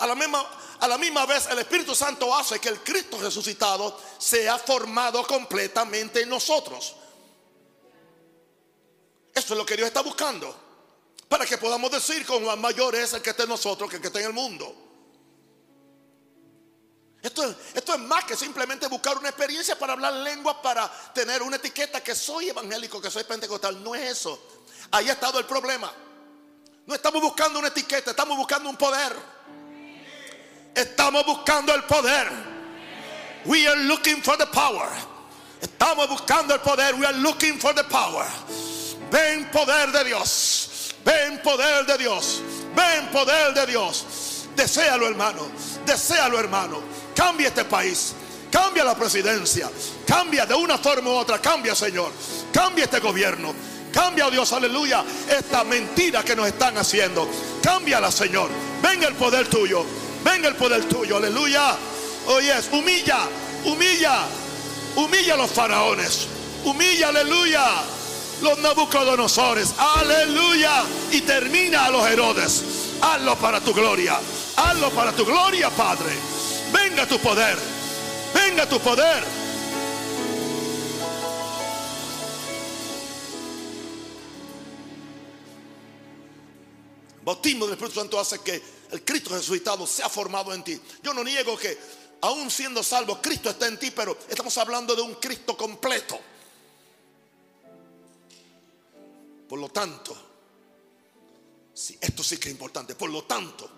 A 0.00 0.06
la, 0.06 0.14
misma, 0.14 0.44
a 0.80 0.88
la 0.88 0.96
misma 0.96 1.26
vez 1.26 1.46
el 1.50 1.58
Espíritu 1.58 1.94
Santo 1.94 2.34
hace 2.34 2.58
que 2.58 2.70
el 2.70 2.80
Cristo 2.80 3.18
resucitado 3.20 4.00
sea 4.18 4.58
formado 4.58 5.26
completamente 5.26 6.22
en 6.22 6.28
nosotros. 6.30 6.96
Eso 9.34 9.54
es 9.54 9.58
lo 9.58 9.66
que 9.66 9.76
Dios 9.76 9.88
está 9.88 10.00
buscando. 10.00 10.54
Para 11.28 11.44
que 11.44 11.58
podamos 11.58 11.90
decir 11.90 12.26
con 12.26 12.42
Juan 12.42 12.60
mayor 12.60 12.94
es 12.94 13.12
el 13.12 13.22
que 13.22 13.30
está 13.30 13.42
en 13.42 13.50
nosotros 13.50 13.88
que 13.90 13.96
el 13.96 14.02
que 14.02 14.08
está 14.08 14.20
en 14.20 14.26
el 14.26 14.32
mundo. 14.32 14.74
Esto, 17.22 17.54
esto, 17.74 17.94
es 17.94 18.00
más 18.00 18.24
que 18.24 18.34
simplemente 18.34 18.88
buscar 18.88 19.18
una 19.18 19.28
experiencia 19.28 19.78
para 19.78 19.92
hablar 19.92 20.14
lengua, 20.14 20.62
para 20.62 20.90
tener 21.12 21.42
una 21.42 21.56
etiqueta 21.56 22.02
que 22.02 22.14
soy 22.14 22.48
evangélico, 22.48 23.02
que 23.02 23.10
soy 23.10 23.24
pentecostal. 23.24 23.84
No 23.84 23.94
es 23.94 24.12
eso. 24.12 24.42
Ahí 24.90 25.10
ha 25.10 25.12
estado 25.12 25.38
el 25.38 25.44
problema. 25.44 25.92
No 26.86 26.94
estamos 26.94 27.20
buscando 27.20 27.58
una 27.58 27.68
etiqueta, 27.68 28.12
estamos 28.12 28.38
buscando 28.38 28.70
un 28.70 28.76
poder. 28.76 29.14
Estamos 30.74 31.24
buscando 31.26 31.74
el 31.74 31.82
poder. 31.82 32.28
We 33.44 33.66
are 33.66 33.76
looking 33.84 34.22
for 34.22 34.36
the 34.36 34.46
power. 34.46 34.88
Estamos 35.60 36.08
buscando 36.08 36.54
el 36.54 36.60
poder. 36.60 36.94
We 36.94 37.06
are 37.06 37.16
looking 37.18 37.58
for 37.58 37.72
the 37.74 37.84
power. 37.84 38.26
Ven 39.10 39.46
poder 39.50 39.92
de 39.92 40.04
Dios. 40.04 40.94
Ven 41.04 41.40
poder 41.42 41.86
de 41.86 41.98
Dios. 41.98 42.42
Ven 42.74 43.08
poder 43.12 43.54
de 43.54 43.66
Dios. 43.66 44.46
Desealo, 44.54 45.06
hermano. 45.06 45.50
Desealo, 45.86 46.38
hermano. 46.38 46.82
Cambia 47.14 47.48
este 47.48 47.64
país. 47.64 48.14
Cambia 48.50 48.84
la 48.84 48.94
presidencia. 48.94 49.70
Cambia 50.06 50.46
de 50.46 50.54
una 50.54 50.78
forma 50.78 51.10
u 51.10 51.14
otra. 51.14 51.38
Cambia, 51.38 51.74
Señor. 51.74 52.12
Cambia 52.52 52.84
este 52.84 53.00
gobierno. 53.00 53.54
Cambia, 53.92 54.26
oh 54.26 54.30
Dios, 54.30 54.52
aleluya, 54.52 55.04
esta 55.28 55.64
mentira 55.64 56.22
que 56.22 56.36
nos 56.36 56.46
están 56.46 56.76
haciendo. 56.78 57.28
Cámbiala, 57.62 58.10
Señor. 58.10 58.48
Venga 58.82 59.08
el 59.08 59.14
poder 59.14 59.48
tuyo. 59.48 59.84
Venga 60.24 60.48
el 60.48 60.56
poder 60.56 60.84
tuyo, 60.84 61.16
aleluya. 61.16 61.76
Oye, 62.26 62.52
humilla, 62.72 63.28
humilla, 63.64 64.26
humilla 64.96 65.34
a 65.34 65.36
los 65.36 65.50
faraones. 65.50 66.26
Humilla, 66.64 67.08
aleluya, 67.08 67.64
los 68.42 68.58
Nabucodonosores. 68.58 69.74
Aleluya. 69.78 70.84
Y 71.12 71.22
termina 71.22 71.86
a 71.86 71.90
los 71.90 72.06
Herodes. 72.06 72.62
Hazlo 73.00 73.36
para 73.36 73.60
tu 73.60 73.72
gloria. 73.72 74.18
Hazlo 74.56 74.90
para 74.90 75.12
tu 75.12 75.24
gloria, 75.24 75.70
Padre. 75.70 76.12
Venga 76.72 77.06
tu 77.06 77.18
poder. 77.18 77.56
Venga 78.34 78.68
tu 78.68 78.78
poder. 78.80 79.40
Bautismo 87.24 87.66
del 87.66 87.74
Espíritu 87.74 88.00
Santo 88.00 88.18
hace 88.18 88.40
que 88.40 88.79
el 88.90 89.04
Cristo 89.04 89.30
resucitado 89.30 89.86
sea 89.86 90.08
formado 90.08 90.52
en 90.52 90.64
ti. 90.64 90.80
Yo 91.02 91.14
no 91.14 91.22
niego 91.22 91.56
que 91.56 91.78
aún 92.22 92.50
siendo 92.50 92.82
salvo, 92.82 93.20
Cristo 93.20 93.50
está 93.50 93.66
en 93.66 93.78
ti, 93.78 93.90
pero 93.90 94.16
estamos 94.28 94.56
hablando 94.58 94.94
de 94.94 95.02
un 95.02 95.14
Cristo 95.14 95.56
completo. 95.56 96.18
Por 99.48 99.58
lo 99.58 99.68
tanto, 99.68 100.16
sí, 101.74 101.98
esto 102.00 102.22
sí 102.22 102.36
que 102.36 102.48
es 102.48 102.52
importante. 102.52 102.94
Por 102.94 103.10
lo 103.10 103.24
tanto, 103.24 103.68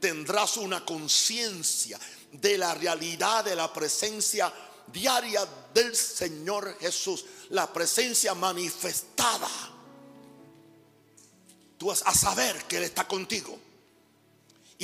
tendrás 0.00 0.58
una 0.58 0.84
conciencia 0.84 1.98
de 2.32 2.58
la 2.58 2.74
realidad 2.74 3.44
de 3.44 3.56
la 3.56 3.72
presencia 3.72 4.52
diaria 4.92 5.48
del 5.72 5.96
Señor 5.96 6.76
Jesús, 6.78 7.24
la 7.50 7.72
presencia 7.72 8.34
manifestada. 8.34 9.48
Tú 11.78 11.86
vas 11.86 12.02
a 12.04 12.14
saber 12.14 12.64
que 12.64 12.76
Él 12.76 12.84
está 12.84 13.08
contigo. 13.08 13.58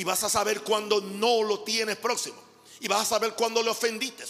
Y 0.01 0.03
vas 0.03 0.23
a 0.23 0.29
saber 0.29 0.61
cuando 0.61 0.99
no 0.99 1.43
lo 1.43 1.59
tienes 1.59 1.95
próximo. 1.95 2.41
Y 2.79 2.87
vas 2.87 3.03
a 3.03 3.05
saber 3.05 3.35
cuando 3.35 3.61
le 3.61 3.69
ofendiste. 3.69 4.23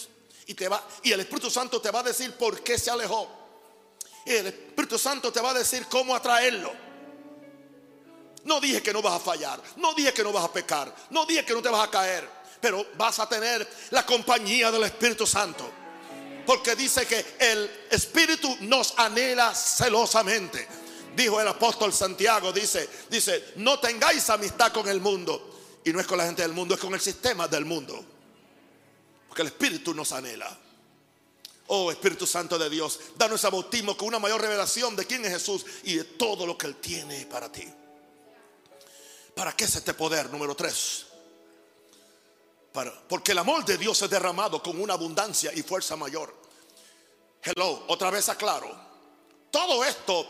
Y, 0.44 0.52
te 0.52 0.68
va, 0.68 0.86
y 1.02 1.12
el 1.12 1.20
Espíritu 1.20 1.48
Santo 1.48 1.80
te 1.80 1.90
va 1.90 2.00
a 2.00 2.02
decir 2.02 2.34
por 2.34 2.62
qué 2.62 2.78
se 2.78 2.90
alejó. 2.90 3.26
Y 4.26 4.32
el 4.32 4.48
Espíritu 4.48 4.98
Santo 4.98 5.32
te 5.32 5.40
va 5.40 5.52
a 5.52 5.54
decir 5.54 5.86
cómo 5.88 6.14
atraerlo. 6.14 6.70
No 8.44 8.60
dije 8.60 8.82
que 8.82 8.92
no 8.92 9.00
vas 9.00 9.14
a 9.14 9.18
fallar. 9.18 9.62
No 9.76 9.94
dije 9.94 10.12
que 10.12 10.22
no 10.22 10.30
vas 10.30 10.44
a 10.44 10.52
pecar. 10.52 10.94
No 11.08 11.24
dije 11.24 11.42
que 11.42 11.54
no 11.54 11.62
te 11.62 11.70
vas 11.70 11.88
a 11.88 11.90
caer. 11.90 12.28
Pero 12.60 12.84
vas 12.98 13.18
a 13.18 13.26
tener 13.26 13.66
la 13.92 14.04
compañía 14.04 14.70
del 14.70 14.82
Espíritu 14.82 15.26
Santo. 15.26 15.66
Porque 16.44 16.76
dice 16.76 17.06
que 17.06 17.24
el 17.38 17.86
Espíritu 17.90 18.58
nos 18.60 18.92
anhela 18.98 19.54
celosamente. 19.54 20.68
Dijo 21.16 21.40
el 21.40 21.48
apóstol 21.48 21.94
Santiago, 21.94 22.52
dice, 22.52 22.86
dice, 23.08 23.54
no 23.56 23.80
tengáis 23.80 24.28
amistad 24.28 24.70
con 24.70 24.86
el 24.86 25.00
mundo. 25.00 25.48
Y 25.84 25.92
no 25.92 26.00
es 26.00 26.06
con 26.06 26.18
la 26.18 26.26
gente 26.26 26.42
del 26.42 26.52
mundo, 26.52 26.74
es 26.74 26.80
con 26.80 26.94
el 26.94 27.00
sistema 27.00 27.48
del 27.48 27.64
mundo. 27.64 28.04
Porque 29.28 29.42
el 29.42 29.48
Espíritu 29.48 29.94
nos 29.94 30.12
anhela. 30.12 30.58
Oh 31.68 31.90
Espíritu 31.90 32.26
Santo 32.26 32.58
de 32.58 32.68
Dios, 32.68 33.00
danos 33.16 33.40
ese 33.40 33.50
bautismo 33.50 33.96
con 33.96 34.08
una 34.08 34.18
mayor 34.18 34.40
revelación 34.40 34.94
de 34.94 35.06
quién 35.06 35.24
es 35.24 35.32
Jesús 35.32 35.64
y 35.84 35.94
de 35.94 36.04
todo 36.04 36.46
lo 36.46 36.58
que 36.58 36.66
Él 36.66 36.76
tiene 36.76 37.24
para 37.26 37.50
ti. 37.50 37.66
¿Para 39.34 39.52
qué 39.56 39.64
es 39.64 39.74
este 39.76 39.94
poder? 39.94 40.28
Número 40.30 40.54
tres. 40.54 41.06
Para, 42.72 42.92
porque 43.08 43.32
el 43.32 43.38
amor 43.38 43.64
de 43.64 43.78
Dios 43.78 44.00
es 44.02 44.10
derramado 44.10 44.62
con 44.62 44.80
una 44.80 44.94
abundancia 44.94 45.52
y 45.54 45.62
fuerza 45.62 45.96
mayor. 45.96 46.34
Hello, 47.42 47.84
otra 47.88 48.10
vez 48.10 48.28
aclaro. 48.28 48.70
Todo 49.50 49.84
esto 49.84 50.26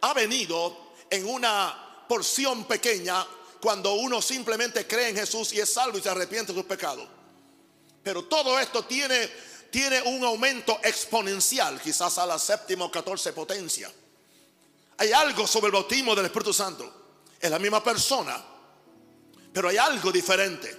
ha 0.00 0.12
venido 0.12 0.92
en 1.08 1.28
una 1.28 2.04
porción 2.08 2.64
pequeña 2.64 3.26
cuando 3.60 3.94
uno 3.94 4.22
simplemente 4.22 4.86
cree 4.86 5.10
en 5.10 5.16
Jesús 5.16 5.52
y 5.52 5.60
es 5.60 5.72
salvo 5.72 5.98
y 5.98 6.02
se 6.02 6.08
arrepiente 6.08 6.52
de 6.52 6.58
sus 6.58 6.66
pecados. 6.66 7.06
Pero 8.02 8.24
todo 8.24 8.58
esto 8.58 8.84
tiene, 8.84 9.30
tiene 9.70 10.00
un 10.02 10.24
aumento 10.24 10.78
exponencial, 10.82 11.80
quizás 11.80 12.16
a 12.18 12.26
la 12.26 12.38
séptima 12.38 12.86
o 12.86 12.90
catorce 12.90 13.32
potencia. 13.32 13.90
Hay 14.96 15.12
algo 15.12 15.46
sobre 15.46 15.66
el 15.66 15.72
bautismo 15.72 16.14
del 16.14 16.26
Espíritu 16.26 16.52
Santo. 16.52 16.92
Es 17.38 17.50
la 17.50 17.58
misma 17.58 17.82
persona, 17.82 18.42
pero 19.52 19.68
hay 19.68 19.76
algo 19.76 20.10
diferente. 20.10 20.76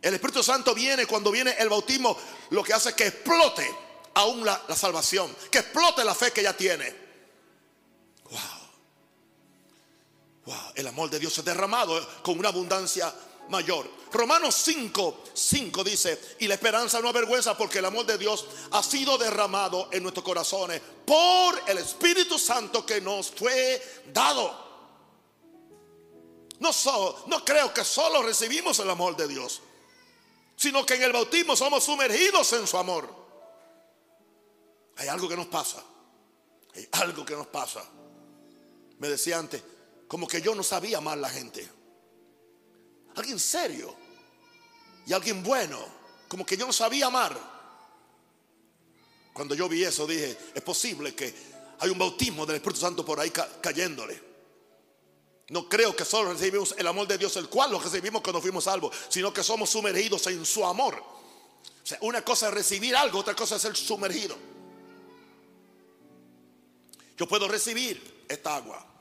El 0.00 0.14
Espíritu 0.14 0.42
Santo 0.42 0.74
viene 0.74 1.06
cuando 1.06 1.30
viene 1.30 1.54
el 1.58 1.68
bautismo, 1.68 2.16
lo 2.50 2.62
que 2.62 2.74
hace 2.74 2.94
que 2.94 3.06
explote 3.06 3.66
aún 4.14 4.44
la, 4.44 4.62
la 4.68 4.76
salvación, 4.76 5.34
que 5.50 5.58
explote 5.58 6.04
la 6.04 6.14
fe 6.14 6.32
que 6.32 6.42
ya 6.42 6.54
tiene. 6.54 7.03
El 10.74 10.86
amor 10.86 11.10
de 11.10 11.18
Dios 11.18 11.36
es 11.38 11.44
derramado 11.44 12.00
con 12.22 12.38
una 12.38 12.48
abundancia 12.48 13.12
mayor. 13.48 13.88
Romanos 14.12 14.54
5, 14.56 15.24
5 15.32 15.84
dice, 15.84 16.36
y 16.40 16.46
la 16.46 16.54
esperanza 16.54 17.00
no 17.00 17.08
avergüenza 17.08 17.56
porque 17.56 17.78
el 17.78 17.84
amor 17.84 18.06
de 18.06 18.18
Dios 18.18 18.46
ha 18.70 18.82
sido 18.82 19.18
derramado 19.18 19.88
en 19.90 20.02
nuestros 20.02 20.24
corazones 20.24 20.80
por 21.04 21.62
el 21.66 21.78
Espíritu 21.78 22.38
Santo 22.38 22.84
que 22.84 23.00
nos 23.00 23.30
fue 23.30 23.82
dado. 24.12 24.62
No, 26.60 26.70
no 27.26 27.44
creo 27.44 27.74
que 27.74 27.84
solo 27.84 28.22
recibimos 28.22 28.78
el 28.78 28.88
amor 28.88 29.16
de 29.16 29.28
Dios, 29.28 29.60
sino 30.56 30.86
que 30.86 30.94
en 30.94 31.02
el 31.02 31.12
bautismo 31.12 31.56
somos 31.56 31.84
sumergidos 31.84 32.52
en 32.52 32.66
su 32.66 32.78
amor. 32.78 33.08
Hay 34.96 35.08
algo 35.08 35.28
que 35.28 35.36
nos 35.36 35.46
pasa. 35.46 35.82
Hay 36.74 36.88
algo 36.92 37.24
que 37.24 37.34
nos 37.34 37.48
pasa. 37.48 37.84
Me 38.98 39.08
decía 39.08 39.38
antes, 39.38 39.62
como 40.08 40.26
que 40.26 40.40
yo 40.40 40.54
no 40.54 40.62
sabía 40.62 40.98
amar 40.98 41.18
a 41.18 41.22
la 41.22 41.30
gente. 41.30 41.68
Alguien 43.16 43.38
serio 43.38 43.94
y 45.06 45.12
alguien 45.12 45.42
bueno, 45.42 45.78
como 46.28 46.44
que 46.44 46.56
yo 46.56 46.66
no 46.66 46.72
sabía 46.72 47.06
amar. 47.06 47.38
Cuando 49.32 49.54
yo 49.54 49.68
vi 49.68 49.84
eso 49.84 50.06
dije, 50.06 50.36
es 50.54 50.62
posible 50.62 51.14
que 51.14 51.34
hay 51.78 51.90
un 51.90 51.98
bautismo 51.98 52.46
del 52.46 52.56
Espíritu 52.56 52.80
Santo 52.80 53.04
por 53.04 53.18
ahí 53.18 53.30
cayéndole. 53.60 54.34
No 55.50 55.68
creo 55.68 55.94
que 55.94 56.04
solo 56.04 56.32
recibimos 56.32 56.74
el 56.78 56.86
amor 56.86 57.06
de 57.06 57.18
Dios, 57.18 57.36
el 57.36 57.48
cual 57.48 57.70
lo 57.70 57.78
recibimos 57.78 58.22
cuando 58.22 58.40
fuimos 58.40 58.64
salvos, 58.64 58.96
sino 59.08 59.32
que 59.32 59.42
somos 59.42 59.68
sumergidos 59.68 60.26
en 60.28 60.44
su 60.46 60.64
amor. 60.64 60.94
O 60.96 61.86
sea, 61.86 61.98
una 62.00 62.22
cosa 62.22 62.48
es 62.48 62.54
recibir 62.54 62.96
algo, 62.96 63.18
otra 63.18 63.34
cosa 63.34 63.56
es 63.56 63.62
ser 63.62 63.76
sumergido. 63.76 64.36
Yo 67.16 67.28
puedo 67.28 67.46
recibir 67.46 68.24
esta 68.28 68.56
agua. 68.56 68.93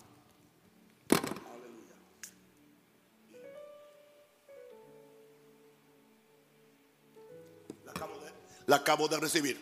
La 8.67 8.78
acabo 8.78 9.08
de 9.08 9.19
recibir. 9.19 9.60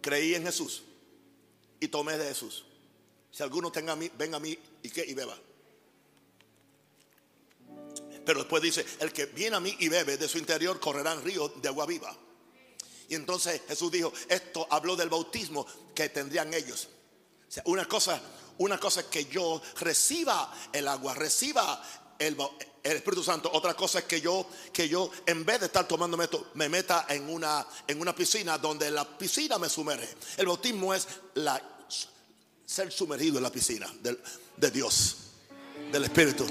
Creí 0.00 0.34
en 0.34 0.44
Jesús 0.44 0.82
y 1.80 1.88
tomé 1.88 2.16
de 2.18 2.28
Jesús. 2.28 2.64
Si 3.30 3.42
alguno 3.42 3.70
tenga 3.70 3.92
a 3.92 3.96
mí, 3.96 4.10
ven 4.16 4.34
a 4.34 4.38
mí 4.38 4.58
y 4.82 4.90
que 4.90 5.04
y 5.04 5.14
beba. 5.14 5.36
Pero 8.24 8.40
después 8.40 8.62
dice, 8.62 8.84
el 9.00 9.12
que 9.12 9.26
viene 9.26 9.56
a 9.56 9.60
mí 9.60 9.74
y 9.78 9.88
bebe 9.88 10.16
de 10.16 10.28
su 10.28 10.38
interior 10.38 10.78
correrán 10.80 11.22
ríos 11.22 11.62
de 11.62 11.68
agua 11.68 11.86
viva. 11.86 12.14
Y 13.08 13.14
entonces 13.14 13.62
Jesús 13.66 13.90
dijo, 13.90 14.12
esto 14.28 14.66
habló 14.70 14.96
del 14.96 15.08
bautismo 15.08 15.66
que 15.94 16.10
tendrían 16.10 16.52
ellos. 16.52 16.88
Una 17.64 17.86
cosa, 17.86 18.20
una 18.58 18.78
cosa 18.78 19.00
es 19.00 19.06
que 19.06 19.24
yo 19.24 19.62
reciba 19.80 20.52
el 20.72 20.86
agua, 20.88 21.14
reciba 21.14 21.82
el, 22.18 22.36
el 22.90 22.96
Espíritu 22.98 23.22
Santo. 23.22 23.50
Otra 23.52 23.74
cosa 23.74 24.00
es 24.00 24.04
que 24.04 24.20
yo, 24.20 24.46
que 24.72 24.88
yo 24.88 25.10
en 25.26 25.44
vez 25.44 25.60
de 25.60 25.66
estar 25.66 25.86
tomándome 25.86 26.24
esto, 26.24 26.50
me 26.54 26.68
meta 26.68 27.06
en 27.08 27.28
una, 27.28 27.66
en 27.86 28.00
una 28.00 28.14
piscina 28.14 28.58
donde 28.58 28.90
la 28.90 29.04
piscina 29.04 29.58
me 29.58 29.68
sumerge. 29.68 30.08
El 30.36 30.46
bautismo 30.46 30.94
es 30.94 31.06
la, 31.34 31.60
ser 32.64 32.92
sumergido 32.92 33.38
en 33.38 33.42
la 33.42 33.50
piscina 33.50 33.90
de 34.56 34.70
Dios, 34.70 35.16
del 35.90 36.04
Espíritu. 36.04 36.46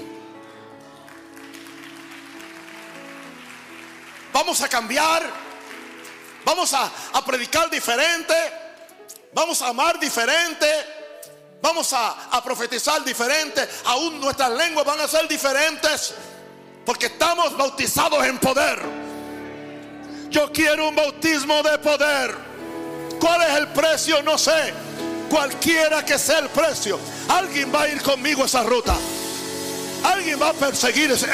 Vamos 4.32 4.60
a 4.60 4.68
cambiar, 4.68 5.32
vamos 6.44 6.72
a, 6.72 6.92
a 7.12 7.24
predicar 7.24 7.70
diferente, 7.70 8.34
vamos 9.32 9.62
a 9.62 9.68
amar 9.68 9.98
diferente. 9.98 10.97
Vamos 11.60 11.92
a, 11.92 12.40
profetizar 12.42 13.04
diferente. 13.04 13.68
Aún 13.86 14.20
nuestras 14.20 14.50
lenguas 14.50 14.86
van 14.86 15.00
a 15.00 15.08
ser 15.08 15.26
diferentes. 15.28 16.14
Porque 16.84 17.06
estamos 17.06 17.56
bautizados 17.56 18.24
en 18.24 18.38
poder. 18.38 18.78
Yo 20.30 20.52
quiero 20.52 20.88
un 20.88 20.96
bautismo 20.96 21.62
de 21.62 21.78
poder. 21.78 22.34
¿Cuál 23.20 23.42
es 23.42 23.56
el 23.56 23.68
precio? 23.68 24.22
No 24.22 24.38
sé. 24.38 24.72
Cualquiera 25.28 26.04
que 26.04 26.18
sea 26.18 26.38
el 26.38 26.48
precio. 26.48 26.98
Alguien 27.28 27.72
va 27.74 27.82
a 27.82 27.88
ir 27.88 28.02
conmigo 28.02 28.42
a 28.42 28.46
esa 28.46 28.62
ruta. 28.62 28.96
Alguien 30.04 30.40
va 30.40 30.50
a 30.50 30.52
perseguir 30.52 31.10
ese 31.10 31.26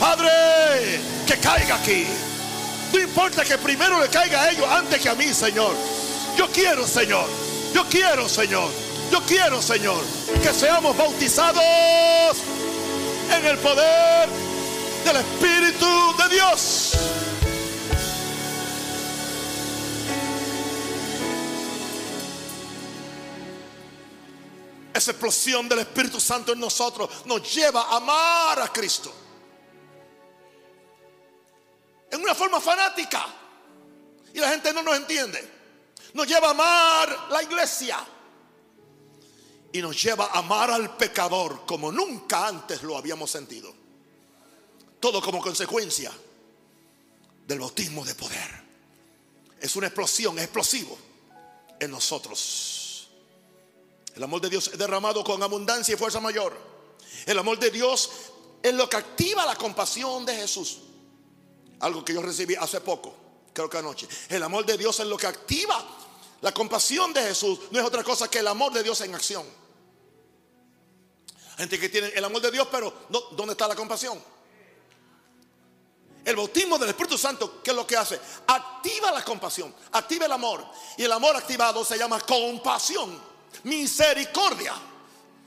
Padre, 0.00 1.00
que 1.26 1.36
caiga 1.38 1.76
aquí. 1.76 2.06
No 2.94 3.00
importa 3.00 3.44
que 3.44 3.58
primero 3.58 4.00
le 4.00 4.08
caiga 4.08 4.42
a 4.42 4.50
ellos 4.50 4.68
antes 4.70 5.00
que 5.02 5.08
a 5.08 5.16
mí, 5.16 5.34
Señor. 5.34 5.74
Yo 6.38 6.48
quiero, 6.48 6.86
Señor. 6.86 7.28
Yo 7.74 7.84
quiero, 7.88 8.28
Señor. 8.28 8.70
Yo 9.10 9.20
quiero, 9.22 9.60
Señor, 9.60 10.00
que 10.40 10.52
seamos 10.52 10.96
bautizados 10.96 11.64
en 13.36 13.46
el 13.46 13.58
poder 13.58 14.28
del 15.04 15.16
Espíritu 15.16 16.16
de 16.18 16.28
Dios. 16.36 16.92
esa 24.94 25.10
explosión 25.10 25.68
del 25.68 25.80
Espíritu 25.80 26.20
Santo 26.20 26.52
en 26.52 26.60
nosotros 26.60 27.10
nos 27.24 27.52
lleva 27.52 27.82
a 27.82 27.96
amar 27.96 28.60
a 28.60 28.72
Cristo. 28.72 29.23
En 32.14 32.20
una 32.22 32.32
forma 32.32 32.60
fanática. 32.60 33.26
Y 34.32 34.38
la 34.38 34.48
gente 34.50 34.72
no 34.72 34.84
nos 34.84 34.96
entiende. 34.96 35.50
Nos 36.12 36.28
lleva 36.28 36.46
a 36.46 36.50
amar 36.52 37.26
la 37.28 37.42
iglesia. 37.42 37.98
Y 39.72 39.82
nos 39.82 40.00
lleva 40.00 40.26
a 40.26 40.38
amar 40.38 40.70
al 40.70 40.96
pecador 40.96 41.66
como 41.66 41.90
nunca 41.90 42.46
antes 42.46 42.84
lo 42.84 42.96
habíamos 42.96 43.32
sentido. 43.32 43.74
Todo 45.00 45.20
como 45.20 45.42
consecuencia 45.42 46.12
del 47.48 47.58
bautismo 47.58 48.04
de 48.04 48.14
poder. 48.14 48.62
Es 49.60 49.74
una 49.74 49.88
explosión, 49.88 50.38
es 50.38 50.44
explosivo 50.44 50.96
en 51.80 51.90
nosotros. 51.90 53.08
El 54.14 54.22
amor 54.22 54.40
de 54.40 54.50
Dios 54.50 54.68
es 54.68 54.78
derramado 54.78 55.24
con 55.24 55.42
abundancia 55.42 55.94
y 55.94 55.98
fuerza 55.98 56.20
mayor. 56.20 56.56
El 57.26 57.40
amor 57.40 57.58
de 57.58 57.72
Dios 57.72 58.08
es 58.62 58.72
lo 58.72 58.88
que 58.88 58.98
activa 58.98 59.44
la 59.44 59.56
compasión 59.56 60.24
de 60.24 60.36
Jesús. 60.36 60.78
Algo 61.84 62.02
que 62.02 62.14
yo 62.14 62.22
recibí 62.22 62.54
hace 62.54 62.80
poco, 62.80 63.14
creo 63.52 63.68
que 63.68 63.76
anoche. 63.76 64.08
El 64.30 64.42
amor 64.42 64.64
de 64.64 64.78
Dios 64.78 64.98
es 65.00 65.06
lo 65.06 65.18
que 65.18 65.26
activa 65.26 65.84
la 66.40 66.50
compasión 66.52 67.12
de 67.12 67.20
Jesús. 67.20 67.58
No 67.70 67.78
es 67.78 67.84
otra 67.84 68.02
cosa 68.02 68.26
que 68.30 68.38
el 68.38 68.46
amor 68.48 68.72
de 68.72 68.82
Dios 68.82 68.98
en 69.02 69.14
acción. 69.14 69.44
Gente 71.58 71.78
que 71.78 71.90
tiene 71.90 72.08
el 72.08 72.24
amor 72.24 72.40
de 72.40 72.50
Dios, 72.50 72.66
pero 72.72 72.90
¿dónde 73.32 73.52
está 73.52 73.68
la 73.68 73.74
compasión? 73.74 74.18
El 76.24 76.36
bautismo 76.36 76.78
del 76.78 76.88
Espíritu 76.88 77.18
Santo, 77.18 77.60
¿qué 77.62 77.72
es 77.72 77.76
lo 77.76 77.86
que 77.86 77.98
hace? 77.98 78.18
Activa 78.46 79.12
la 79.12 79.22
compasión, 79.22 79.74
activa 79.92 80.24
el 80.24 80.32
amor. 80.32 80.64
Y 80.96 81.04
el 81.04 81.12
amor 81.12 81.36
activado 81.36 81.84
se 81.84 81.98
llama 81.98 82.18
compasión, 82.20 83.20
misericordia, 83.64 84.72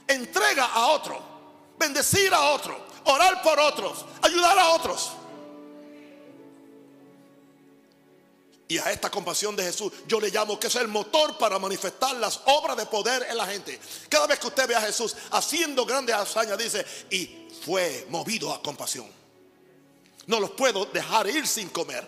entrega 0.06 0.66
a 0.66 0.86
otro, 0.86 1.20
bendecir 1.76 2.32
a 2.32 2.50
otro, 2.50 2.78
orar 3.06 3.42
por 3.42 3.58
otros, 3.58 4.04
ayudar 4.22 4.56
a 4.56 4.68
otros. 4.68 5.17
Y 8.70 8.76
a 8.76 8.92
esta 8.92 9.10
compasión 9.10 9.56
de 9.56 9.64
Jesús 9.64 9.90
yo 10.06 10.20
le 10.20 10.28
llamo 10.28 10.60
que 10.60 10.66
es 10.66 10.74
el 10.76 10.88
motor 10.88 11.38
para 11.38 11.58
manifestar 11.58 12.14
las 12.16 12.42
obras 12.44 12.76
de 12.76 12.84
poder 12.84 13.26
en 13.30 13.38
la 13.38 13.46
gente. 13.46 13.80
Cada 14.10 14.26
vez 14.26 14.38
que 14.38 14.48
usted 14.48 14.68
ve 14.68 14.74
a 14.74 14.82
Jesús 14.82 15.16
haciendo 15.30 15.86
grandes 15.86 16.14
hazañas, 16.14 16.58
dice, 16.58 16.84
y 17.08 17.48
fue 17.64 18.06
movido 18.10 18.52
a 18.52 18.62
compasión. 18.62 19.10
No 20.26 20.38
los 20.38 20.50
puedo 20.50 20.84
dejar 20.84 21.26
ir 21.30 21.46
sin 21.46 21.70
comer. 21.70 22.06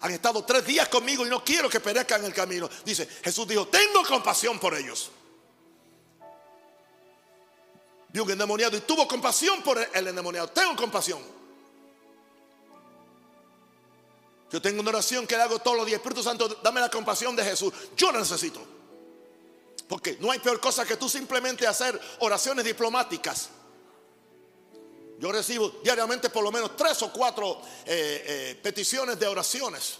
Han 0.00 0.12
estado 0.12 0.44
tres 0.44 0.66
días 0.66 0.86
conmigo 0.88 1.26
y 1.26 1.30
no 1.30 1.42
quiero 1.42 1.70
que 1.70 1.80
perezcan 1.80 2.20
en 2.20 2.26
el 2.26 2.34
camino. 2.34 2.68
Dice, 2.84 3.08
Jesús 3.24 3.48
dijo, 3.48 3.66
tengo 3.68 4.04
compasión 4.04 4.58
por 4.58 4.74
ellos. 4.74 5.10
Vio 8.08 8.24
un 8.24 8.30
endemoniado 8.30 8.76
y 8.76 8.80
tuvo 8.80 9.08
compasión 9.08 9.62
por 9.62 9.78
el 9.78 10.08
endemoniado. 10.08 10.48
Tengo 10.48 10.76
compasión. 10.76 11.39
Yo 14.50 14.60
tengo 14.60 14.80
una 14.80 14.90
oración 14.90 15.26
que 15.26 15.36
le 15.36 15.42
hago 15.42 15.58
todos 15.60 15.76
los 15.76 15.86
días. 15.86 15.98
Espíritu 15.98 16.22
Santo, 16.22 16.48
dame 16.62 16.80
la 16.80 16.90
compasión 16.90 17.36
de 17.36 17.44
Jesús. 17.44 17.72
Yo 17.96 18.10
la 18.10 18.18
necesito. 18.18 18.60
Porque 19.88 20.16
no 20.20 20.30
hay 20.30 20.38
peor 20.38 20.60
cosa 20.60 20.84
que 20.84 20.96
tú 20.96 21.08
simplemente 21.08 21.66
hacer 21.66 22.00
oraciones 22.20 22.64
diplomáticas 22.64 23.50
yo 25.20 25.30
recibo 25.30 25.68
diariamente 25.84 26.30
por 26.30 26.42
lo 26.42 26.50
menos 26.50 26.74
tres 26.74 27.02
o 27.02 27.12
cuatro 27.12 27.60
eh, 27.84 28.24
eh, 28.26 28.60
peticiones 28.62 29.20
de 29.20 29.26
oraciones. 29.26 29.98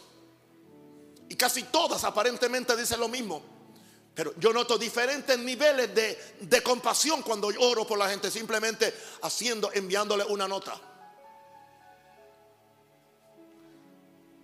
Y 1.28 1.36
casi 1.36 1.64
todas 1.64 2.02
aparentemente 2.04 2.74
dicen 2.74 2.98
lo 2.98 3.06
mismo. 3.06 3.42
Pero 4.14 4.32
yo 4.38 4.50
noto 4.50 4.78
diferentes 4.78 5.38
niveles 5.38 5.94
de, 5.94 6.18
de 6.40 6.62
compasión 6.62 7.22
cuando 7.22 7.48
oro 7.58 7.86
por 7.86 7.98
la 7.98 8.08
gente, 8.08 8.30
simplemente 8.30 8.94
haciendo, 9.20 9.70
enviándole 9.74 10.24
una 10.24 10.48
nota. 10.48 10.80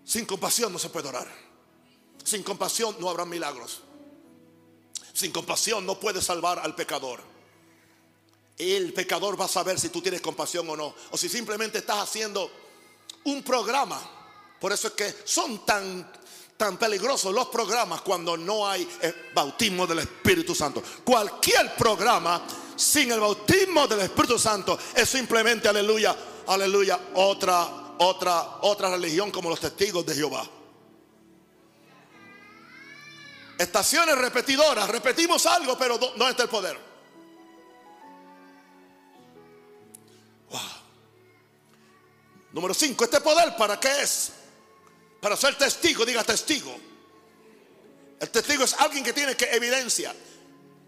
Sin 0.07 0.25
compasión 0.25 0.73
no 0.73 0.79
se 0.79 0.89
puede 0.89 1.09
orar. 1.09 1.29
Sin 2.25 2.43
compasión 2.43 2.97
no 2.99 3.11
habrá 3.11 3.27
milagros. 3.27 3.83
Sin 5.13 5.33
compasión 5.33 5.85
no 5.85 6.01
puede 6.01 6.23
salvar 6.23 6.59
al 6.59 6.75
pecador 6.75 7.37
el 8.59 8.93
pecador 8.93 9.39
va 9.39 9.45
a 9.45 9.49
saber 9.49 9.79
si 9.79 9.91
tú 9.91 10.01
tienes 10.01 10.21
compasión 10.21 10.69
o 10.71 10.77
no. 10.77 10.95
O 11.11 11.17
si 11.17 11.29
simplemente 11.29 11.79
estás 11.79 11.99
haciendo 11.99 12.51
un 13.25 13.43
programa. 13.43 14.01
Por 14.61 14.73
eso 14.73 14.89
es 14.89 14.95
que 14.95 15.15
son 15.25 15.65
tan, 15.67 16.11
tan 16.57 16.79
peligrosos 16.79 17.35
los 17.35 17.49
programas 17.49 18.01
cuando 18.01 18.37
no 18.37 18.67
hay 18.67 18.89
bautismo 19.35 19.87
del 19.87 20.01
Espíritu 20.01 20.55
Santo. 20.55 20.83
Cualquier 21.05 21.75
programa 21.77 22.47
sin 22.75 23.13
el 23.13 23.21
bautismo 23.21 23.87
del 23.87 24.01
Espíritu 24.01 24.39
Santo 24.39 24.79
es 24.95 25.09
simplemente, 25.09 25.69
aleluya, 25.69 26.17
aleluya, 26.47 26.99
otra, 27.15 27.86
otra, 27.99 28.59
otra 28.63 28.91
religión 28.91 29.31
como 29.31 29.51
los 29.51 29.61
testigos 29.61 30.05
de 30.07 30.15
Jehová. 30.15 30.49
Estaciones 33.59 34.19
repetidoras, 34.19 34.89
repetimos 34.89 35.47
algo, 35.47 35.79
pero 35.79 35.99
no 36.17 36.29
está 36.29 36.43
el 36.43 36.49
poder. 36.49 36.87
Número 42.53 42.73
5, 42.73 43.05
este 43.05 43.21
poder 43.21 43.55
para 43.57 43.79
qué 43.79 44.01
es? 44.01 44.31
Para 45.21 45.37
ser 45.37 45.57
testigo, 45.57 46.07
diga 46.07 46.25
testigo. 46.25 46.75
El 48.19 48.31
testigo 48.31 48.65
es 48.65 48.73
alguien 48.79 49.05
que 49.05 49.13
tiene 49.13 49.37
que 49.37 49.45
evidencia. 49.55 50.15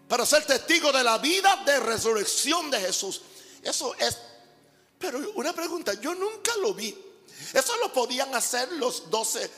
Para 0.07 0.25
ser 0.25 0.45
testigo 0.45 0.91
de 0.91 1.03
la 1.03 1.19
vida 1.19 1.61
de 1.67 1.79
resurrección 1.79 2.71
de 2.71 2.79
Jesús. 2.79 3.21
Eso 3.61 3.93
es, 3.95 4.17
pero 4.99 5.31
una 5.35 5.53
pregunta, 5.53 5.93
yo 5.93 6.13
nunca 6.13 6.51
lo 6.61 6.73
vi. 6.73 6.95
Eso 7.53 7.77
lo 7.77 7.91
podían 7.93 8.35
hacer 8.35 8.69
los 8.73 9.09
12, 9.09 9.49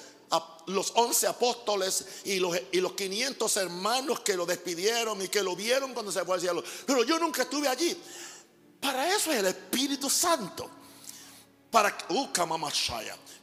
los 0.67 0.91
11 0.95 1.27
apóstoles 1.27 2.05
y 2.25 2.39
los, 2.39 2.55
y 2.71 2.79
los 2.79 2.93
500 2.93 3.57
hermanos 3.57 4.19
que 4.19 4.37
lo 4.37 4.45
despidieron 4.45 5.19
y 5.21 5.27
que 5.27 5.41
lo 5.41 5.55
vieron 5.55 5.93
cuando 5.93 6.11
se 6.11 6.23
fue 6.23 6.35
al 6.35 6.41
cielo. 6.41 6.63
Pero 6.85 7.03
yo 7.03 7.17
nunca 7.17 7.41
estuve 7.41 7.67
allí. 7.67 7.99
Para 8.79 9.13
eso 9.13 9.31
es 9.31 9.39
el 9.39 9.47
Espíritu 9.47 10.09
Santo. 10.09 10.69
Para, 11.71 11.97
uh, 12.09 12.27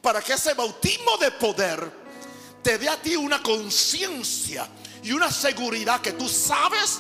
para 0.00 0.22
que 0.22 0.34
ese 0.34 0.54
bautismo 0.54 1.16
de 1.16 1.32
poder 1.32 1.90
te 2.62 2.78
dé 2.78 2.88
a 2.88 3.00
ti 3.00 3.16
una 3.16 3.42
conciencia 3.42 4.68
y 5.02 5.12
una 5.12 5.32
seguridad 5.32 6.00
que 6.00 6.12
tú 6.12 6.28
sabes, 6.28 6.98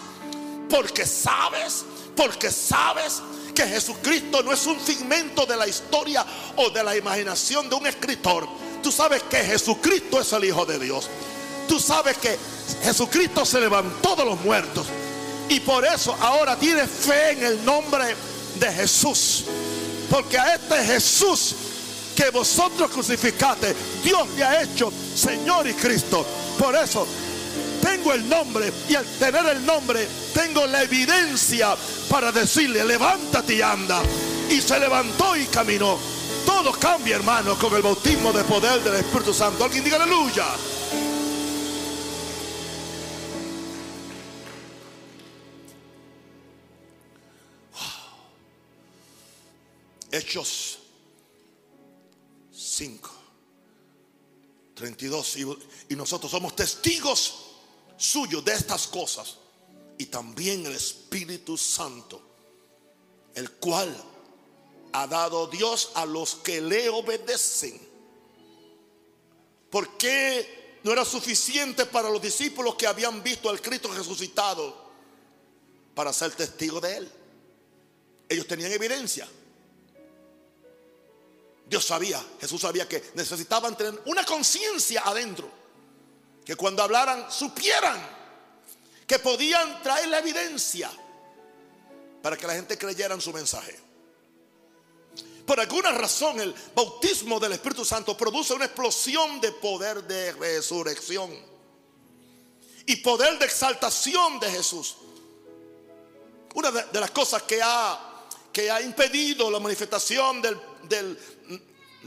porque 0.68 1.06
sabes, 1.06 1.84
porque 2.16 2.50
sabes 2.50 3.22
que 3.54 3.66
Jesucristo 3.66 4.42
no 4.42 4.52
es 4.52 4.66
un 4.66 4.78
figmento 4.78 5.46
de 5.46 5.56
la 5.56 5.66
historia 5.66 6.24
o 6.56 6.70
de 6.70 6.82
la 6.82 6.96
imaginación 6.96 7.68
de 7.68 7.74
un 7.74 7.86
escritor. 7.86 8.48
Tú 8.82 8.92
sabes 8.92 9.22
que 9.24 9.38
Jesucristo 9.38 10.20
es 10.20 10.32
el 10.32 10.44
Hijo 10.44 10.64
de 10.64 10.78
Dios. 10.78 11.08
Tú 11.66 11.78
sabes 11.78 12.16
que 12.18 12.38
Jesucristo 12.82 13.44
se 13.44 13.60
levantó 13.60 14.16
de 14.16 14.24
los 14.24 14.40
muertos. 14.40 14.86
Y 15.48 15.60
por 15.60 15.84
eso 15.84 16.16
ahora 16.20 16.56
tienes 16.56 16.88
fe 16.88 17.32
en 17.32 17.44
el 17.44 17.64
nombre 17.64 18.14
de 18.58 18.72
Jesús. 18.72 19.44
Porque 20.10 20.38
a 20.38 20.54
este 20.54 20.84
Jesús 20.84 21.54
que 22.14 22.30
vosotros 22.30 22.90
crucificaste, 22.90 23.74
Dios 24.02 24.28
le 24.36 24.44
ha 24.44 24.62
hecho 24.62 24.92
Señor 25.14 25.66
y 25.68 25.74
Cristo. 25.74 26.26
Por 26.58 26.74
eso 26.74 27.06
tengo 27.80 28.12
el 28.12 28.28
nombre 28.28 28.72
y 28.88 28.94
al 28.94 29.04
tener 29.04 29.46
el 29.46 29.64
nombre 29.64 30.06
tengo 30.34 30.66
la 30.66 30.82
evidencia 30.82 31.76
para 32.08 32.32
decirle, 32.32 32.84
levántate 32.84 33.54
y 33.54 33.62
anda. 33.62 34.02
Y 34.50 34.60
se 34.60 34.78
levantó 34.78 35.36
y 35.36 35.44
caminó. 35.46 35.98
Todo 36.46 36.72
cambia, 36.72 37.16
hermano, 37.16 37.58
con 37.58 37.74
el 37.74 37.82
bautismo 37.82 38.32
de 38.32 38.42
poder 38.44 38.82
del 38.82 38.94
Espíritu 38.94 39.34
Santo. 39.34 39.64
Alguien 39.64 39.84
diga 39.84 39.96
aleluya. 39.96 40.46
Hechos 50.10 50.78
5, 52.50 53.10
32. 54.74 55.36
Y, 55.90 55.96
nosotros 55.96 56.30
somos 56.30 56.56
testigos 56.56 57.47
suyos 57.98 58.42
de 58.44 58.54
estas 58.54 58.86
cosas. 58.86 59.36
Y 59.98 60.06
también 60.06 60.64
el 60.64 60.74
Espíritu 60.74 61.58
Santo, 61.58 62.22
el 63.34 63.50
cual 63.52 63.94
ha 64.92 65.06
dado 65.06 65.48
Dios 65.48 65.90
a 65.94 66.06
los 66.06 66.36
que 66.36 66.60
le 66.60 66.88
obedecen. 66.88 67.78
¿Por 69.70 69.98
qué 69.98 70.78
no 70.84 70.92
era 70.92 71.04
suficiente 71.04 71.84
para 71.84 72.08
los 72.08 72.22
discípulos 72.22 72.76
que 72.76 72.86
habían 72.86 73.22
visto 73.22 73.50
al 73.50 73.60
Cristo 73.60 73.92
resucitado 73.92 74.88
para 75.94 76.12
ser 76.12 76.32
testigo 76.32 76.80
de 76.80 76.96
él? 76.96 77.12
Ellos 78.28 78.46
tenían 78.46 78.72
evidencia. 78.72 79.28
Dios 81.68 81.84
sabía, 81.84 82.24
Jesús 82.40 82.62
sabía 82.62 82.88
que 82.88 83.10
necesitaban 83.14 83.76
tener 83.76 84.00
una 84.06 84.24
conciencia 84.24 85.02
adentro. 85.04 85.57
Que 86.48 86.56
cuando 86.56 86.82
hablaran 86.82 87.30
supieran 87.30 88.00
que 89.06 89.18
podían 89.18 89.82
traer 89.82 90.08
la 90.08 90.20
evidencia 90.20 90.90
para 92.22 92.38
que 92.38 92.46
la 92.46 92.54
gente 92.54 92.78
creyera 92.78 93.14
en 93.14 93.20
su 93.20 93.34
mensaje. 93.34 93.78
Por 95.44 95.60
alguna 95.60 95.92
razón 95.92 96.40
el 96.40 96.54
bautismo 96.74 97.38
del 97.38 97.52
Espíritu 97.52 97.84
Santo 97.84 98.16
produce 98.16 98.54
una 98.54 98.64
explosión 98.64 99.42
de 99.42 99.52
poder 99.52 100.04
de 100.04 100.32
resurrección 100.32 101.30
y 102.86 102.96
poder 102.96 103.38
de 103.38 103.44
exaltación 103.44 104.40
de 104.40 104.50
Jesús. 104.50 104.96
Una 106.54 106.70
de, 106.70 106.98
las 106.98 107.10
cosas 107.10 107.42
que 107.42 107.60
ha, 107.62 108.24
que 108.50 108.70
ha 108.70 108.80
impedido 108.80 109.50
la 109.50 109.60
manifestación 109.60 110.40
del, 110.40 110.58
del, 110.84 111.18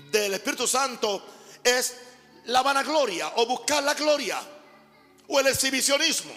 del 0.09 0.33
Espíritu 0.33 0.65
Santo 0.65 1.23
es 1.63 1.93
la 2.45 2.61
vanagloria 2.61 3.33
o 3.35 3.45
buscar 3.45 3.83
la 3.83 3.93
gloria 3.93 4.41
o 5.27 5.39
el 5.39 5.47
exhibicionismo. 5.47 6.31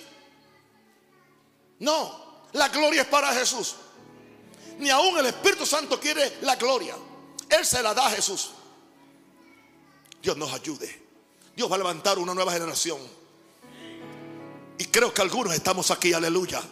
No, 1.80 2.44
la 2.52 2.68
gloria 2.68 3.02
es 3.02 3.08
para 3.08 3.32
Jesús. 3.32 3.76
Ni 4.78 4.90
aún 4.90 5.18
el 5.18 5.26
Espíritu 5.26 5.66
Santo 5.66 6.00
quiere 6.00 6.38
la 6.42 6.56
gloria. 6.56 6.94
Él 7.48 7.64
se 7.64 7.82
la 7.82 7.94
da 7.94 8.06
a 8.06 8.10
Jesús. 8.10 8.50
Dios 10.22 10.36
nos 10.36 10.52
ayude. 10.52 11.02
Dios 11.54 11.70
va 11.70 11.76
a 11.76 11.78
levantar 11.78 12.18
una 12.18 12.34
nueva 12.34 12.52
generación. 12.52 12.98
Y 14.78 14.84
creo 14.86 15.14
que 15.14 15.22
algunos 15.22 15.54
estamos 15.54 15.90
aquí, 15.90 16.12
aleluya. 16.12 16.62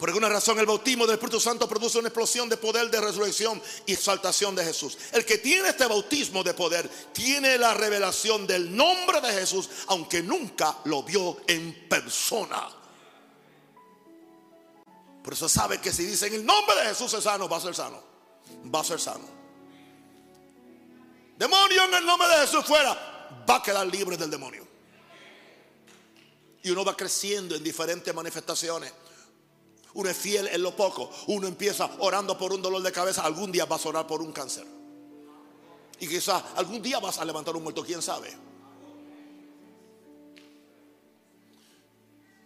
Por 0.00 0.08
alguna 0.08 0.30
razón 0.30 0.58
el 0.58 0.64
bautismo 0.64 1.04
del 1.06 1.16
Espíritu 1.16 1.38
Santo 1.38 1.68
produce 1.68 1.98
una 1.98 2.08
explosión 2.08 2.48
de 2.48 2.56
poder 2.56 2.90
de 2.90 3.02
resurrección 3.02 3.60
y 3.84 3.92
exaltación 3.92 4.56
de 4.56 4.64
Jesús. 4.64 4.96
El 5.12 5.26
que 5.26 5.36
tiene 5.36 5.68
este 5.68 5.86
bautismo 5.86 6.42
de 6.42 6.54
poder 6.54 6.88
tiene 7.12 7.58
la 7.58 7.74
revelación 7.74 8.46
del 8.46 8.74
nombre 8.74 9.20
de 9.20 9.30
Jesús, 9.30 9.68
aunque 9.88 10.22
nunca 10.22 10.78
lo 10.86 11.02
vio 11.02 11.42
en 11.46 11.86
persona. 11.86 12.66
Por 15.22 15.34
eso 15.34 15.50
sabe 15.50 15.82
que 15.82 15.92
si 15.92 16.06
dicen 16.06 16.32
el 16.32 16.46
nombre 16.46 16.76
de 16.76 16.86
Jesús 16.86 17.12
es 17.12 17.22
sano, 17.22 17.46
va 17.46 17.58
a 17.58 17.60
ser 17.60 17.74
sano. 17.74 18.02
Va 18.74 18.80
a 18.80 18.84
ser 18.84 18.98
sano. 18.98 19.28
Demonio 21.36 21.84
en 21.84 21.94
el 21.96 22.06
nombre 22.06 22.26
de 22.26 22.46
Jesús 22.46 22.64
fuera, 22.64 23.44
va 23.46 23.56
a 23.56 23.62
quedar 23.62 23.86
libre 23.86 24.16
del 24.16 24.30
demonio. 24.30 24.66
Y 26.62 26.70
uno 26.70 26.86
va 26.86 26.96
creciendo 26.96 27.54
en 27.54 27.62
diferentes 27.62 28.14
manifestaciones. 28.14 28.90
Uno 29.94 30.08
es 30.08 30.16
fiel 30.16 30.46
en 30.48 30.62
lo 30.62 30.74
poco. 30.76 31.10
Uno 31.28 31.46
empieza 31.46 31.90
orando 31.98 32.38
por 32.38 32.52
un 32.52 32.62
dolor 32.62 32.82
de 32.82 32.92
cabeza. 32.92 33.24
Algún 33.24 33.50
día 33.50 33.64
vas 33.64 33.84
a 33.84 33.88
orar 33.88 34.06
por 34.06 34.22
un 34.22 34.32
cáncer. 34.32 34.66
Y 35.98 36.08
quizás 36.08 36.42
algún 36.56 36.80
día 36.80 36.98
vas 37.00 37.18
a 37.18 37.24
levantar 37.24 37.56
un 37.56 37.62
muerto. 37.62 37.84
¿Quién 37.84 38.00
sabe? 38.00 38.32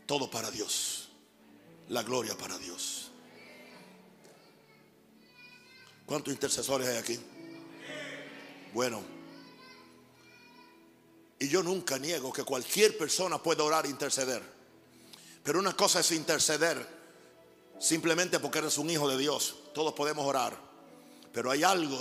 Todo 0.06 0.30
para 0.30 0.50
Dios. 0.50 1.08
La 1.88 2.02
gloria 2.02 2.36
para 2.36 2.58
Dios. 2.58 3.10
¿Cuántos 6.06 6.32
intercesores 6.32 6.88
hay 6.88 6.96
aquí? 6.96 7.20
Bueno. 8.72 9.02
Y 11.38 11.48
yo 11.48 11.62
nunca 11.62 11.98
niego 11.98 12.32
que 12.32 12.44
cualquier 12.44 12.96
persona 12.96 13.42
puede 13.42 13.62
orar 13.62 13.84
e 13.86 13.90
interceder. 13.90 14.42
Pero 15.42 15.58
una 15.58 15.76
cosa 15.76 16.00
es 16.00 16.10
interceder 16.12 16.93
simplemente 17.78 18.38
porque 18.38 18.58
eres 18.58 18.78
un 18.78 18.90
hijo 18.90 19.08
de 19.08 19.18
Dios. 19.18 19.56
Todos 19.74 19.92
podemos 19.92 20.26
orar. 20.26 20.56
Pero 21.32 21.50
hay 21.50 21.64
algo 21.64 21.98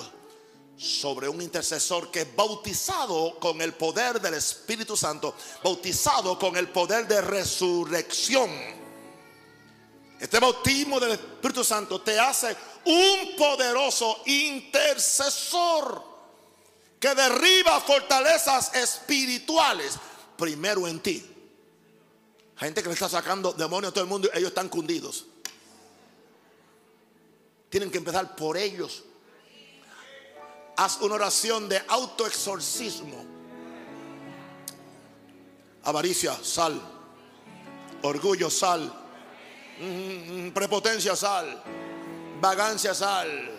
sobre 0.78 1.30
un 1.30 1.41
intercesor 1.41 2.11
que 2.11 2.21
es 2.21 2.36
bautizado 2.36 3.39
con 3.39 3.61
el 3.61 3.74
poder 3.74 4.19
del 4.19 4.36
Espíritu 4.36 4.97
Santo, 4.97 5.36
bautizado 5.63 6.38
con 6.38 6.55
el 6.57 6.69
poder 6.69 7.07
de 7.07 7.21
resurrección. 7.21 8.49
Este 10.19 10.39
bautismo 10.39 10.99
del 10.99 11.11
Espíritu 11.11 11.63
Santo 11.63 12.01
te 12.01 12.19
hace 12.19 12.55
un 12.86 13.36
poderoso 13.36 14.21
intercesor 14.26 16.01
que 16.99 17.13
derriba 17.13 17.82
fortalezas 17.82 18.74
espirituales 18.76 19.95
primero 20.38 20.88
en 20.88 20.99
ti. 21.01 21.30
Gente 22.55 22.82
que 22.82 22.88
le 22.88 22.93
está 22.93 23.09
sacando 23.09 23.51
demonios 23.51 23.91
a 23.91 23.93
todo 23.93 24.03
el 24.03 24.09
mundo, 24.09 24.30
ellos 24.34 24.49
están 24.49 24.69
cundidos. 24.69 25.26
Tienen 27.74 27.89
que 27.89 27.97
empezar 27.97 28.36
por 28.36 28.55
ellos. 28.55 29.03
Haz 30.78 31.01
una 31.01 31.15
oración 31.15 31.67
de 31.67 31.82
autoexorcismo. 31.88 33.26
Avaricia, 35.82 36.38
sal. 36.43 36.80
Orgullo, 38.03 38.51
sal. 38.51 38.93
Prepotencia, 40.53 41.15
sal. 41.15 41.63
Vagancia, 42.39 42.93
sal. 42.93 43.51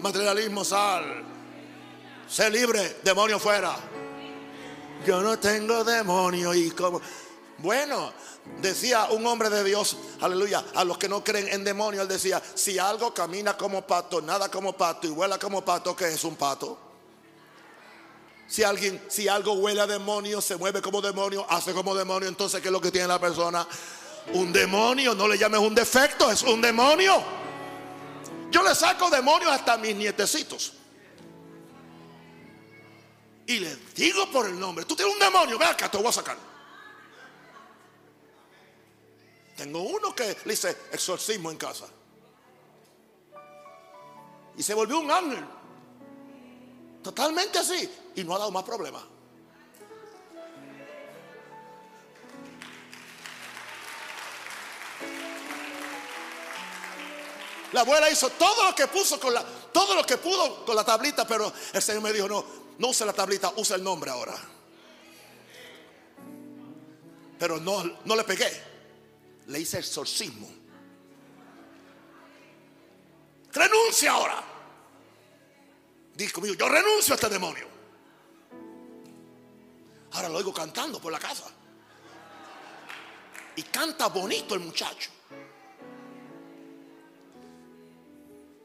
Materialismo, 0.00 0.64
sal. 0.64 1.24
Sé 2.28 2.48
libre, 2.50 2.98
demonio 3.02 3.40
fuera. 3.40 3.74
Yo 5.04 5.20
no 5.22 5.36
tengo 5.40 5.82
demonio 5.82 6.54
y 6.54 6.70
como... 6.70 7.00
Bueno, 7.58 8.12
Decía 8.60 9.06
un 9.10 9.26
hombre 9.26 9.48
de 9.48 9.64
Dios, 9.64 9.96
aleluya, 10.20 10.62
a 10.74 10.84
los 10.84 10.98
que 10.98 11.08
no 11.08 11.24
creen 11.24 11.48
en 11.48 11.64
demonios, 11.64 12.02
él 12.02 12.08
decía, 12.08 12.42
si 12.54 12.78
algo 12.78 13.14
camina 13.14 13.56
como 13.56 13.86
pato, 13.86 14.20
nada 14.20 14.50
como 14.50 14.74
pato 14.74 15.06
y 15.06 15.10
vuela 15.10 15.38
como 15.38 15.64
pato, 15.64 15.96
¿qué 15.96 16.08
es 16.08 16.24
un 16.24 16.36
pato? 16.36 16.78
Si 18.46 18.62
alguien, 18.62 19.02
si 19.08 19.28
algo 19.28 19.54
huele 19.54 19.80
a 19.80 19.86
demonio, 19.86 20.42
se 20.42 20.56
mueve 20.56 20.82
como 20.82 21.00
demonio, 21.00 21.46
hace 21.48 21.72
como 21.72 21.94
demonio, 21.94 22.28
entonces 22.28 22.60
¿qué 22.60 22.68
es 22.68 22.72
lo 22.72 22.82
que 22.82 22.90
tiene 22.90 23.08
la 23.08 23.18
persona? 23.18 23.66
Un 24.34 24.52
demonio, 24.52 25.14
no 25.14 25.26
le 25.26 25.38
llames 25.38 25.60
un 25.60 25.74
defecto, 25.74 26.30
es 26.30 26.42
un 26.42 26.60
demonio. 26.60 27.22
Yo 28.50 28.62
le 28.62 28.74
saco 28.74 29.08
demonios 29.08 29.50
hasta 29.50 29.72
a 29.72 29.78
mis 29.78 29.96
nietecitos. 29.96 30.74
Y 33.46 33.58
les 33.58 33.94
digo 33.94 34.30
por 34.30 34.46
el 34.46 34.60
nombre, 34.60 34.84
tú 34.84 34.94
tienes 34.94 35.14
un 35.14 35.20
demonio, 35.20 35.58
ve 35.58 35.64
acá, 35.64 35.90
te 35.90 35.96
voy 35.96 36.08
a 36.08 36.12
sacar. 36.12 36.53
Tengo 39.56 39.82
uno 39.82 40.14
que 40.14 40.36
le 40.44 40.54
hice 40.54 40.70
exorcismo 40.92 41.50
en 41.50 41.56
casa. 41.56 41.86
Y 44.56 44.62
se 44.62 44.74
volvió 44.74 44.98
un 44.98 45.10
ángel. 45.10 45.44
Totalmente 47.02 47.58
así. 47.58 47.88
Y 48.16 48.24
no 48.24 48.34
ha 48.34 48.38
dado 48.38 48.50
más 48.50 48.64
problemas. 48.64 49.02
La 57.72 57.80
abuela 57.80 58.08
hizo 58.08 58.30
todo 58.30 58.70
lo 58.70 58.74
que 58.74 58.86
puso 58.86 59.18
con 59.18 59.34
la, 59.34 59.44
todo 59.72 59.96
lo 59.96 60.06
que 60.06 60.16
pudo 60.16 60.64
con 60.64 60.76
la 60.76 60.84
tablita, 60.84 61.26
pero 61.26 61.52
el 61.72 61.82
Señor 61.82 62.02
me 62.02 62.12
dijo, 62.12 62.28
no, 62.28 62.44
no 62.78 62.88
use 62.88 63.04
la 63.04 63.12
tablita, 63.12 63.52
use 63.56 63.74
el 63.74 63.82
nombre 63.82 64.12
ahora. 64.12 64.34
Pero 67.36 67.58
no, 67.58 67.82
no 68.04 68.14
le 68.14 68.22
pegué 68.22 68.73
le 69.46 69.60
hice 69.60 69.78
exorcismo. 69.78 70.48
Renuncia 73.52 74.12
ahora. 74.12 74.42
Dice 76.14 76.32
conmigo, 76.32 76.54
yo 76.54 76.68
renuncio 76.68 77.14
a 77.14 77.16
este 77.16 77.28
demonio. 77.28 77.66
Ahora 80.12 80.28
lo 80.28 80.38
oigo 80.38 80.54
cantando 80.54 81.00
por 81.00 81.12
la 81.12 81.18
casa. 81.18 81.44
Y 83.56 83.62
canta 83.62 84.08
bonito 84.08 84.54
el 84.54 84.60
muchacho. 84.60 85.10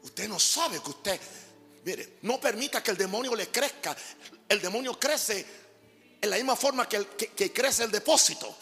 Usted 0.02 0.28
no 0.28 0.38
sabe 0.38 0.80
que 0.80 0.90
usted, 0.90 1.20
mire, 1.84 2.18
no 2.22 2.40
permita 2.40 2.82
que 2.82 2.92
el 2.92 2.96
demonio 2.96 3.34
le 3.34 3.48
crezca. 3.48 3.96
El 4.48 4.60
demonio 4.60 4.98
crece 4.98 5.46
en 6.20 6.30
la 6.30 6.36
misma 6.36 6.56
forma 6.56 6.88
que, 6.88 7.04
que 7.06 7.52
crece 7.52 7.84
el 7.84 7.90
depósito. 7.90 8.56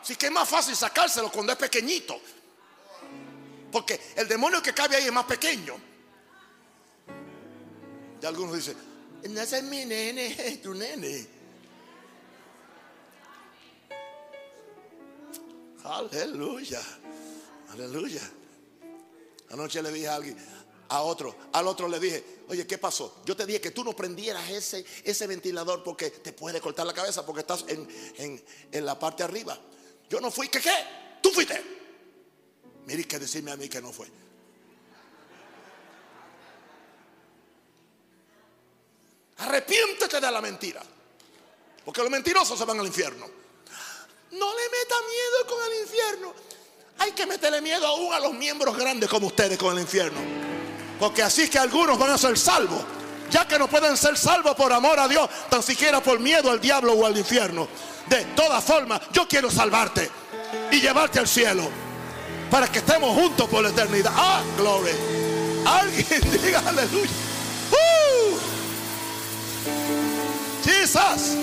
Así 0.00 0.16
que 0.16 0.26
es 0.26 0.32
más 0.32 0.48
fácil 0.48 0.74
sacárselo 0.74 1.30
cuando 1.30 1.52
es 1.52 1.58
pequeñito. 1.58 2.20
Porque 3.70 4.00
el 4.16 4.26
demonio 4.26 4.62
que 4.62 4.72
cabe 4.72 4.96
ahí 4.96 5.06
es 5.06 5.12
más 5.12 5.26
pequeño. 5.26 5.74
Y 8.20 8.26
algunos 8.26 8.54
dicen, 8.56 8.76
ese 9.22 9.58
es 9.58 9.64
mi 9.64 9.84
nene, 9.84 10.26
es 10.46 10.60
tu 10.62 10.74
nene. 10.74 11.26
Aleluya. 15.84 16.80
Aleluya. 17.72 18.20
Anoche 19.50 19.82
le 19.82 19.92
dije 19.92 20.08
a 20.08 20.14
alguien, 20.16 20.36
a 20.88 21.02
otro, 21.02 21.34
al 21.52 21.66
otro 21.66 21.88
le 21.88 21.98
dije, 21.98 22.24
oye, 22.48 22.66
¿qué 22.66 22.78
pasó? 22.78 23.22
Yo 23.24 23.36
te 23.36 23.46
dije 23.46 23.60
que 23.60 23.70
tú 23.70 23.84
no 23.84 23.94
prendieras 23.94 24.48
ese, 24.50 24.84
ese 25.04 25.26
ventilador 25.26 25.82
porque 25.82 26.10
te 26.10 26.32
puede 26.32 26.60
cortar 26.60 26.86
la 26.86 26.94
cabeza 26.94 27.24
porque 27.24 27.40
estás 27.40 27.64
en, 27.68 27.88
en, 28.18 28.44
en 28.72 28.84
la 28.84 28.98
parte 28.98 29.22
arriba. 29.22 29.58
Yo 30.10 30.20
no 30.20 30.28
fui, 30.30 30.48
¿qué 30.48 30.60
qué? 30.60 30.74
Tú 31.22 31.30
fuiste. 31.30 31.62
Mire 32.86 33.06
que 33.06 33.20
decirme 33.20 33.52
a 33.52 33.56
mí 33.56 33.68
que 33.68 33.80
no 33.80 33.92
fue. 33.92 34.08
Arrepiéntete 39.38 40.20
de 40.20 40.30
la 40.32 40.40
mentira. 40.40 40.82
Porque 41.84 42.02
los 42.02 42.10
mentirosos 42.10 42.58
se 42.58 42.64
van 42.64 42.80
al 42.80 42.86
infierno. 42.86 43.26
No 44.32 44.54
le 44.54 44.62
meta 44.68 44.94
miedo 45.08 45.46
con 45.48 45.72
el 45.72 45.80
infierno. 45.80 46.34
Hay 46.98 47.12
que 47.12 47.26
meterle 47.26 47.60
miedo 47.60 47.86
aún 47.86 48.12
a 48.12 48.18
los 48.18 48.34
miembros 48.34 48.76
grandes 48.76 49.08
como 49.08 49.28
ustedes 49.28 49.56
con 49.56 49.74
el 49.76 49.82
infierno. 49.82 50.20
Porque 50.98 51.22
así 51.22 51.42
es 51.42 51.50
que 51.50 51.58
algunos 51.58 51.96
van 51.96 52.10
a 52.10 52.18
ser 52.18 52.36
salvos. 52.36 52.82
Ya 53.30 53.46
que 53.46 53.60
no 53.60 53.68
pueden 53.68 53.96
ser 53.96 54.18
salvos 54.18 54.56
por 54.56 54.72
amor 54.72 54.98
a 54.98 55.06
Dios, 55.06 55.30
tan 55.48 55.62
siquiera 55.62 56.02
por 56.02 56.18
miedo 56.18 56.50
al 56.50 56.60
diablo 56.60 56.94
o 56.94 57.06
al 57.06 57.16
infierno. 57.16 57.68
De 58.10 58.24
todas 58.34 58.64
formas, 58.64 59.00
yo 59.12 59.28
quiero 59.28 59.48
salvarte 59.48 60.10
y 60.72 60.80
llevarte 60.80 61.20
al 61.20 61.28
cielo. 61.28 61.70
Para 62.50 62.66
que 62.66 62.80
estemos 62.80 63.14
juntos 63.14 63.48
por 63.48 63.62
la 63.62 63.68
eternidad. 63.68 64.12
Ah, 64.12 64.42
gloria. 64.56 64.92
Alguien 65.64 66.42
diga 66.42 66.58
aleluya. 66.66 67.10
Uh. 67.70 68.36
Jesus. 70.64 71.36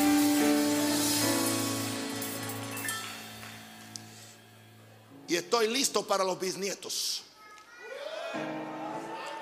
Y 5.29 5.37
estoy 5.37 5.69
listo 5.69 6.05
para 6.05 6.25
los 6.25 6.37
bisnietos. 6.37 7.23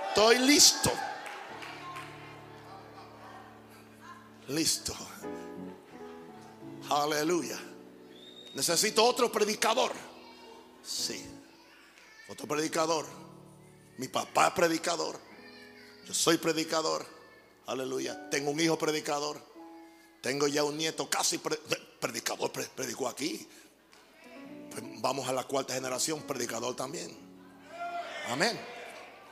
Estoy 0.09 0.37
listo. 0.37 0.91
Listo. 4.49 4.95
Aleluya. 6.89 7.59
Necesito 8.53 9.03
otro 9.03 9.31
predicador. 9.31 9.91
Sí. 10.83 11.25
Otro 12.29 12.47
predicador. 12.47 13.05
Mi 13.97 14.07
papá 14.07 14.47
es 14.47 14.53
predicador. 14.53 15.19
Yo 16.05 16.13
soy 16.13 16.37
predicador. 16.37 17.05
Aleluya. 17.67 18.29
Tengo 18.29 18.51
un 18.51 18.59
hijo 18.59 18.77
predicador. 18.77 19.41
Tengo 20.21 20.47
ya 20.47 20.63
un 20.63 20.77
nieto 20.77 21.09
casi 21.09 21.37
predicador. 21.37 22.51
Predicó 22.51 23.07
aquí. 23.07 23.47
Pues 24.71 24.83
vamos 25.01 25.27
a 25.27 25.33
la 25.33 25.43
cuarta 25.43 25.73
generación. 25.73 26.21
Predicador 26.23 26.75
también. 26.75 27.17
Amén. 28.29 28.59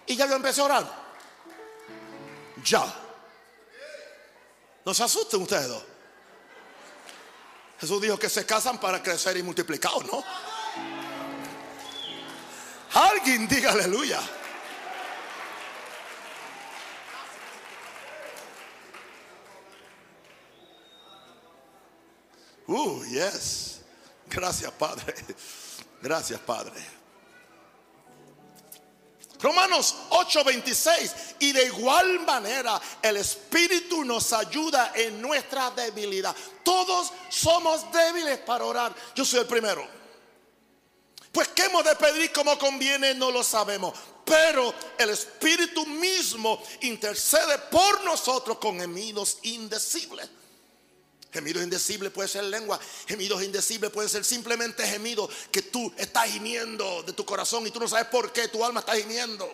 Y 0.07 0.15
ya 0.15 0.27
yo 0.27 0.35
empecé 0.35 0.61
a 0.61 0.65
orar. 0.65 1.03
Ya. 2.65 3.01
No 4.85 4.93
se 4.93 5.03
asusten 5.03 5.41
ustedes 5.41 5.67
dos. 5.67 5.92
Jesús 7.83 8.01
dijo 8.01 8.17
que 8.17 8.29
se 8.29 8.45
casan 8.45 8.79
para 8.79 9.03
crecer 9.03 9.35
y 9.35 9.43
multiplicar, 9.43 9.91
¿no? 10.05 10.23
Alguien 12.93 13.45
diga 13.45 13.73
aleluya. 13.73 14.21
Uh, 22.67 23.03
yes. 23.03 23.81
Gracias, 24.29 24.71
Padre. 24.71 25.13
Gracias, 26.01 26.39
Padre. 26.39 27.02
Romanos 29.43 29.93
8:26. 30.09 31.35
Y 31.39 31.51
de 31.51 31.65
igual 31.65 32.21
manera 32.21 32.81
el 33.01 33.17
Espíritu 33.17 34.05
nos 34.05 34.31
ayuda 34.31 34.93
en 34.95 35.21
nuestra 35.21 35.69
debilidad. 35.71 36.33
Todos 36.63 37.11
somos 37.29 37.91
débiles 37.91 38.39
para 38.39 38.63
orar. 38.63 38.95
Yo 39.13 39.25
soy 39.25 39.41
el 39.41 39.45
primero. 39.45 39.85
Pues 41.33 41.49
qué 41.49 41.65
hemos 41.65 41.83
de 41.83 41.95
pedir 41.95 42.31
como 42.31 42.57
conviene, 42.57 43.13
no 43.15 43.31
lo 43.31 43.43
sabemos. 43.43 43.93
Pero 44.23 44.73
el 44.97 45.09
Espíritu 45.09 45.85
mismo 45.87 46.63
intercede 46.81 47.57
por 47.69 48.01
nosotros 48.05 48.57
con 48.59 48.79
gemidos 48.79 49.39
indecibles. 49.41 50.29
Gemidos 51.33 51.63
indecibles 51.63 52.11
puede 52.11 52.29
ser 52.29 52.43
lengua. 52.43 52.79
Gemidos 53.07 53.41
indecibles 53.41 53.89
puede 53.89 54.07
ser 54.07 54.23
simplemente 54.23 54.85
gemidos 54.85 55.31
que 55.51 55.63
tú 55.63 55.91
estás 55.97 56.29
gimiendo 56.29 57.01
de 57.01 57.13
tu 57.13 57.25
corazón 57.25 57.65
y 57.65 57.71
tú 57.71 57.79
no 57.79 57.87
sabes 57.87 58.05
por 58.05 58.31
qué 58.31 58.49
tu 58.49 58.63
alma 58.63 58.81
está 58.81 58.95
gimiendo. 58.95 59.51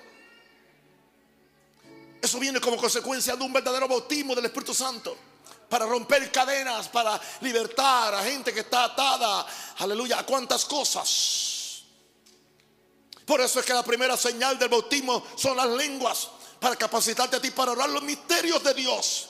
Eso 2.21 2.37
viene 2.37 2.59
como 2.59 2.75
consecuencia 2.75 3.37
de 3.37 3.43
un 3.45 3.53
verdadero 3.53 3.87
bautismo 3.87 4.35
del 4.35 4.45
Espíritu 4.45 4.73
Santo. 4.73 5.17
Para 5.69 5.85
romper 5.85 6.29
cadenas, 6.33 6.89
para 6.89 7.19
libertar 7.41 8.13
a 8.13 8.23
gente 8.23 8.53
que 8.53 8.59
está 8.59 8.83
atada. 8.83 9.47
Aleluya, 9.77 10.19
a 10.19 10.25
cuántas 10.25 10.65
cosas. 10.65 11.83
Por 13.25 13.39
eso 13.39 13.61
es 13.61 13.65
que 13.65 13.73
la 13.73 13.83
primera 13.83 14.17
señal 14.17 14.59
del 14.59 14.67
bautismo 14.67 15.25
son 15.37 15.55
las 15.55 15.69
lenguas. 15.69 16.27
Para 16.59 16.75
capacitarte 16.75 17.37
a 17.37 17.41
ti 17.41 17.51
para 17.51 17.71
orar 17.71 17.89
los 17.89 18.03
misterios 18.03 18.61
de 18.61 18.73
Dios. 18.73 19.29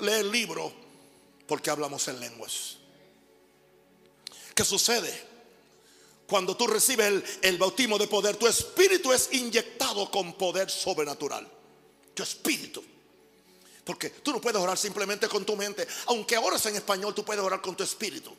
Lee 0.00 0.12
el 0.12 0.30
libro 0.30 0.79
porque 1.50 1.68
hablamos 1.68 2.06
en 2.06 2.20
lenguas. 2.20 2.76
¿Qué 4.54 4.64
sucede? 4.64 5.12
Cuando 6.24 6.56
tú 6.56 6.68
recibes 6.68 7.24
el, 7.42 7.58
bautismo 7.58 7.98
de 7.98 8.06
poder, 8.06 8.36
tu 8.36 8.46
espíritu 8.46 9.12
es 9.12 9.30
inyectado 9.32 10.08
con 10.12 10.34
poder 10.34 10.70
sobrenatural. 10.70 11.50
Tu 12.14 12.22
espíritu. 12.22 12.84
Porque 13.82 14.10
tú 14.10 14.30
no 14.30 14.40
puedes 14.40 14.62
orar 14.62 14.78
simplemente 14.78 15.26
con 15.26 15.44
tu 15.44 15.56
mente. 15.56 15.88
Aunque 16.06 16.38
ores 16.38 16.64
en 16.66 16.76
español, 16.76 17.16
tú 17.16 17.24
puedes 17.24 17.42
orar 17.42 17.60
con 17.60 17.74
tu 17.74 17.82
espíritu. 17.82 18.32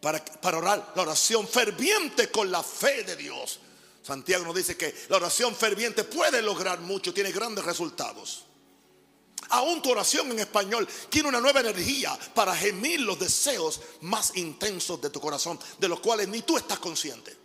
Para, 0.00 0.24
para 0.24 0.58
orar 0.58 0.94
la 0.96 1.02
oración 1.02 1.46
ferviente 1.46 2.28
con 2.32 2.50
la 2.50 2.64
fe 2.64 3.04
de 3.04 3.14
Dios. 3.14 3.60
Santiago 4.02 4.44
nos 4.44 4.56
dice 4.56 4.76
que 4.76 4.92
la 5.08 5.18
oración 5.18 5.54
ferviente 5.54 6.02
puede 6.02 6.42
lograr 6.42 6.80
mucho, 6.80 7.14
tiene 7.14 7.30
grandes 7.30 7.64
resultados. 7.64 8.46
Aún 9.52 9.82
tu 9.82 9.90
oración 9.90 10.30
en 10.30 10.38
español 10.38 10.88
tiene 11.10 11.28
una 11.28 11.40
nueva 11.40 11.60
energía 11.60 12.18
para 12.34 12.56
gemir 12.56 13.00
los 13.00 13.18
deseos 13.18 13.82
más 14.00 14.34
intensos 14.36 14.98
de 14.98 15.10
tu 15.10 15.20
corazón, 15.20 15.58
de 15.78 15.88
los 15.88 16.00
cuales 16.00 16.26
ni 16.28 16.40
tú 16.40 16.56
estás 16.56 16.78
consciente. 16.78 17.36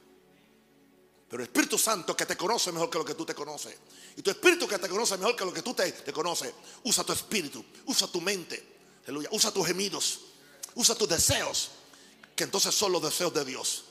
Pero 1.30 1.44
el 1.44 1.50
Espíritu 1.50 1.78
Santo 1.78 2.16
que 2.16 2.26
te 2.26 2.38
conoce 2.38 2.72
mejor 2.72 2.90
que 2.90 2.98
lo 2.98 3.04
que 3.04 3.14
tú 3.14 3.26
te 3.26 3.36
conoces. 3.36 3.76
Y 4.16 4.22
tu 4.22 4.30
Espíritu 4.30 4.66
que 4.70 4.80
te 4.80 4.88
conoce 4.88 5.18
mejor 5.18 5.36
que 5.36 5.44
lo 5.44 5.54
que 5.54 5.62
tú 5.62 5.74
te, 5.74 5.94
conoces. 6.14 6.54
Usa 6.86 7.04
tu 7.04 7.12
espíritu, 7.12 7.66
usa 7.88 8.08
tu 8.08 8.22
mente, 8.22 8.78
aleluya, 9.04 9.28
usa 9.34 9.52
tus 9.52 9.68
gemidos, 9.68 10.20
usa 10.76 10.96
tus 10.96 11.10
deseos, 11.10 11.72
que 12.38 12.46
entonces 12.46 12.74
son 12.74 12.94
los 12.94 13.02
deseos 13.02 13.34
de 13.34 13.44
Dios. 13.44 13.84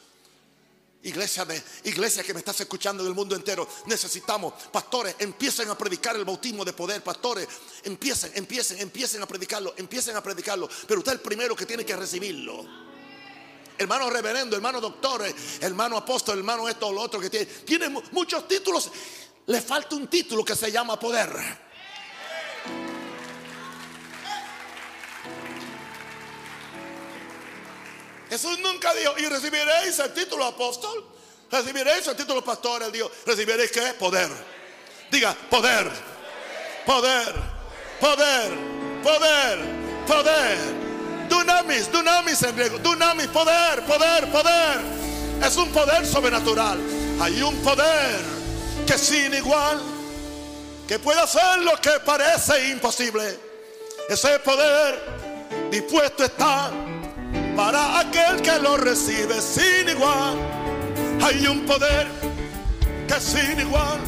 Iglesia, 1.07 1.45
de, 1.45 1.63
iglesia 1.85 2.25
que 2.25 2.35
me 2.35 2.41
estás 2.41 2.61
escuchando 2.61 3.05
en 3.05 3.09
el 3.09 3.15
mundo 3.15 3.37
entero, 3.37 3.69
necesitamos, 3.87 4.55
pastores, 4.73 5.15
empiecen 5.21 5.71
a 5.71 5.79
predicar 5.79 6.17
el 6.17 6.25
bautismo 6.25 6.65
de 6.65 6.73
poder, 6.73 7.01
pastores, 7.01 7.47
empiecen, 7.85 8.33
empiecen, 8.35 8.81
empiecen 8.81 9.23
a 9.23 9.27
predicarlo, 9.27 9.73
empiecen 9.77 10.17
a 10.17 10.23
predicarlo, 10.23 10.69
pero 10.89 10.99
usted 10.99 11.13
es 11.13 11.19
el 11.19 11.23
primero 11.23 11.55
que 11.55 11.65
tiene 11.65 11.85
que 11.85 11.95
recibirlo. 11.95 12.67
Hermano 13.79 14.11
reverendo, 14.11 14.57
hermano 14.57 14.81
doctor, 14.81 15.25
hermano 15.61 15.97
apóstol, 15.97 16.39
hermano 16.39 16.69
esto 16.69 16.89
o 16.89 16.93
lo 16.93 17.03
otro 17.03 17.21
que 17.21 17.31
tiene, 17.31 17.47
tiene 17.47 17.89
muchos 18.11 18.49
títulos, 18.49 18.91
le 19.47 19.61
falta 19.61 19.95
un 19.95 20.09
título 20.09 20.45
que 20.45 20.57
se 20.57 20.73
llama 20.73 20.99
poder. 20.99 21.66
Jesús 28.29 28.59
nunca 28.59 28.93
dijo, 28.95 29.15
y 29.19 29.27
recibiréis 29.27 29.99
el 29.99 30.13
título 30.13 30.45
apóstol, 30.45 31.05
recibiréis 31.51 32.07
el 32.09 32.17
título 32.17 32.43
pastor, 32.43 32.83
él 32.83 32.93
dijo, 32.93 33.11
recibiréis 33.25 33.71
qué? 33.71 33.95
Poder. 33.99 34.29
Diga, 35.11 35.35
poder, 35.49 35.89
poder, 36.85 37.35
poder, 38.01 38.51
poder, 39.03 39.59
poder. 40.07 40.59
Dunamis, 41.29 41.91
dunamis 41.91 42.43
en 42.43 42.57
griego, 42.57 42.79
dunamis, 42.79 43.29
poder, 43.29 43.85
poder, 43.85 44.31
poder. 44.31 44.81
Es 45.45 45.57
un 45.57 45.71
poder 45.71 46.05
sobrenatural. 46.07 46.79
Hay 47.21 47.41
un 47.43 47.57
poder 47.63 48.21
que 48.87 48.99
sin 48.99 49.35
igual, 49.35 49.81
que 50.89 50.99
puede 50.99 51.21
hacer 51.21 51.61
lo 51.61 51.81
que 51.81 51.91
parece 52.05 52.69
imposible. 52.69 53.39
Ese 54.09 54.39
poder 54.41 55.01
dispuesto 55.71 56.25
está 56.25 56.71
para 57.57 58.01
aquel 58.01 58.43
que 58.43 58.59
lo 58.59 58.77
recibe 58.77 59.41
sin 59.41 59.89
igual. 59.89 60.37
Hay 61.23 61.47
un 61.47 61.65
poder 61.65 62.07
que 63.09 63.19
sin 63.19 63.59
igual, 63.59 63.99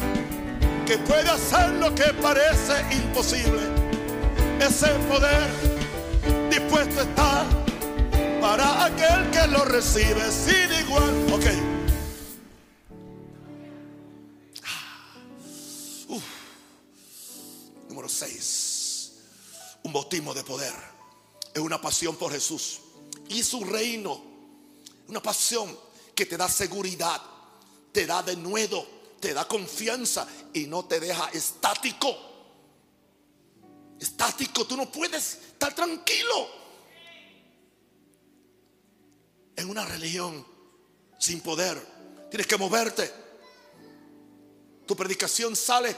que 0.85 0.97
puede 0.99 1.29
hacer 1.29 1.71
lo 1.71 1.93
que 1.95 2.13
parece 2.21 2.85
imposible. 2.95 3.61
Ese 4.59 4.87
poder 5.09 5.49
dispuesto 6.49 7.01
está 7.01 7.45
para 8.39 8.85
aquel 8.85 9.31
que 9.31 9.47
lo 9.47 9.65
recibe 9.65 10.31
sin 10.31 10.71
igual. 10.85 11.33
Ok. 11.33 11.45
Ah. 14.63 16.19
Número 17.89 18.07
6. 18.07 19.11
Un 19.83 19.93
bautismo 19.93 20.35
de 20.35 20.43
poder. 20.43 20.73
Es 21.51 21.61
una 21.61 21.81
pasión 21.81 22.15
por 22.15 22.31
Jesús 22.31 22.81
y 23.29 23.43
su 23.43 23.63
reino. 23.63 24.21
Una 25.07 25.21
pasión 25.21 25.77
que 26.13 26.25
te 26.25 26.37
da 26.37 26.49
seguridad, 26.49 27.21
te 27.91 28.05
da 28.05 28.21
de 28.21 28.35
nuevo, 28.35 28.85
te 29.19 29.33
da 29.33 29.47
confianza 29.47 30.27
y 30.53 30.65
no 30.65 30.85
te 30.85 30.99
deja 30.99 31.29
estático. 31.29 32.15
Estático, 33.99 34.65
tú 34.65 34.77
no 34.77 34.91
puedes 34.91 35.35
estar 35.35 35.73
tranquilo 35.73 36.47
en 39.55 39.69
una 39.69 39.85
religión 39.85 40.45
sin 41.17 41.41
poder. 41.41 41.79
Tienes 42.29 42.47
que 42.47 42.57
moverte. 42.57 43.11
Tu 44.85 44.95
predicación 44.95 45.55
sale 45.55 45.95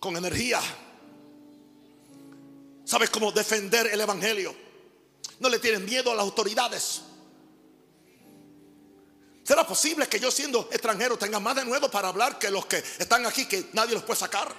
con 0.00 0.16
energía. 0.16 0.60
Sabes 2.84 3.10
cómo 3.10 3.30
defender 3.32 3.86
el 3.86 4.00
Evangelio. 4.00 4.67
No 5.40 5.48
le 5.48 5.58
tienes 5.58 5.80
miedo 5.80 6.10
a 6.10 6.14
las 6.14 6.24
autoridades. 6.24 7.02
¿Será 9.44 9.66
posible 9.66 10.06
que 10.06 10.20
yo 10.20 10.30
siendo 10.30 10.68
extranjero 10.70 11.16
tenga 11.16 11.40
más 11.40 11.56
de 11.56 11.64
nuevo 11.64 11.90
para 11.90 12.08
hablar 12.08 12.38
que 12.38 12.50
los 12.50 12.66
que 12.66 12.76
están 12.98 13.24
aquí 13.24 13.46
que 13.46 13.70
nadie 13.72 13.94
los 13.94 14.02
puede 14.02 14.20
sacar? 14.20 14.54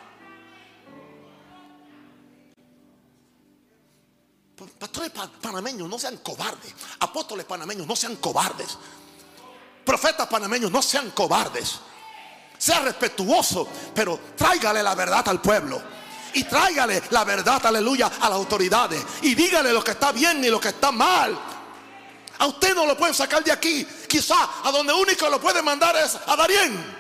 Pastores 4.80 5.12
panameños, 5.42 5.88
no 5.88 6.00
sean 6.00 6.18
cobardes. 6.18 6.74
Apóstoles 7.00 7.46
panameños, 7.46 7.88
no 7.88 7.96
sean 7.96 8.16
cobardes. 8.16 8.78
Profetas 9.86 10.28
panameños, 10.28 10.72
no 10.72 10.82
sean 10.82 11.12
cobardes. 11.12 11.80
Sea 12.58 12.80
respetuoso, 12.80 13.68
pero 13.94 14.20
tráigale 14.36 14.84
la 14.84 14.96
verdad 14.96 15.28
al 15.30 15.42
pueblo. 15.42 15.82
Y 16.34 16.44
tráigale 16.44 17.04
la 17.10 17.24
verdad, 17.24 17.66
aleluya, 17.66 18.08
a 18.08 18.30
las 18.30 18.38
autoridades. 18.38 19.04
Y 19.22 19.36
dígale 19.36 19.74
lo 19.74 19.84
que 19.84 19.92
está 19.92 20.12
bien 20.12 20.44
y 20.44 20.50
lo 20.50 20.60
que 20.60 20.70
está 20.70 20.92
mal. 20.92 21.38
A 22.38 22.48
usted 22.48 22.74
no 22.74 22.86
lo 22.86 22.98
pueden 22.98 23.14
sacar 23.14 23.44
de 23.44 23.52
aquí. 23.52 23.86
Quizá 24.08 24.36
a 24.64 24.72
donde 24.72 24.94
único 24.94 25.30
lo 25.30 25.42
puede 25.42 25.62
mandar 25.62 25.96
es 25.98 26.18
a 26.26 26.36
Darien. 26.36 27.00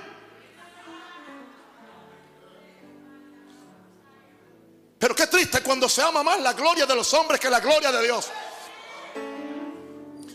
Pero 4.99 5.15
qué 5.15 5.27
triste 5.27 5.61
cuando 5.61 5.87
se 5.87 6.01
ama 6.01 6.23
más 6.23 6.41
la 6.41 6.51
gloria 6.51 6.85
de 6.85 6.93
los 6.93 7.13
hombres 7.13 7.39
que 7.39 7.49
la 7.49 7.61
gloria 7.61 7.89
de 7.91 8.03
Dios. 8.03 8.29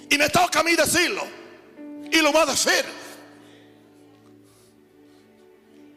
Y 0.09 0.17
me 0.17 0.31
toca 0.31 0.61
a 0.61 0.63
mí 0.63 0.75
decirlo. 0.75 1.23
Y 2.11 2.19
lo 2.23 2.33
va 2.33 2.43
a 2.43 2.47
decir. 2.47 2.85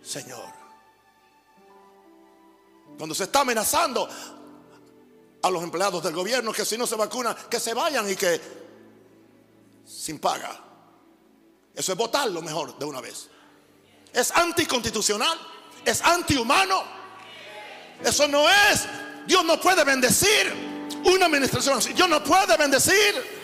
Señor. 0.04 0.57
Cuando 2.98 3.14
se 3.14 3.26
está 3.26 3.42
amenazando 3.42 4.08
a 5.42 5.50
los 5.50 5.64
empleados 5.64 6.04
del 6.04 6.14
gobierno 6.14 6.52
que 6.52 6.66
si 6.66 6.78
no 6.78 6.88
se 6.88 6.96
vacunan, 6.96 7.36
que 7.50 7.60
se 7.60 7.74
vayan 7.74 8.10
y 8.10 8.16
que 8.16 8.42
sin 9.86 10.20
paga. 10.20 10.64
Eso 11.74 11.92
es 11.92 11.98
votarlo 11.98 12.42
mejor 12.42 12.78
de 12.78 12.86
una 12.86 13.02
vez. 13.02 13.30
Es 14.12 14.32
anticonstitucional, 14.32 15.38
es 15.86 16.02
antihumano. 16.02 16.84
Eso 18.04 18.28
no 18.28 18.50
es. 18.50 18.88
Dios 19.28 19.46
no 19.46 19.60
puede 19.60 19.84
bendecir 19.84 20.54
una 21.06 21.28
administración 21.28 21.78
así. 21.78 21.94
Dios 21.94 22.10
no 22.10 22.24
puede 22.24 22.58
bendecir. 22.58 23.38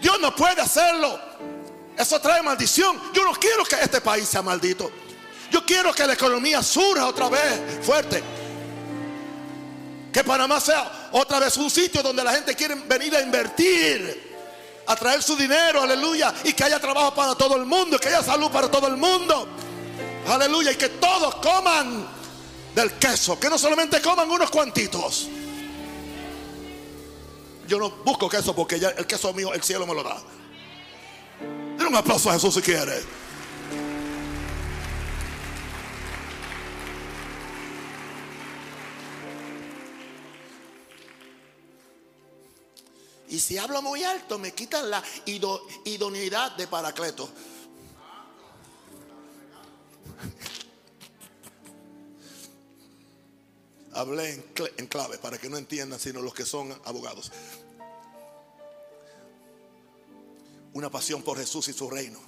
Dios 0.00 0.20
no 0.20 0.34
puede 0.34 0.60
hacerlo. 0.60 1.18
Eso 1.96 2.20
trae 2.20 2.42
maldición. 2.42 3.00
Yo 3.12 3.24
no 3.24 3.32
quiero 3.32 3.64
que 3.64 3.76
este 3.76 4.00
país 4.00 4.28
sea 4.28 4.42
maldito. 4.42 4.90
Yo 5.50 5.64
quiero 5.66 5.92
que 5.92 6.06
la 6.06 6.14
economía 6.14 6.62
surja 6.62 7.06
otra 7.06 7.28
vez 7.28 7.84
fuerte. 7.84 8.22
Que 10.12 10.22
Panamá 10.22 10.60
sea 10.60 11.08
otra 11.12 11.38
vez 11.38 11.56
un 11.56 11.70
sitio 11.70 12.02
donde 12.02 12.22
la 12.22 12.32
gente 12.34 12.54
quiere 12.54 12.74
venir 12.74 13.16
a 13.16 13.22
invertir, 13.22 14.32
a 14.86 14.94
traer 14.94 15.22
su 15.22 15.34
dinero, 15.36 15.82
aleluya, 15.82 16.34
y 16.44 16.52
que 16.52 16.64
haya 16.64 16.78
trabajo 16.78 17.14
para 17.14 17.34
todo 17.34 17.56
el 17.56 17.64
mundo, 17.64 17.98
que 17.98 18.08
haya 18.08 18.22
salud 18.22 18.50
para 18.50 18.70
todo 18.70 18.88
el 18.88 18.98
mundo, 18.98 19.48
aleluya, 20.28 20.72
y 20.72 20.76
que 20.76 20.90
todos 20.90 21.36
coman 21.36 22.06
del 22.74 22.92
queso, 22.92 23.40
que 23.40 23.48
no 23.48 23.56
solamente 23.56 24.02
coman 24.02 24.30
unos 24.30 24.50
cuantitos. 24.50 25.28
Yo 27.66 27.78
no 27.78 27.90
busco 28.04 28.28
queso 28.28 28.54
porque 28.54 28.78
ya 28.78 28.90
el 28.90 29.06
queso 29.06 29.32
mío, 29.32 29.54
el 29.54 29.62
cielo 29.62 29.86
me 29.86 29.94
lo 29.94 30.02
da. 30.02 30.20
Denle 31.40 31.86
un 31.86 31.96
aplauso 31.96 32.28
a 32.28 32.34
Jesús 32.34 32.54
si 32.54 32.60
quiere. 32.60 33.21
Y 43.32 43.40
si 43.40 43.56
hablo 43.56 43.80
muy 43.80 44.04
alto, 44.04 44.38
me 44.38 44.52
quitan 44.52 44.90
la 44.90 45.02
idoneidad 45.24 46.54
de 46.54 46.66
Paracleto. 46.66 47.24
Hablé 53.94 54.44
en, 54.76 54.86
clave 54.86 55.16
para 55.16 55.38
que 55.38 55.48
no 55.48 55.56
entiendan 55.56 55.98
sino 55.98 56.20
los 56.20 56.34
que 56.34 56.44
son 56.44 56.78
abogados. 56.84 57.32
Una 60.74 60.90
pasión 60.90 61.22
por 61.22 61.38
Jesús 61.38 61.68
y 61.68 61.72
su 61.72 61.88
reino. 61.88 62.20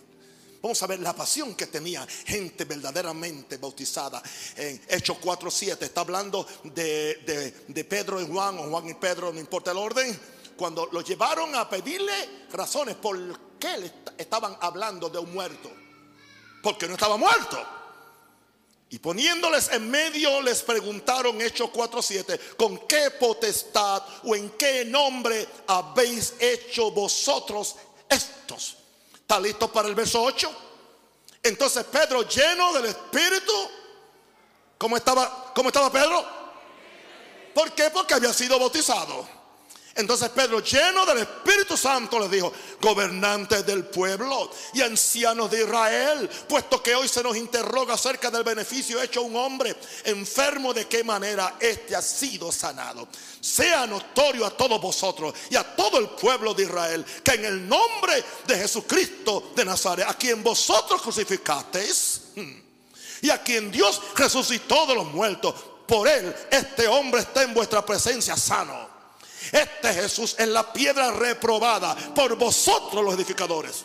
Vamos 0.62 0.82
a 0.82 0.86
ver 0.86 1.00
la 1.00 1.14
pasión 1.14 1.55
que 1.55 1.66
tenía 1.66 2.07
gente 2.24 2.64
verdaderamente 2.64 3.59
bautizada. 3.59 4.22
En 4.57 4.80
Hechos 4.88 5.18
4.7 5.18 5.82
está 5.82 6.00
hablando 6.00 6.46
de, 6.64 7.52
de 7.68 7.84
Pedro 7.84 8.22
y 8.22 8.26
Juan, 8.26 8.59
o 8.59 8.70
Juan 8.70 8.88
y 8.88 8.94
Pedro, 8.94 9.34
no 9.34 9.40
importa 9.40 9.72
el 9.72 9.76
orden 9.76 10.18
cuando 10.57 10.88
lo 10.92 11.00
llevaron 11.00 11.55
a 11.55 11.68
pedirle 11.68 12.46
razones 12.52 12.96
por 12.96 13.59
qué 13.59 13.78
le 13.78 13.92
estaban 14.18 14.57
hablando 14.61 15.09
de 15.09 15.18
un 15.18 15.32
muerto. 15.32 15.70
Porque 16.62 16.86
no 16.86 16.94
estaba 16.94 17.16
muerto. 17.16 17.62
Y 18.90 18.98
poniéndoles 18.98 19.70
en 19.72 19.90
medio 19.90 20.40
les 20.40 20.62
preguntaron, 20.62 21.40
Hechos 21.40 21.70
4:7, 21.70 22.57
¿con 22.57 22.86
qué 22.86 23.11
potestad 23.11 24.02
o 24.24 24.36
en 24.36 24.50
qué 24.50 24.84
nombre 24.84 25.48
habéis 25.66 26.34
hecho 26.38 26.90
vosotros 26.92 27.74
estos? 28.09 28.76
¿Está 29.14 29.40
listo 29.40 29.72
para 29.72 29.88
el 29.88 29.94
verso 29.94 30.22
8? 30.22 30.50
Entonces 31.42 31.84
Pedro 31.84 32.22
lleno 32.22 32.72
del 32.72 32.86
Espíritu, 32.86 33.52
¿cómo 34.78 34.96
estaba, 34.96 35.52
cómo 35.55 35.70
estaba 35.70 35.90
Pedro? 35.90 36.24
¿Por 37.52 37.72
qué? 37.72 37.90
Porque 37.90 38.14
había 38.14 38.32
sido 38.32 38.59
bautizado. 38.59 39.26
Entonces 39.97 40.28
Pedro, 40.30 40.61
lleno 40.61 41.07
del 41.07 41.18
Espíritu 41.18 41.76
Santo, 41.76 42.18
les 42.18 42.30
dijo, 42.30 42.53
gobernantes 42.80 43.64
del 43.64 43.84
pueblo 43.84 44.51
y 44.72 44.82
ancianos 44.82 45.49
de 45.53 45.62
Israel, 45.62 46.28
puesto 46.49 46.82
que 46.82 46.97
hoy 46.97 47.07
se 47.07 47.22
nos 47.22 47.36
interroga 47.36 47.95
acerca 47.95 48.28
del 48.28 48.42
beneficio 48.42 49.01
hecho 49.01 49.20
a 49.20 49.22
un 49.22 49.36
hombre 49.36 49.76
enfermo, 50.05 50.74
de 50.74 50.88
qué 50.88 51.05
manera 51.05 51.55
éste 51.61 51.95
ha 51.95 52.03
sido 52.03 52.51
sanado. 52.51 53.07
Sea 53.40 53.86
notorio 53.86 54.45
a 54.47 54.51
todos 54.51 54.80
vosotros 54.80 55.32
y 55.49 55.55
a 55.55 55.76
todo 55.76 55.99
el 55.99 56.09
pueblo 56.09 56.55
de 56.55 56.64
Israel, 56.64 57.05
que 57.22 57.32
en 57.32 57.45
el 57.45 57.68
nombre 57.68 58.24
de 58.49 58.57
Jesucristo 58.57 59.53
de 59.55 59.64
Nazaret, 59.64 60.07
a 60.09 60.14
quien 60.14 60.42
vosotros 60.42 61.03
crucificasteis, 61.03 62.20
hmm, 62.34 62.64
y 63.22 63.30
a 63.30 63.40
quien 63.42 63.70
Dios 63.70 64.03
resucitó 64.16 64.86
de 64.86 64.97
los 64.97 65.07
muertos, 65.07 65.55
por 65.86 66.09
él 66.09 66.34
este 66.51 66.88
hombre 66.88 67.20
está 67.20 67.45
en 67.45 67.55
vuestra 67.55 67.86
presencia 67.86 68.36
sano. 68.36 68.93
Este 69.53 69.92
Jesús 69.92 70.36
es 70.38 70.49
la 70.49 70.72
piedra 70.72 71.11
reprobada 71.11 71.95
por 72.14 72.36
vosotros 72.36 73.05
los 73.05 73.14
edificadores, 73.14 73.84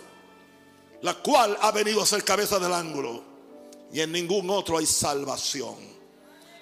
la 1.01 1.15
cual 1.15 1.57
ha 1.61 1.71
venido 1.71 2.01
a 2.01 2.05
ser 2.05 2.23
cabeza 2.23 2.59
del 2.59 2.73
ángulo. 2.73 3.23
Y 3.91 4.01
en 4.01 4.11
ningún 4.11 4.49
otro 4.49 4.77
hay 4.77 4.85
salvación, 4.85 5.75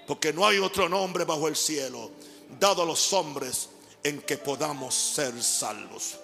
porque 0.05 0.31
no 0.31 0.45
hay 0.45 0.59
otro 0.59 0.87
nombre 0.87 1.25
bajo 1.25 1.47
el 1.47 1.55
cielo 1.55 2.11
dado 2.59 2.83
a 2.83 2.85
los 2.85 3.11
hombres 3.13 3.69
en 4.03 4.21
que 4.21 4.37
podamos 4.37 4.95
ser 4.95 5.41
salvos. 5.43 6.17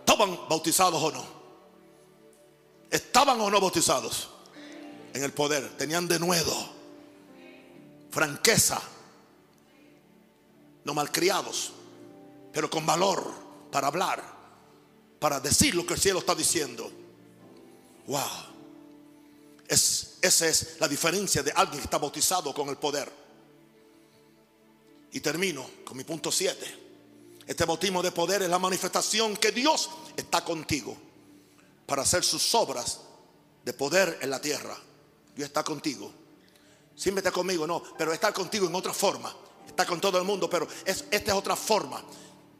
¿Estaban 0.00 0.48
bautizados 0.48 1.02
o 1.02 1.10
no? 1.10 1.24
¿Estaban 2.90 3.40
o 3.40 3.50
no 3.50 3.60
bautizados? 3.60 4.28
En 5.14 5.22
el 5.22 5.32
poder, 5.32 5.76
tenían 5.76 6.08
denuedo, 6.08 6.54
franqueza, 8.10 8.80
no 10.84 10.94
malcriados, 10.94 11.72
pero 12.52 12.68
con 12.68 12.84
valor 12.84 13.24
para 13.70 13.86
hablar, 13.86 14.22
para 15.18 15.40
decir 15.40 15.74
lo 15.74 15.86
que 15.86 15.94
el 15.94 16.00
cielo 16.00 16.18
está 16.18 16.34
diciendo. 16.34 16.90
Wow. 18.06 18.52
Es, 19.66 20.18
esa 20.20 20.46
es 20.46 20.76
la 20.80 20.88
diferencia 20.88 21.42
de 21.42 21.52
alguien 21.52 21.78
que 21.78 21.84
está 21.84 21.98
bautizado 21.98 22.52
con 22.52 22.68
el 22.68 22.76
poder. 22.76 23.10
Y 25.12 25.20
termino 25.20 25.68
con 25.84 25.96
mi 25.96 26.04
punto 26.04 26.32
7. 26.32 26.80
Este 27.46 27.64
bautismo 27.64 28.02
de 28.02 28.12
poder 28.12 28.42
es 28.42 28.48
la 28.48 28.58
manifestación 28.58 29.36
que 29.36 29.52
Dios 29.52 29.90
está 30.16 30.44
contigo 30.44 30.96
para 31.86 32.02
hacer 32.02 32.24
sus 32.24 32.54
obras 32.54 33.00
de 33.64 33.72
poder 33.72 34.18
en 34.20 34.30
la 34.30 34.40
tierra. 34.40 34.76
Dios 35.34 35.48
está 35.48 35.62
contigo. 35.62 36.12
Siempre 36.94 37.20
está 37.20 37.30
conmigo, 37.30 37.66
no, 37.66 37.82
pero 37.96 38.12
está 38.12 38.32
contigo 38.32 38.66
en 38.66 38.74
otra 38.74 38.92
forma 38.92 39.34
está 39.72 39.86
con 39.86 40.00
todo 40.00 40.18
el 40.18 40.24
mundo, 40.24 40.48
pero 40.48 40.68
es, 40.84 41.04
esta 41.10 41.32
es 41.32 41.36
otra 41.36 41.56
forma. 41.56 42.02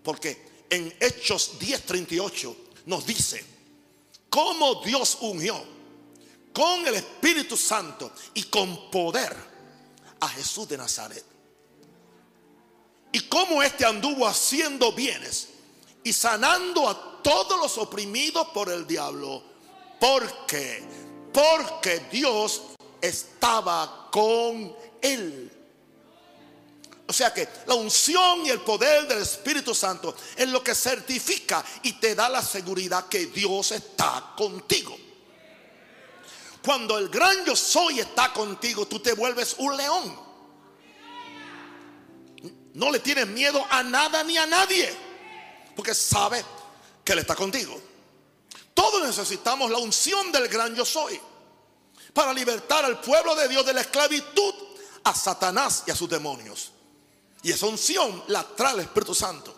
Porque 0.02 0.64
en 0.68 0.92
Hechos 0.98 1.58
10:38 1.60 2.56
nos 2.86 3.06
dice 3.06 3.44
cómo 4.28 4.82
Dios 4.82 5.18
unió 5.20 5.62
con 6.52 6.86
el 6.86 6.94
Espíritu 6.94 7.56
Santo 7.56 8.12
y 8.34 8.44
con 8.44 8.90
poder 8.90 9.34
a 10.20 10.28
Jesús 10.28 10.68
de 10.68 10.78
Nazaret. 10.78 11.24
Y 13.12 13.20
cómo 13.28 13.62
éste 13.62 13.84
anduvo 13.84 14.26
haciendo 14.26 14.92
bienes 14.92 15.48
y 16.02 16.12
sanando 16.12 16.88
a 16.88 17.22
todos 17.22 17.58
los 17.60 17.76
oprimidos 17.78 18.48
por 18.48 18.70
el 18.70 18.86
diablo. 18.86 19.42
¿Por 20.00 20.46
qué? 20.46 20.82
Porque 21.32 22.06
Dios 22.10 22.62
estaba 23.00 24.08
con 24.10 24.74
él. 25.02 25.61
O 27.12 27.14
sea 27.14 27.30
que 27.34 27.46
la 27.66 27.74
unción 27.74 28.46
y 28.46 28.48
el 28.48 28.62
poder 28.62 29.06
del 29.06 29.20
Espíritu 29.20 29.74
Santo 29.74 30.16
es 30.34 30.48
lo 30.48 30.64
que 30.64 30.74
certifica 30.74 31.62
y 31.82 31.92
te 32.00 32.14
da 32.14 32.26
la 32.26 32.40
seguridad 32.40 33.06
que 33.06 33.26
Dios 33.26 33.70
está 33.72 34.32
contigo. 34.34 34.96
Cuando 36.64 36.96
el 36.96 37.10
gran 37.10 37.44
yo 37.44 37.54
soy 37.54 38.00
está 38.00 38.32
contigo, 38.32 38.86
tú 38.86 38.98
te 39.00 39.12
vuelves 39.12 39.56
un 39.58 39.76
león. 39.76 40.18
No 42.72 42.90
le 42.90 43.00
tienes 43.00 43.26
miedo 43.26 43.62
a 43.68 43.82
nada 43.82 44.24
ni 44.24 44.38
a 44.38 44.46
nadie, 44.46 44.90
porque 45.76 45.94
sabe 45.94 46.42
que 47.04 47.12
Él 47.12 47.18
está 47.18 47.34
contigo. 47.34 47.78
Todos 48.72 49.02
necesitamos 49.04 49.70
la 49.70 49.76
unción 49.76 50.32
del 50.32 50.48
gran 50.48 50.74
yo 50.74 50.86
soy 50.86 51.20
para 52.14 52.32
libertar 52.32 52.86
al 52.86 53.02
pueblo 53.02 53.34
de 53.34 53.48
Dios 53.48 53.66
de 53.66 53.74
la 53.74 53.82
esclavitud 53.82 54.54
a 55.04 55.14
Satanás 55.14 55.84
y 55.86 55.90
a 55.90 55.94
sus 55.94 56.08
demonios. 56.08 56.71
Y 57.42 57.50
esa 57.50 57.66
unción 57.66 58.22
la 58.28 58.44
trae 58.44 58.74
el 58.74 58.80
Espíritu 58.80 59.14
Santo. 59.14 59.54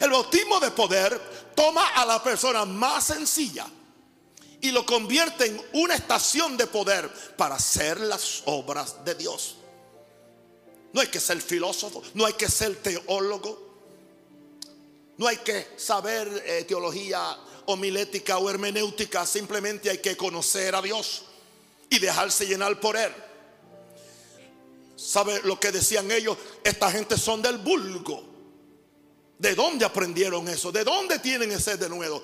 El 0.00 0.10
bautismo 0.10 0.60
de 0.60 0.70
poder 0.70 1.52
toma 1.54 1.88
a 1.88 2.04
la 2.04 2.22
persona 2.22 2.64
más 2.64 3.04
sencilla 3.04 3.66
y 4.60 4.70
lo 4.70 4.86
convierte 4.86 5.46
en 5.46 5.62
una 5.74 5.94
estación 5.94 6.56
de 6.56 6.66
poder 6.66 7.10
para 7.36 7.56
hacer 7.56 8.00
las 8.00 8.42
obras 8.46 9.04
de 9.04 9.14
Dios. 9.14 9.56
No 10.92 11.00
hay 11.00 11.08
que 11.08 11.20
ser 11.20 11.40
filósofo, 11.40 12.02
no 12.14 12.24
hay 12.24 12.34
que 12.34 12.48
ser 12.48 12.76
teólogo, 12.76 13.64
no 15.16 15.26
hay 15.26 15.36
que 15.38 15.74
saber 15.76 16.42
eh, 16.46 16.64
teología 16.64 17.36
homilética 17.66 18.38
o 18.38 18.48
hermenéutica, 18.48 19.26
simplemente 19.26 19.90
hay 19.90 19.98
que 19.98 20.16
conocer 20.16 20.74
a 20.74 20.82
Dios 20.82 21.24
y 21.90 21.98
dejarse 21.98 22.46
llenar 22.46 22.78
por 22.80 22.96
Él. 22.96 23.12
¿Sabe 25.04 25.42
lo 25.44 25.60
que 25.60 25.70
decían 25.70 26.10
ellos? 26.10 26.38
Esta 26.62 26.90
gente 26.90 27.18
son 27.18 27.42
del 27.42 27.58
vulgo. 27.58 28.24
¿De 29.38 29.54
dónde 29.54 29.84
aprendieron 29.84 30.48
eso? 30.48 30.72
¿De 30.72 30.82
dónde 30.82 31.18
tienen 31.18 31.52
ese 31.52 31.76
de 31.76 31.90
nuevo? 31.90 32.22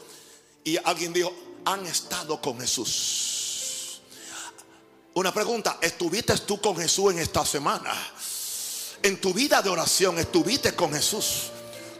Y 0.64 0.78
alguien 0.78 1.12
dijo, 1.12 1.30
han 1.66 1.84
estado 1.86 2.40
con 2.40 2.58
Jesús. 2.58 4.00
Una 5.12 5.34
pregunta, 5.34 5.78
¿estuviste 5.82 6.34
tú 6.38 6.58
con 6.58 6.74
Jesús 6.76 7.12
en 7.12 7.18
esta 7.18 7.44
semana? 7.44 7.92
En 9.02 9.20
tu 9.20 9.34
vida 9.34 9.60
de 9.60 9.68
oración, 9.68 10.18
¿estuviste 10.18 10.74
con 10.74 10.94
Jesús? 10.94 11.50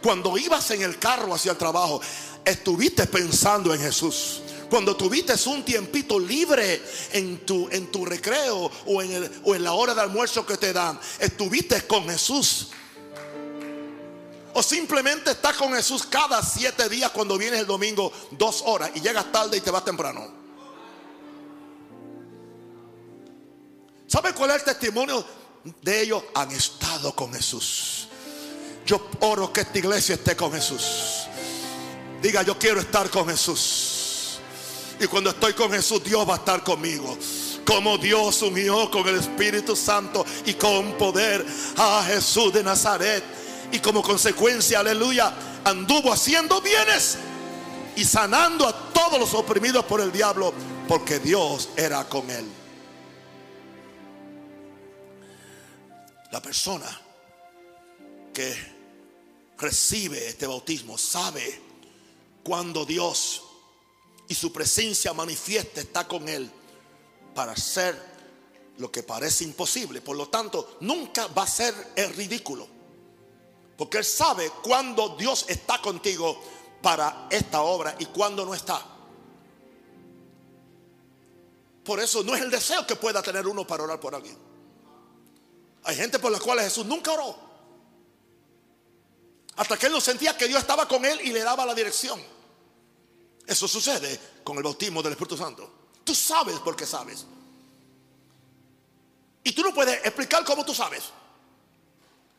Cuando 0.01 0.35
ibas 0.35 0.71
en 0.71 0.81
el 0.81 0.97
carro 0.97 1.35
hacia 1.35 1.51
el 1.51 1.57
trabajo, 1.59 2.01
¿estuviste 2.43 3.05
pensando 3.05 3.71
en 3.75 3.81
Jesús? 3.81 4.41
Cuando 4.71 4.95
tuviste 4.95 5.33
un 5.49 5.65
tiempito 5.65 6.17
libre 6.17 6.81
en 7.11 7.45
tu, 7.45 7.67
en 7.69 7.91
tu 7.91 8.05
recreo 8.05 8.71
o 8.85 9.01
en, 9.01 9.41
o 9.43 9.53
en 9.53 9.65
la 9.65 9.73
hora 9.73 9.93
de 9.93 9.99
almuerzo 9.99 10.45
que 10.45 10.55
te 10.55 10.71
dan, 10.71 10.97
estuviste 11.19 11.85
con 11.85 12.07
Jesús. 12.07 12.69
O 14.53 14.63
simplemente 14.63 15.31
estás 15.31 15.57
con 15.57 15.73
Jesús 15.73 16.05
cada 16.05 16.41
siete 16.41 16.87
días 16.87 17.11
cuando 17.11 17.37
vienes 17.37 17.59
el 17.59 17.65
domingo 17.65 18.13
dos 18.31 18.63
horas 18.65 18.91
y 18.95 19.01
llegas 19.01 19.29
tarde 19.29 19.57
y 19.57 19.59
te 19.59 19.71
vas 19.71 19.83
temprano. 19.83 20.25
¿Sabe 24.07 24.33
cuál 24.33 24.51
es 24.51 24.55
el 24.55 24.63
testimonio 24.63 25.25
de 25.81 26.01
ellos? 26.01 26.23
Han 26.33 26.49
estado 26.51 27.13
con 27.13 27.33
Jesús. 27.33 28.07
Yo 28.85 29.09
oro 29.19 29.51
que 29.51 29.61
esta 29.61 29.79
iglesia 29.79 30.15
esté 30.15 30.33
con 30.37 30.53
Jesús. 30.53 31.27
Diga, 32.21 32.41
yo 32.43 32.57
quiero 32.57 32.79
estar 32.79 33.09
con 33.09 33.27
Jesús. 33.27 33.90
Y 35.01 35.07
cuando 35.07 35.31
estoy 35.31 35.53
con 35.53 35.71
Jesús, 35.71 36.03
Dios 36.03 36.29
va 36.29 36.35
a 36.35 36.37
estar 36.37 36.63
conmigo. 36.63 37.17
Como 37.65 37.97
Dios 37.97 38.39
unió 38.43 38.91
con 38.91 39.07
el 39.07 39.15
Espíritu 39.15 39.75
Santo 39.75 40.23
y 40.45 40.53
con 40.53 40.95
poder 40.95 41.43
a 41.75 42.03
Jesús 42.05 42.53
de 42.53 42.63
Nazaret. 42.63 43.23
Y 43.71 43.79
como 43.79 44.03
consecuencia, 44.03 44.79
aleluya, 44.79 45.33
anduvo 45.63 46.13
haciendo 46.13 46.61
bienes 46.61 47.17
y 47.95 48.05
sanando 48.05 48.67
a 48.67 48.93
todos 48.93 49.19
los 49.19 49.33
oprimidos 49.33 49.85
por 49.85 50.01
el 50.01 50.11
diablo, 50.11 50.53
porque 50.87 51.17
Dios 51.17 51.69
era 51.75 52.07
con 52.07 52.29
él. 52.29 52.45
La 56.31 56.43
persona 56.43 57.01
que 58.31 58.55
recibe 59.57 60.27
este 60.27 60.45
bautismo 60.45 60.95
sabe 60.95 61.59
cuando 62.43 62.85
Dios 62.85 63.45
y 64.31 64.33
su 64.33 64.53
presencia 64.53 65.11
manifiesta 65.11 65.81
está 65.81 66.07
con 66.07 66.29
él 66.29 66.49
para 67.35 67.51
hacer 67.51 68.01
lo 68.77 68.89
que 68.89 69.03
parece 69.03 69.43
imposible. 69.43 69.99
Por 69.99 70.15
lo 70.15 70.29
tanto, 70.29 70.77
nunca 70.79 71.27
va 71.27 71.43
a 71.43 71.47
ser 71.47 71.75
el 71.97 72.13
ridículo. 72.13 72.65
Porque 73.77 73.97
él 73.97 74.05
sabe 74.05 74.49
cuando 74.63 75.17
Dios 75.17 75.43
está 75.49 75.81
contigo 75.81 76.41
para 76.81 77.27
esta 77.29 77.61
obra 77.63 77.93
y 77.99 78.05
cuando 78.05 78.45
no 78.45 78.55
está. 78.55 78.81
Por 81.83 81.99
eso 81.99 82.23
no 82.23 82.33
es 82.33 82.41
el 82.41 82.51
deseo 82.51 82.87
que 82.87 82.95
pueda 82.95 83.21
tener 83.21 83.45
uno 83.45 83.67
para 83.67 83.83
orar 83.83 83.99
por 83.99 84.15
alguien. 84.15 84.37
Hay 85.83 85.97
gente 85.97 86.19
por 86.19 86.31
la 86.31 86.39
cual 86.39 86.61
Jesús 86.61 86.85
nunca 86.85 87.11
oró. 87.11 87.35
Hasta 89.57 89.75
que 89.75 89.87
él 89.87 89.91
no 89.91 89.99
sentía 89.99 90.37
que 90.37 90.47
Dios 90.47 90.61
estaba 90.61 90.87
con 90.87 91.03
él 91.03 91.19
y 91.21 91.33
le 91.33 91.41
daba 91.41 91.65
la 91.65 91.75
dirección. 91.75 92.40
Eso 93.51 93.67
sucede 93.67 94.17
con 94.45 94.55
el 94.55 94.63
bautismo 94.63 95.03
del 95.03 95.11
Espíritu 95.11 95.35
Santo. 95.35 95.69
Tú 96.05 96.15
sabes 96.15 96.57
porque 96.59 96.85
sabes. 96.85 97.25
Y 99.43 99.51
tú 99.51 99.61
no 99.61 99.73
puedes 99.73 100.05
explicar 100.05 100.45
cómo 100.45 100.63
tú 100.63 100.73
sabes. 100.73 101.03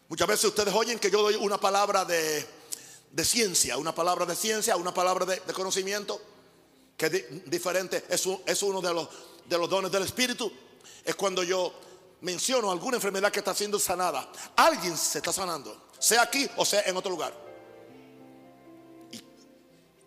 Muchas 0.08 0.26
veces 0.26 0.46
ustedes 0.46 0.72
oyen 0.72 0.98
que 0.98 1.10
yo 1.10 1.20
doy 1.20 1.34
una 1.34 1.58
palabra 1.58 2.06
de, 2.06 2.46
ciencia, 3.24 3.76
una 3.76 3.94
palabra 3.94 4.24
de 4.24 4.34
ciencia, 4.34 4.74
una 4.76 4.94
palabra 4.94 5.26
de, 5.26 5.38
conocimiento, 5.52 6.18
que 6.96 7.06
es 7.06 7.50
diferente, 7.50 8.06
es, 8.08 8.26
es 8.46 8.62
uno 8.62 8.80
de 8.80 8.94
los, 8.94 9.06
de 9.44 9.58
los 9.58 9.68
dones 9.68 9.92
del 9.92 10.04
Espíritu. 10.04 10.50
Es 11.04 11.14
cuando 11.14 11.42
yo 11.42 11.74
menciono 12.22 12.70
alguna 12.70 12.96
enfermedad 12.96 13.30
que 13.30 13.40
está 13.40 13.54
siendo 13.54 13.78
sanada. 13.78 14.32
Alguien 14.56 14.96
se 14.96 15.18
está 15.18 15.30
sanando, 15.30 15.88
sea 15.98 16.22
aquí 16.22 16.48
o 16.56 16.64
sea 16.64 16.80
en 16.86 16.96
otro 16.96 17.10
lugar. 17.10 17.51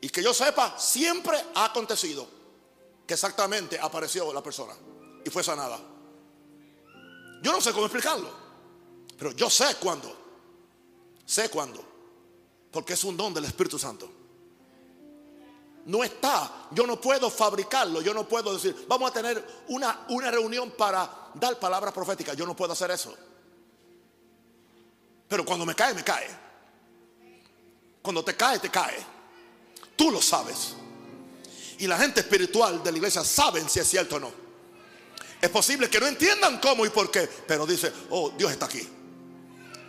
Y 0.06 0.10
que 0.10 0.22
yo 0.22 0.36
sepa, 0.36 0.78
siempre 0.78 1.36
ha 1.56 1.66
acontecido 1.66 2.28
que 3.08 3.16
exactamente 3.16 3.80
apareció 3.80 4.32
la 4.32 4.44
persona 4.44 4.76
y 5.26 5.30
fue 5.32 5.44
sanada. 5.44 5.80
Yo 7.42 7.52
no 7.52 7.60
sé 7.60 7.74
cómo 7.74 7.88
explicarlo, 7.88 8.30
pero 9.18 9.32
yo 9.32 9.50
sé 9.50 9.78
cuándo. 9.80 10.16
Sé 11.26 11.50
cuándo. 11.50 11.84
Porque 12.72 12.94
es 12.94 13.04
un 13.04 13.18
don 13.18 13.34
del 13.34 13.46
Espíritu 13.46 13.80
Santo. 13.80 14.08
No 15.88 16.04
está. 16.04 16.68
Yo 16.70 16.86
no 16.86 17.02
puedo 17.02 17.32
fabricarlo. 17.32 18.04
Yo 18.04 18.14
no 18.14 18.28
puedo 18.28 18.54
decir, 18.54 18.86
vamos 18.88 19.10
a 19.10 19.14
tener 19.14 19.44
una, 19.70 20.06
una 20.10 20.30
reunión 20.30 20.70
para 20.78 21.32
dar 21.34 21.58
palabras 21.58 21.92
proféticas. 21.92 22.38
Yo 22.38 22.46
no 22.46 22.56
puedo 22.56 22.74
hacer 22.74 22.92
eso. 22.92 23.12
Pero 25.28 25.44
cuando 25.44 25.66
me 25.66 25.74
cae, 25.74 25.96
me 25.96 26.04
cae. 26.04 26.30
Cuando 28.04 28.24
te 28.24 28.36
cae, 28.36 28.60
te 28.60 28.70
cae. 28.70 29.15
Tú 29.96 30.12
lo 30.12 30.22
sabes. 30.22 30.76
Y 31.80 31.88
la 31.88 31.98
gente 31.98 32.22
espiritual 32.22 32.84
de 32.84 32.92
la 32.92 32.98
iglesia 32.98 33.24
saben 33.24 33.70
si 33.70 33.80
es 33.80 33.88
cierto 33.88 34.16
o 34.16 34.20
no. 34.20 34.32
Es 35.42 35.50
posible 35.50 35.90
que 35.90 36.00
no 36.00 36.08
entiendan 36.08 36.60
cómo 36.60 36.86
y 36.86 36.90
por 36.90 37.12
qué, 37.12 37.30
pero 37.48 37.66
dice, 37.66 37.92
oh, 38.10 38.32
Dios 38.38 38.52
está 38.52 38.66
aquí. 38.66 38.88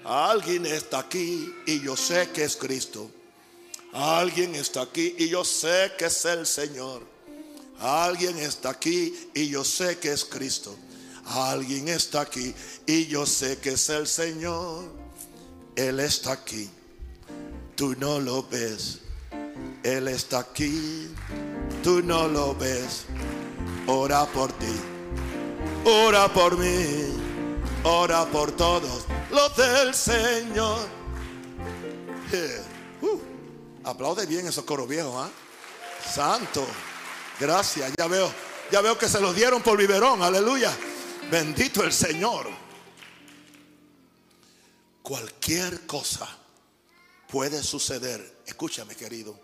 Alguien 0.05 0.67
está 0.67 1.01
aquí 1.01 1.53
y 1.67 1.81
yo 1.81 1.97
sé 1.97 2.31
que 2.31 2.45
es 2.45 2.57
Cristo. 2.57 3.11
Alguien 3.93 4.55
está 4.55 4.83
aquí 4.83 5.15
y 5.19 5.29
yo 5.29 5.45
sé 5.45 5.93
que 5.97 6.07
es 6.07 6.25
el 6.25 6.47
Señor. 6.47 7.03
Alguien 7.79 8.39
está 8.39 8.71
aquí 8.71 9.31
y 9.35 9.49
yo 9.49 9.65
sé 9.65 9.99
que 9.99 10.13
es 10.13 10.25
Cristo. 10.25 10.77
Alguien 11.25 11.89
está 11.89 12.23
aquí 12.23 12.55
y 12.87 13.07
yo 13.07 13.27
sé 13.27 13.59
que 13.59 13.71
es 13.71 13.89
el 13.89 14.07
Señor. 14.07 14.85
Él 15.75 16.01
está 16.01 16.33
aquí. 16.33 16.69
Tú 17.75 17.95
no 17.97 18.21
lo 18.21 18.43
ves 18.45 19.01
él 19.83 20.09
está 20.09 20.41
aquí, 20.41 21.09
tú 21.83 22.03
no 22.03 22.29
lo 22.29 22.55
ves. 22.55 23.05
Ora 23.87 24.27
por 24.27 24.53
ti, 24.53 24.75
ora 25.85 26.33
por 26.33 26.59
mí, 26.59 27.15
ora 27.85 28.25
por 28.27 28.51
todos 28.53 29.07
los 29.31 29.57
del 29.57 29.95
Señor. 29.95 30.89
Uh, 33.01 33.21
aplaude 33.85 34.27
bien 34.27 34.47
esos 34.47 34.65
coros 34.65 34.89
viejos, 34.89 35.15
¿ah? 35.17 35.31
Santo, 36.13 36.67
gracias. 37.39 37.93
Ya 37.97 38.09
veo, 38.09 38.33
ya 38.73 38.81
veo 38.81 38.99
que 38.99 39.09
se 39.09 39.21
los 39.21 39.37
dieron 39.37 39.63
por 39.63 39.79
biberón, 39.79 40.23
aleluya. 40.23 40.77
Bendito 41.31 41.85
el 41.85 41.93
Señor. 41.93 42.49
Cualquier 45.03 45.87
cosa 45.87 46.29
puede 47.29 47.63
suceder 47.63 48.37
escúchame 48.47 48.95
querido, 48.95 49.39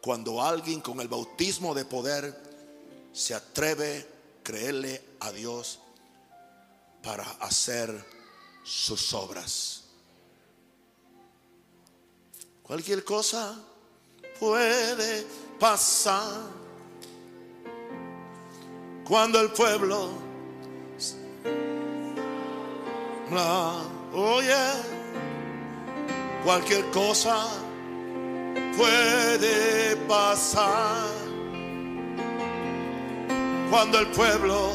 cuando 0.00 0.42
alguien 0.42 0.80
con 0.80 1.00
el 1.00 1.08
bautismo 1.08 1.74
de 1.74 1.84
poder 1.84 2.40
se 3.12 3.34
atreve 3.34 3.98
a 3.98 4.18
creerle 4.42 5.02
a 5.20 5.32
Dios 5.32 5.80
para 7.02 7.24
hacer 7.40 8.04
sus 8.62 9.12
obras. 9.12 9.82
Cualquier 12.62 13.02
cosa 13.04 13.58
puede 14.38 15.26
pasar 15.58 16.42
cuando 19.06 19.40
el 19.40 19.50
pueblo 19.52 20.10
oye 24.14 24.54
cualquier 26.44 26.90
cosa 26.90 27.46
puede 28.78 29.96
pasar 30.06 31.04
cuando 33.70 33.98
el 33.98 34.06
pueblo 34.08 34.70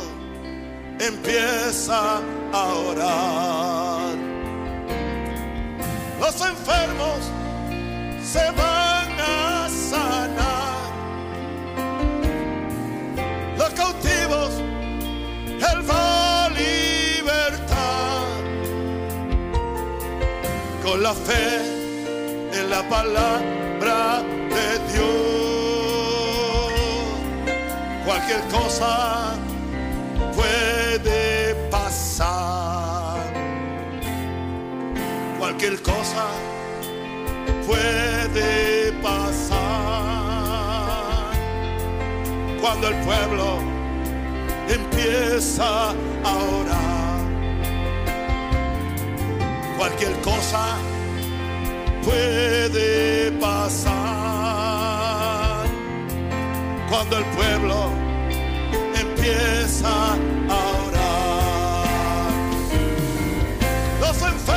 empieza 1.00 2.20
a 2.52 2.64
orar. 2.90 4.16
Los 6.20 6.42
enfermos 6.42 7.20
se 8.22 8.52
van 8.52 9.20
a 9.20 9.70
sanar. 9.70 10.92
Los 13.58 13.70
cautivos 13.70 14.52
Él 15.72 15.90
va 15.90 16.46
a 16.46 16.50
libertar. 16.50 18.24
Con 20.84 21.02
la 21.02 21.14
fe 21.14 22.60
en 22.60 22.70
la 22.70 22.88
palabra 22.90 23.63
de 24.50 24.94
Dios 24.94 25.34
cualquier 28.06 28.42
cosa 28.50 29.36
puede 30.36 31.56
pasar. 31.70 33.22
Cualquier 35.40 35.82
cosa 35.82 36.26
puede 37.68 38.94
pasar. 39.02 39.62
Cuando 42.62 42.88
el 42.88 42.96
pueblo 43.04 43.60
empieza 44.70 45.90
a 46.24 46.38
orar. 46.60 47.20
Cualquier 49.78 50.14
cosa 50.22 50.78
puede 52.04 53.32
pasar 53.40 53.94
cuando 56.90 57.18
el 57.18 57.26
pueblo 57.26 57.90
empieza 59.00 60.14
a 60.50 60.58
orar. 60.88 62.32
Los 64.02 64.22
enfermos 64.22 64.53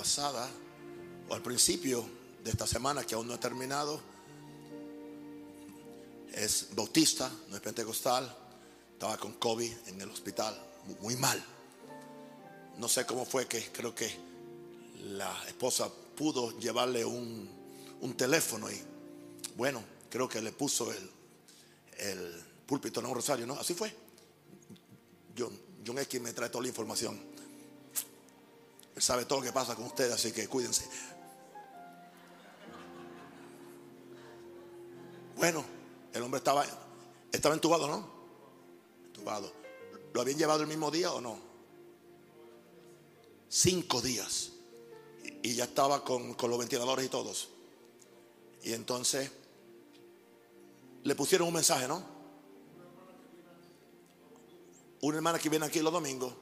pasada, 0.00 0.48
o 1.28 1.34
al 1.34 1.42
principio 1.42 2.02
de 2.42 2.50
esta 2.50 2.66
semana 2.66 3.04
que 3.04 3.14
aún 3.14 3.26
no 3.28 3.34
he 3.34 3.38
terminado, 3.38 4.00
es 6.32 6.68
bautista, 6.74 7.30
no 7.48 7.56
es 7.56 7.60
pentecostal, 7.60 8.34
estaba 8.94 9.18
con 9.18 9.34
COVID 9.34 9.70
en 9.88 10.00
el 10.00 10.08
hospital, 10.08 10.58
mu- 10.86 10.96
muy 11.02 11.16
mal. 11.16 11.38
No 12.78 12.88
sé 12.88 13.04
cómo 13.04 13.26
fue 13.26 13.46
que 13.46 13.60
creo 13.70 13.94
que 13.94 14.10
la 15.04 15.44
esposa 15.48 15.90
pudo 16.16 16.58
llevarle 16.58 17.04
un, 17.04 17.50
un 18.00 18.16
teléfono 18.16 18.70
y 18.70 18.80
bueno, 19.56 19.84
creo 20.08 20.30
que 20.30 20.40
le 20.40 20.52
puso 20.52 20.90
el, 20.90 21.10
el 21.98 22.42
púlpito 22.66 23.00
en 23.00 23.06
un 23.06 23.14
rosario, 23.14 23.46
¿no? 23.46 23.52
Así 23.60 23.74
fue. 23.74 23.94
John, 25.36 25.52
John 25.86 25.98
X 25.98 26.18
me 26.22 26.32
trae 26.32 26.48
toda 26.48 26.62
la 26.62 26.68
información. 26.68 27.20
Él 28.94 29.02
sabe 29.02 29.24
todo 29.24 29.40
lo 29.40 29.44
que 29.44 29.52
pasa 29.52 29.74
con 29.74 29.86
ustedes, 29.86 30.12
así 30.12 30.32
que 30.32 30.48
cuídense. 30.48 30.88
Bueno, 35.36 35.64
el 36.12 36.22
hombre 36.22 36.38
estaba, 36.38 36.64
estaba 37.32 37.54
entubado, 37.54 37.86
¿no? 37.86 38.10
Entubado. 39.06 39.52
¿Lo 40.12 40.20
habían 40.20 40.38
llevado 40.38 40.62
el 40.62 40.68
mismo 40.68 40.90
día 40.90 41.12
o 41.12 41.20
no? 41.20 41.38
Cinco 43.48 44.00
días. 44.02 44.52
Y 45.24 45.30
y 45.42 45.54
ya 45.54 45.64
estaba 45.64 46.04
con, 46.04 46.34
con 46.34 46.50
los 46.50 46.58
ventiladores 46.58 47.06
y 47.06 47.08
todos. 47.08 47.48
Y 48.62 48.72
entonces 48.72 49.30
le 51.02 51.14
pusieron 51.14 51.48
un 51.48 51.54
mensaje, 51.54 51.88
¿no? 51.88 52.02
Una 55.00 55.16
hermana 55.16 55.38
que 55.38 55.48
viene 55.48 55.64
aquí 55.64 55.80
los 55.80 55.92
domingos. 55.92 56.34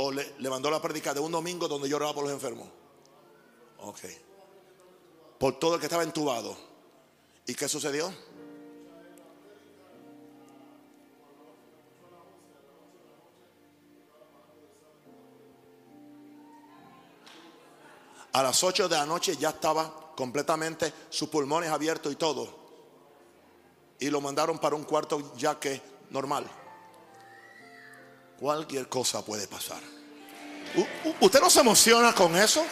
O 0.00 0.12
le, 0.12 0.48
mandó 0.48 0.70
la 0.70 0.80
prédica 0.80 1.12
de 1.12 1.18
un 1.18 1.32
domingo 1.32 1.66
donde 1.66 1.88
yo 1.88 1.96
oraba 1.96 2.14
por 2.14 2.22
los 2.22 2.32
enfermos. 2.32 2.68
Ok. 3.78 3.98
Por 5.40 5.58
todo 5.58 5.74
el 5.74 5.80
que 5.80 5.86
estaba 5.86 6.04
entubado. 6.04 6.56
¿Y 7.44 7.54
qué 7.56 7.68
sucedió? 7.68 8.12
A 18.34 18.42
las 18.44 18.62
8 18.62 18.88
de 18.88 18.96
la 18.96 19.04
noche 19.04 19.36
ya 19.36 19.48
estaba 19.48 20.14
completamente 20.14 20.92
sus 21.10 21.28
pulmones 21.28 21.70
abiertos 21.70 22.12
y 22.12 22.14
todo. 22.14 22.48
Y 23.98 24.10
lo 24.10 24.20
mandaron 24.20 24.60
para 24.60 24.76
un 24.76 24.84
cuarto 24.84 25.34
ya 25.34 25.58
que 25.58 25.82
normal. 26.10 26.48
Cualquier 28.38 28.88
cosa 28.88 29.24
puede 29.24 29.46
pasar. 29.48 29.80
¿Usted 31.20 31.40
no 31.40 31.50
se 31.50 31.60
emociona 31.60 32.14
con 32.14 32.36
eso? 32.36 32.64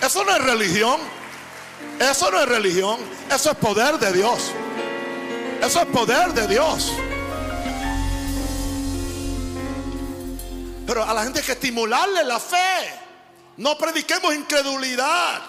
Eso 0.00 0.24
no 0.24 0.34
es 0.36 0.42
religión. 0.44 1.00
Eso 1.98 2.30
no 2.30 2.40
es 2.40 2.48
religión. 2.48 2.98
Eso 3.34 3.50
es 3.52 3.56
poder 3.56 3.98
de 3.98 4.12
Dios. 4.12 4.50
Eso 5.62 5.80
es 5.80 5.86
poder 5.86 6.32
de 6.34 6.46
Dios. 6.48 6.92
Pero 10.86 11.04
a 11.04 11.14
la 11.14 11.22
gente 11.22 11.38
hay 11.40 11.46
que 11.46 11.52
estimularle 11.52 12.24
la 12.24 12.38
fe. 12.40 12.92
No 13.56 13.78
prediquemos 13.78 14.34
incredulidad. 14.34 15.40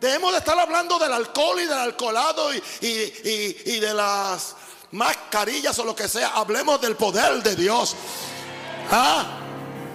Debemos 0.00 0.32
de 0.32 0.38
estar 0.38 0.58
hablando 0.58 0.98
del 0.98 1.12
alcohol 1.12 1.60
y 1.60 1.64
del 1.66 1.78
alcoholado 1.78 2.52
y- 2.52 2.62
y- 2.80 3.56
y 3.66 3.78
de 3.80 3.94
las 3.94 4.56
mascarillas 4.92 5.78
o 5.78 5.84
lo 5.84 5.94
que 5.94 6.08
sea. 6.08 6.28
Hablemos 6.28 6.80
del 6.80 6.96
poder 6.96 7.42
de 7.42 7.56
Dios. 7.56 7.96
Ah, 8.90 9.38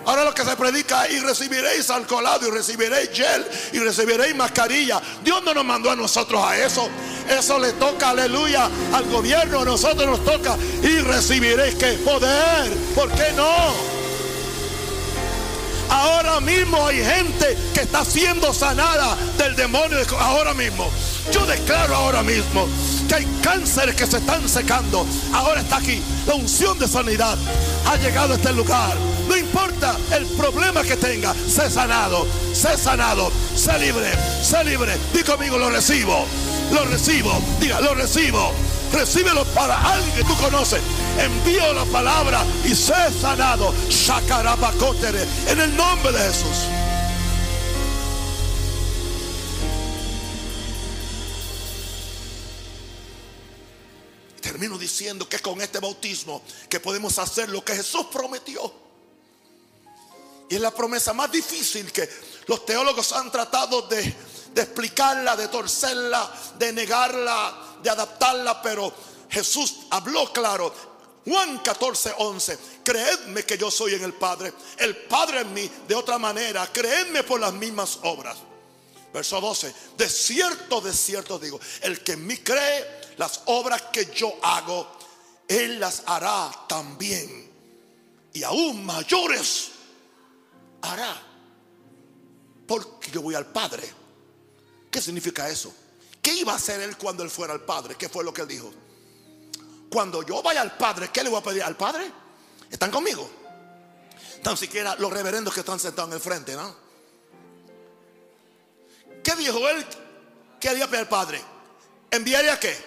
Ahora 0.08 0.24
lo 0.24 0.34
que 0.34 0.46
se 0.46 0.56
predica 0.56 1.10
y 1.10 1.20
recibiréis 1.20 1.90
alcoholado 1.90 2.48
y 2.48 2.52
recibiréis 2.52 3.10
gel 3.12 3.46
y 3.74 3.80
recibiréis 3.80 4.34
mascarilla. 4.34 5.02
Dios 5.22 5.44
no 5.44 5.54
nos 5.54 5.66
mandó 5.66 5.92
a 5.92 5.98
nosotros 5.98 6.42
a 6.42 6.58
eso. 6.58 6.88
Eso 7.30 7.60
le 7.60 7.74
toca, 7.74 8.12
aleluya, 8.12 8.70
al 8.94 9.04
gobierno. 9.10 9.60
A 9.60 9.66
nosotros 9.66 10.08
nos 10.08 10.24
toca 10.24 10.56
y 10.82 11.00
recibiréis 11.00 11.76
que 11.76 11.92
poder. 12.06 12.72
¿Por 12.96 13.12
qué 13.12 13.34
no? 13.34 14.07
Ahora 15.98 16.40
mismo 16.40 16.86
hay 16.86 17.04
gente 17.04 17.58
que 17.74 17.82
está 17.82 18.06
siendo 18.06 18.54
sanada 18.54 19.18
del 19.36 19.56
demonio. 19.56 19.98
Ahora 20.20 20.54
mismo. 20.54 20.92
Yo 21.32 21.44
declaro 21.48 21.96
ahora 21.96 22.22
mismo 22.22 22.68
que 23.10 23.16
hay 23.16 23.26
cánceres 23.42 23.96
que 23.96 24.06
se 24.06 24.18
están 24.18 24.48
secando. 24.48 25.08
Ahora 25.34 25.62
está 25.62 25.78
aquí. 25.78 26.00
La 26.28 26.36
unción 26.36 26.78
de 26.78 26.88
sanidad 26.88 27.36
ha 27.88 27.96
llegado 27.96 28.34
a 28.34 28.36
este 28.36 28.54
lugar. 28.54 28.96
No 29.28 29.36
importa 29.36 29.98
el 30.12 30.28
problema 30.28 30.84
que 30.84 30.98
tenga. 30.98 31.34
Sé 31.34 31.68
sanado. 31.72 32.28
Sé 32.54 32.78
sanado. 32.78 33.32
Sé 33.56 33.80
libre. 33.80 34.12
Sé 34.44 34.64
libre. 34.66 34.96
Di 35.14 35.24
conmigo, 35.24 35.58
lo 35.58 35.72
recibo. 35.72 36.28
Lo 36.74 36.86
recibo. 36.86 37.42
Diga, 37.60 37.82
lo 37.82 37.96
recibo. 37.96 38.54
Recíbelo 38.92 39.46
para 39.54 39.94
alguien 39.94 40.16
que 40.16 40.24
tú 40.24 40.36
conoces. 40.38 40.82
Envío 41.20 41.74
la 41.74 41.86
palabra 41.86 42.44
y 42.64 42.74
sé 42.76 42.94
sanado. 43.22 43.74
En 45.48 45.60
el 45.60 45.76
nombre 45.76 46.12
de 46.12 46.20
Jesús. 46.20 46.58
Termino 54.42 54.78
diciendo 54.78 55.28
que 55.28 55.40
con 55.40 55.62
este 55.62 55.80
bautismo 55.80 56.42
que 56.70 56.80
podemos 56.80 57.20
hacer 57.20 57.50
lo 57.50 57.64
que 57.64 57.76
Jesús 57.76 58.08
prometió. 58.12 58.88
Y 60.50 60.56
es 60.56 60.62
la 60.62 60.72
promesa 60.72 61.14
más 61.14 61.32
difícil 61.32 61.92
que 61.92 62.10
los 62.48 62.66
teólogos 62.66 63.12
han 63.12 63.30
tratado 63.30 63.82
de, 63.84 64.16
de 64.54 64.62
explicarla, 64.62 65.36
de 65.36 65.50
torcerla, 65.50 66.32
de 66.58 66.72
negarla, 66.72 67.67
de 67.82 67.90
adaptarla, 67.90 68.62
pero 68.62 68.94
Jesús 69.30 69.80
habló 69.90 70.32
claro. 70.32 70.74
Juan 71.26 71.60
14, 71.60 72.14
11. 72.20 72.60
Creedme 72.84 73.44
que 73.44 73.58
yo 73.58 73.70
soy 73.70 73.96
en 73.96 74.04
el 74.04 74.14
Padre, 74.14 74.54
el 74.78 74.96
Padre 74.96 75.42
en 75.42 75.54
mí. 75.54 75.70
De 75.88 75.96
otra 75.96 76.18
manera, 76.18 76.72
creedme 76.72 77.24
por 77.24 77.40
las 77.40 77.54
mismas 77.54 78.00
obras. 78.04 78.38
Verso 79.14 79.42
12. 79.42 79.74
De 79.98 80.10
cierto, 80.10 80.80
de 80.80 80.94
cierto 80.94 81.38
digo, 81.38 81.60
el 81.82 82.02
que 82.04 82.14
en 82.14 82.26
mí 82.26 82.38
cree, 82.38 82.86
las 83.18 83.42
obras 83.46 83.84
que 83.92 84.06
yo 84.16 84.34
hago, 84.42 84.88
él 85.48 85.80
las 85.80 86.04
hará 86.06 86.50
también. 86.68 87.52
Y 88.34 88.44
aún 88.44 88.86
mayores 88.86 89.72
hará. 90.82 91.24
Porque 92.66 93.12
yo 93.12 93.22
voy 93.22 93.36
al 93.36 93.48
Padre. 93.48 93.90
¿Qué 94.90 95.02
significa 95.02 95.50
eso? 95.50 95.74
¿Qué 96.28 96.34
iba 96.34 96.52
a 96.52 96.56
hacer 96.58 96.82
él 96.82 96.98
cuando 96.98 97.24
él 97.24 97.30
fuera 97.30 97.54
al 97.54 97.62
Padre? 97.62 97.96
¿Qué 97.96 98.10
fue 98.10 98.22
lo 98.22 98.34
que 98.34 98.42
él 98.42 98.50
dijo? 98.50 98.70
Cuando 99.90 100.24
yo 100.24 100.44
vaya 100.44 100.60
al 100.60 100.76
Padre, 100.76 101.10
¿qué 101.10 101.24
le 101.24 101.30
voy 101.30 101.40
a 101.40 101.42
pedir 101.42 101.64
al 101.64 101.78
Padre? 101.78 102.12
¿Están 102.70 102.92
conmigo? 102.92 103.30
Tan 104.44 104.58
siquiera 104.58 104.94
los 104.98 105.10
reverendos 105.10 105.54
que 105.54 105.62
están 105.62 105.80
sentados 105.80 106.10
en 106.10 106.16
el 106.16 106.20
frente, 106.20 106.54
¿no? 106.54 106.76
¿Qué 109.24 109.38
dijo 109.38 109.70
él 109.70 109.86
que 110.60 110.68
haría 110.68 110.88
pedir 110.88 111.04
al 111.04 111.08
Padre? 111.08 111.42
¿Enviaría 112.12 112.60
qué? 112.60 112.78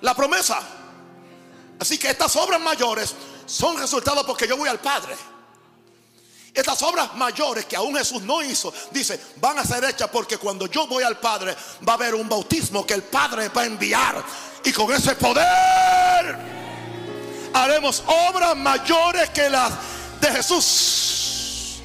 La 0.00 0.16
promesa. 0.16 0.60
Así 1.78 1.98
que 1.98 2.10
estas 2.10 2.34
obras 2.34 2.60
mayores 2.60 3.14
son 3.46 3.78
resultados 3.78 4.26
porque 4.26 4.48
yo 4.48 4.56
voy 4.56 4.68
al 4.68 4.80
Padre. 4.80 5.14
Estas 6.56 6.82
obras 6.84 7.14
mayores 7.16 7.66
que 7.66 7.76
aún 7.76 7.94
Jesús 7.94 8.22
no 8.22 8.42
hizo, 8.42 8.72
dice, 8.90 9.20
van 9.36 9.58
a 9.58 9.64
ser 9.64 9.84
hechas 9.84 10.08
porque 10.10 10.38
cuando 10.38 10.66
yo 10.66 10.86
voy 10.86 11.04
al 11.04 11.18
Padre 11.20 11.54
va 11.86 11.92
a 11.92 11.96
haber 11.96 12.14
un 12.14 12.26
bautismo 12.26 12.86
que 12.86 12.94
el 12.94 13.02
Padre 13.02 13.50
va 13.50 13.60
a 13.60 13.66
enviar. 13.66 14.24
Y 14.64 14.72
con 14.72 14.90
ese 14.90 15.14
poder 15.16 16.34
haremos 17.52 18.02
obras 18.06 18.56
mayores 18.56 19.28
que 19.30 19.50
las 19.50 19.70
de 20.18 20.32
Jesús. 20.32 21.82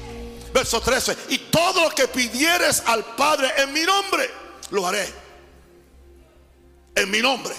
Verso 0.54 0.80
13. 0.80 1.18
Y 1.28 1.38
todo 1.50 1.84
lo 1.84 1.90
que 1.90 2.08
pidieres 2.08 2.82
al 2.86 3.04
Padre 3.14 3.52
en 3.58 3.74
mi 3.74 3.82
nombre, 3.82 4.30
lo 4.70 4.86
haré. 4.86 5.06
En 6.94 7.10
mi 7.10 7.20
nombre. 7.20 7.54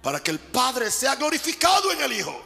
Para 0.00 0.20
que 0.20 0.30
el 0.30 0.38
Padre 0.38 0.90
sea 0.90 1.16
glorificado 1.16 1.92
en 1.92 2.00
el 2.00 2.14
Hijo. 2.14 2.42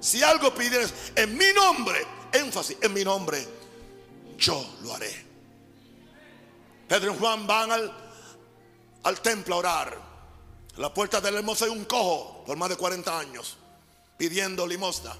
Si 0.00 0.24
algo 0.24 0.52
pidieres 0.52 0.92
en 1.14 1.38
mi 1.38 1.52
nombre, 1.52 2.15
énfasis 2.36 2.76
en 2.80 2.92
mi 2.92 3.04
nombre, 3.04 3.46
yo 4.38 4.64
lo 4.82 4.94
haré. 4.94 5.24
Pedro 6.88 7.14
y 7.14 7.18
Juan 7.18 7.46
van 7.46 7.72
al, 7.72 7.92
al 9.02 9.20
templo 9.20 9.56
a 9.56 9.58
orar. 9.58 10.06
la 10.76 10.92
puerta 10.92 11.20
del 11.20 11.36
hermoso 11.36 11.64
hay 11.64 11.70
un 11.70 11.84
cojo 11.84 12.44
por 12.46 12.56
más 12.56 12.68
de 12.68 12.76
40 12.76 13.18
años 13.18 13.56
pidiendo 14.16 14.66
limosna. 14.66 15.14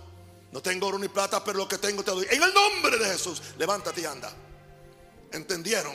No 0.52 0.62
tengo 0.62 0.86
oro 0.86 0.98
ni 0.98 1.08
plata, 1.08 1.44
pero 1.44 1.58
lo 1.58 1.68
que 1.68 1.78
tengo 1.78 2.02
te 2.02 2.10
doy. 2.10 2.26
En 2.30 2.42
el 2.42 2.52
nombre 2.54 2.96
de 2.96 3.04
Jesús, 3.06 3.42
levántate 3.58 4.00
y 4.00 4.04
anda. 4.04 4.32
Entendieron 5.32 5.94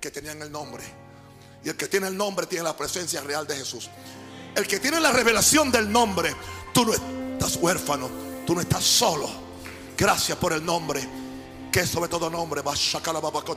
que 0.00 0.10
tenían 0.10 0.40
el 0.42 0.50
nombre. 0.50 0.82
Y 1.64 1.68
el 1.68 1.76
que 1.76 1.86
tiene 1.86 2.08
el 2.08 2.16
nombre 2.16 2.46
tiene 2.46 2.64
la 2.64 2.76
presencia 2.76 3.20
real 3.20 3.46
de 3.46 3.56
Jesús. 3.56 3.88
El 4.54 4.66
que 4.66 4.80
tiene 4.80 5.00
la 5.00 5.12
revelación 5.12 5.70
del 5.70 5.90
nombre, 5.90 6.34
tú 6.72 6.84
no 6.84 6.92
estás 6.92 7.56
huérfano, 7.56 8.10
tú 8.46 8.54
no 8.54 8.60
estás 8.60 8.84
solo. 8.84 9.28
Gracias 9.96 10.36
por 10.38 10.52
el 10.52 10.64
nombre, 10.64 11.06
que 11.70 11.86
sobre 11.86 12.08
todo 12.08 12.28
nombre. 12.28 12.62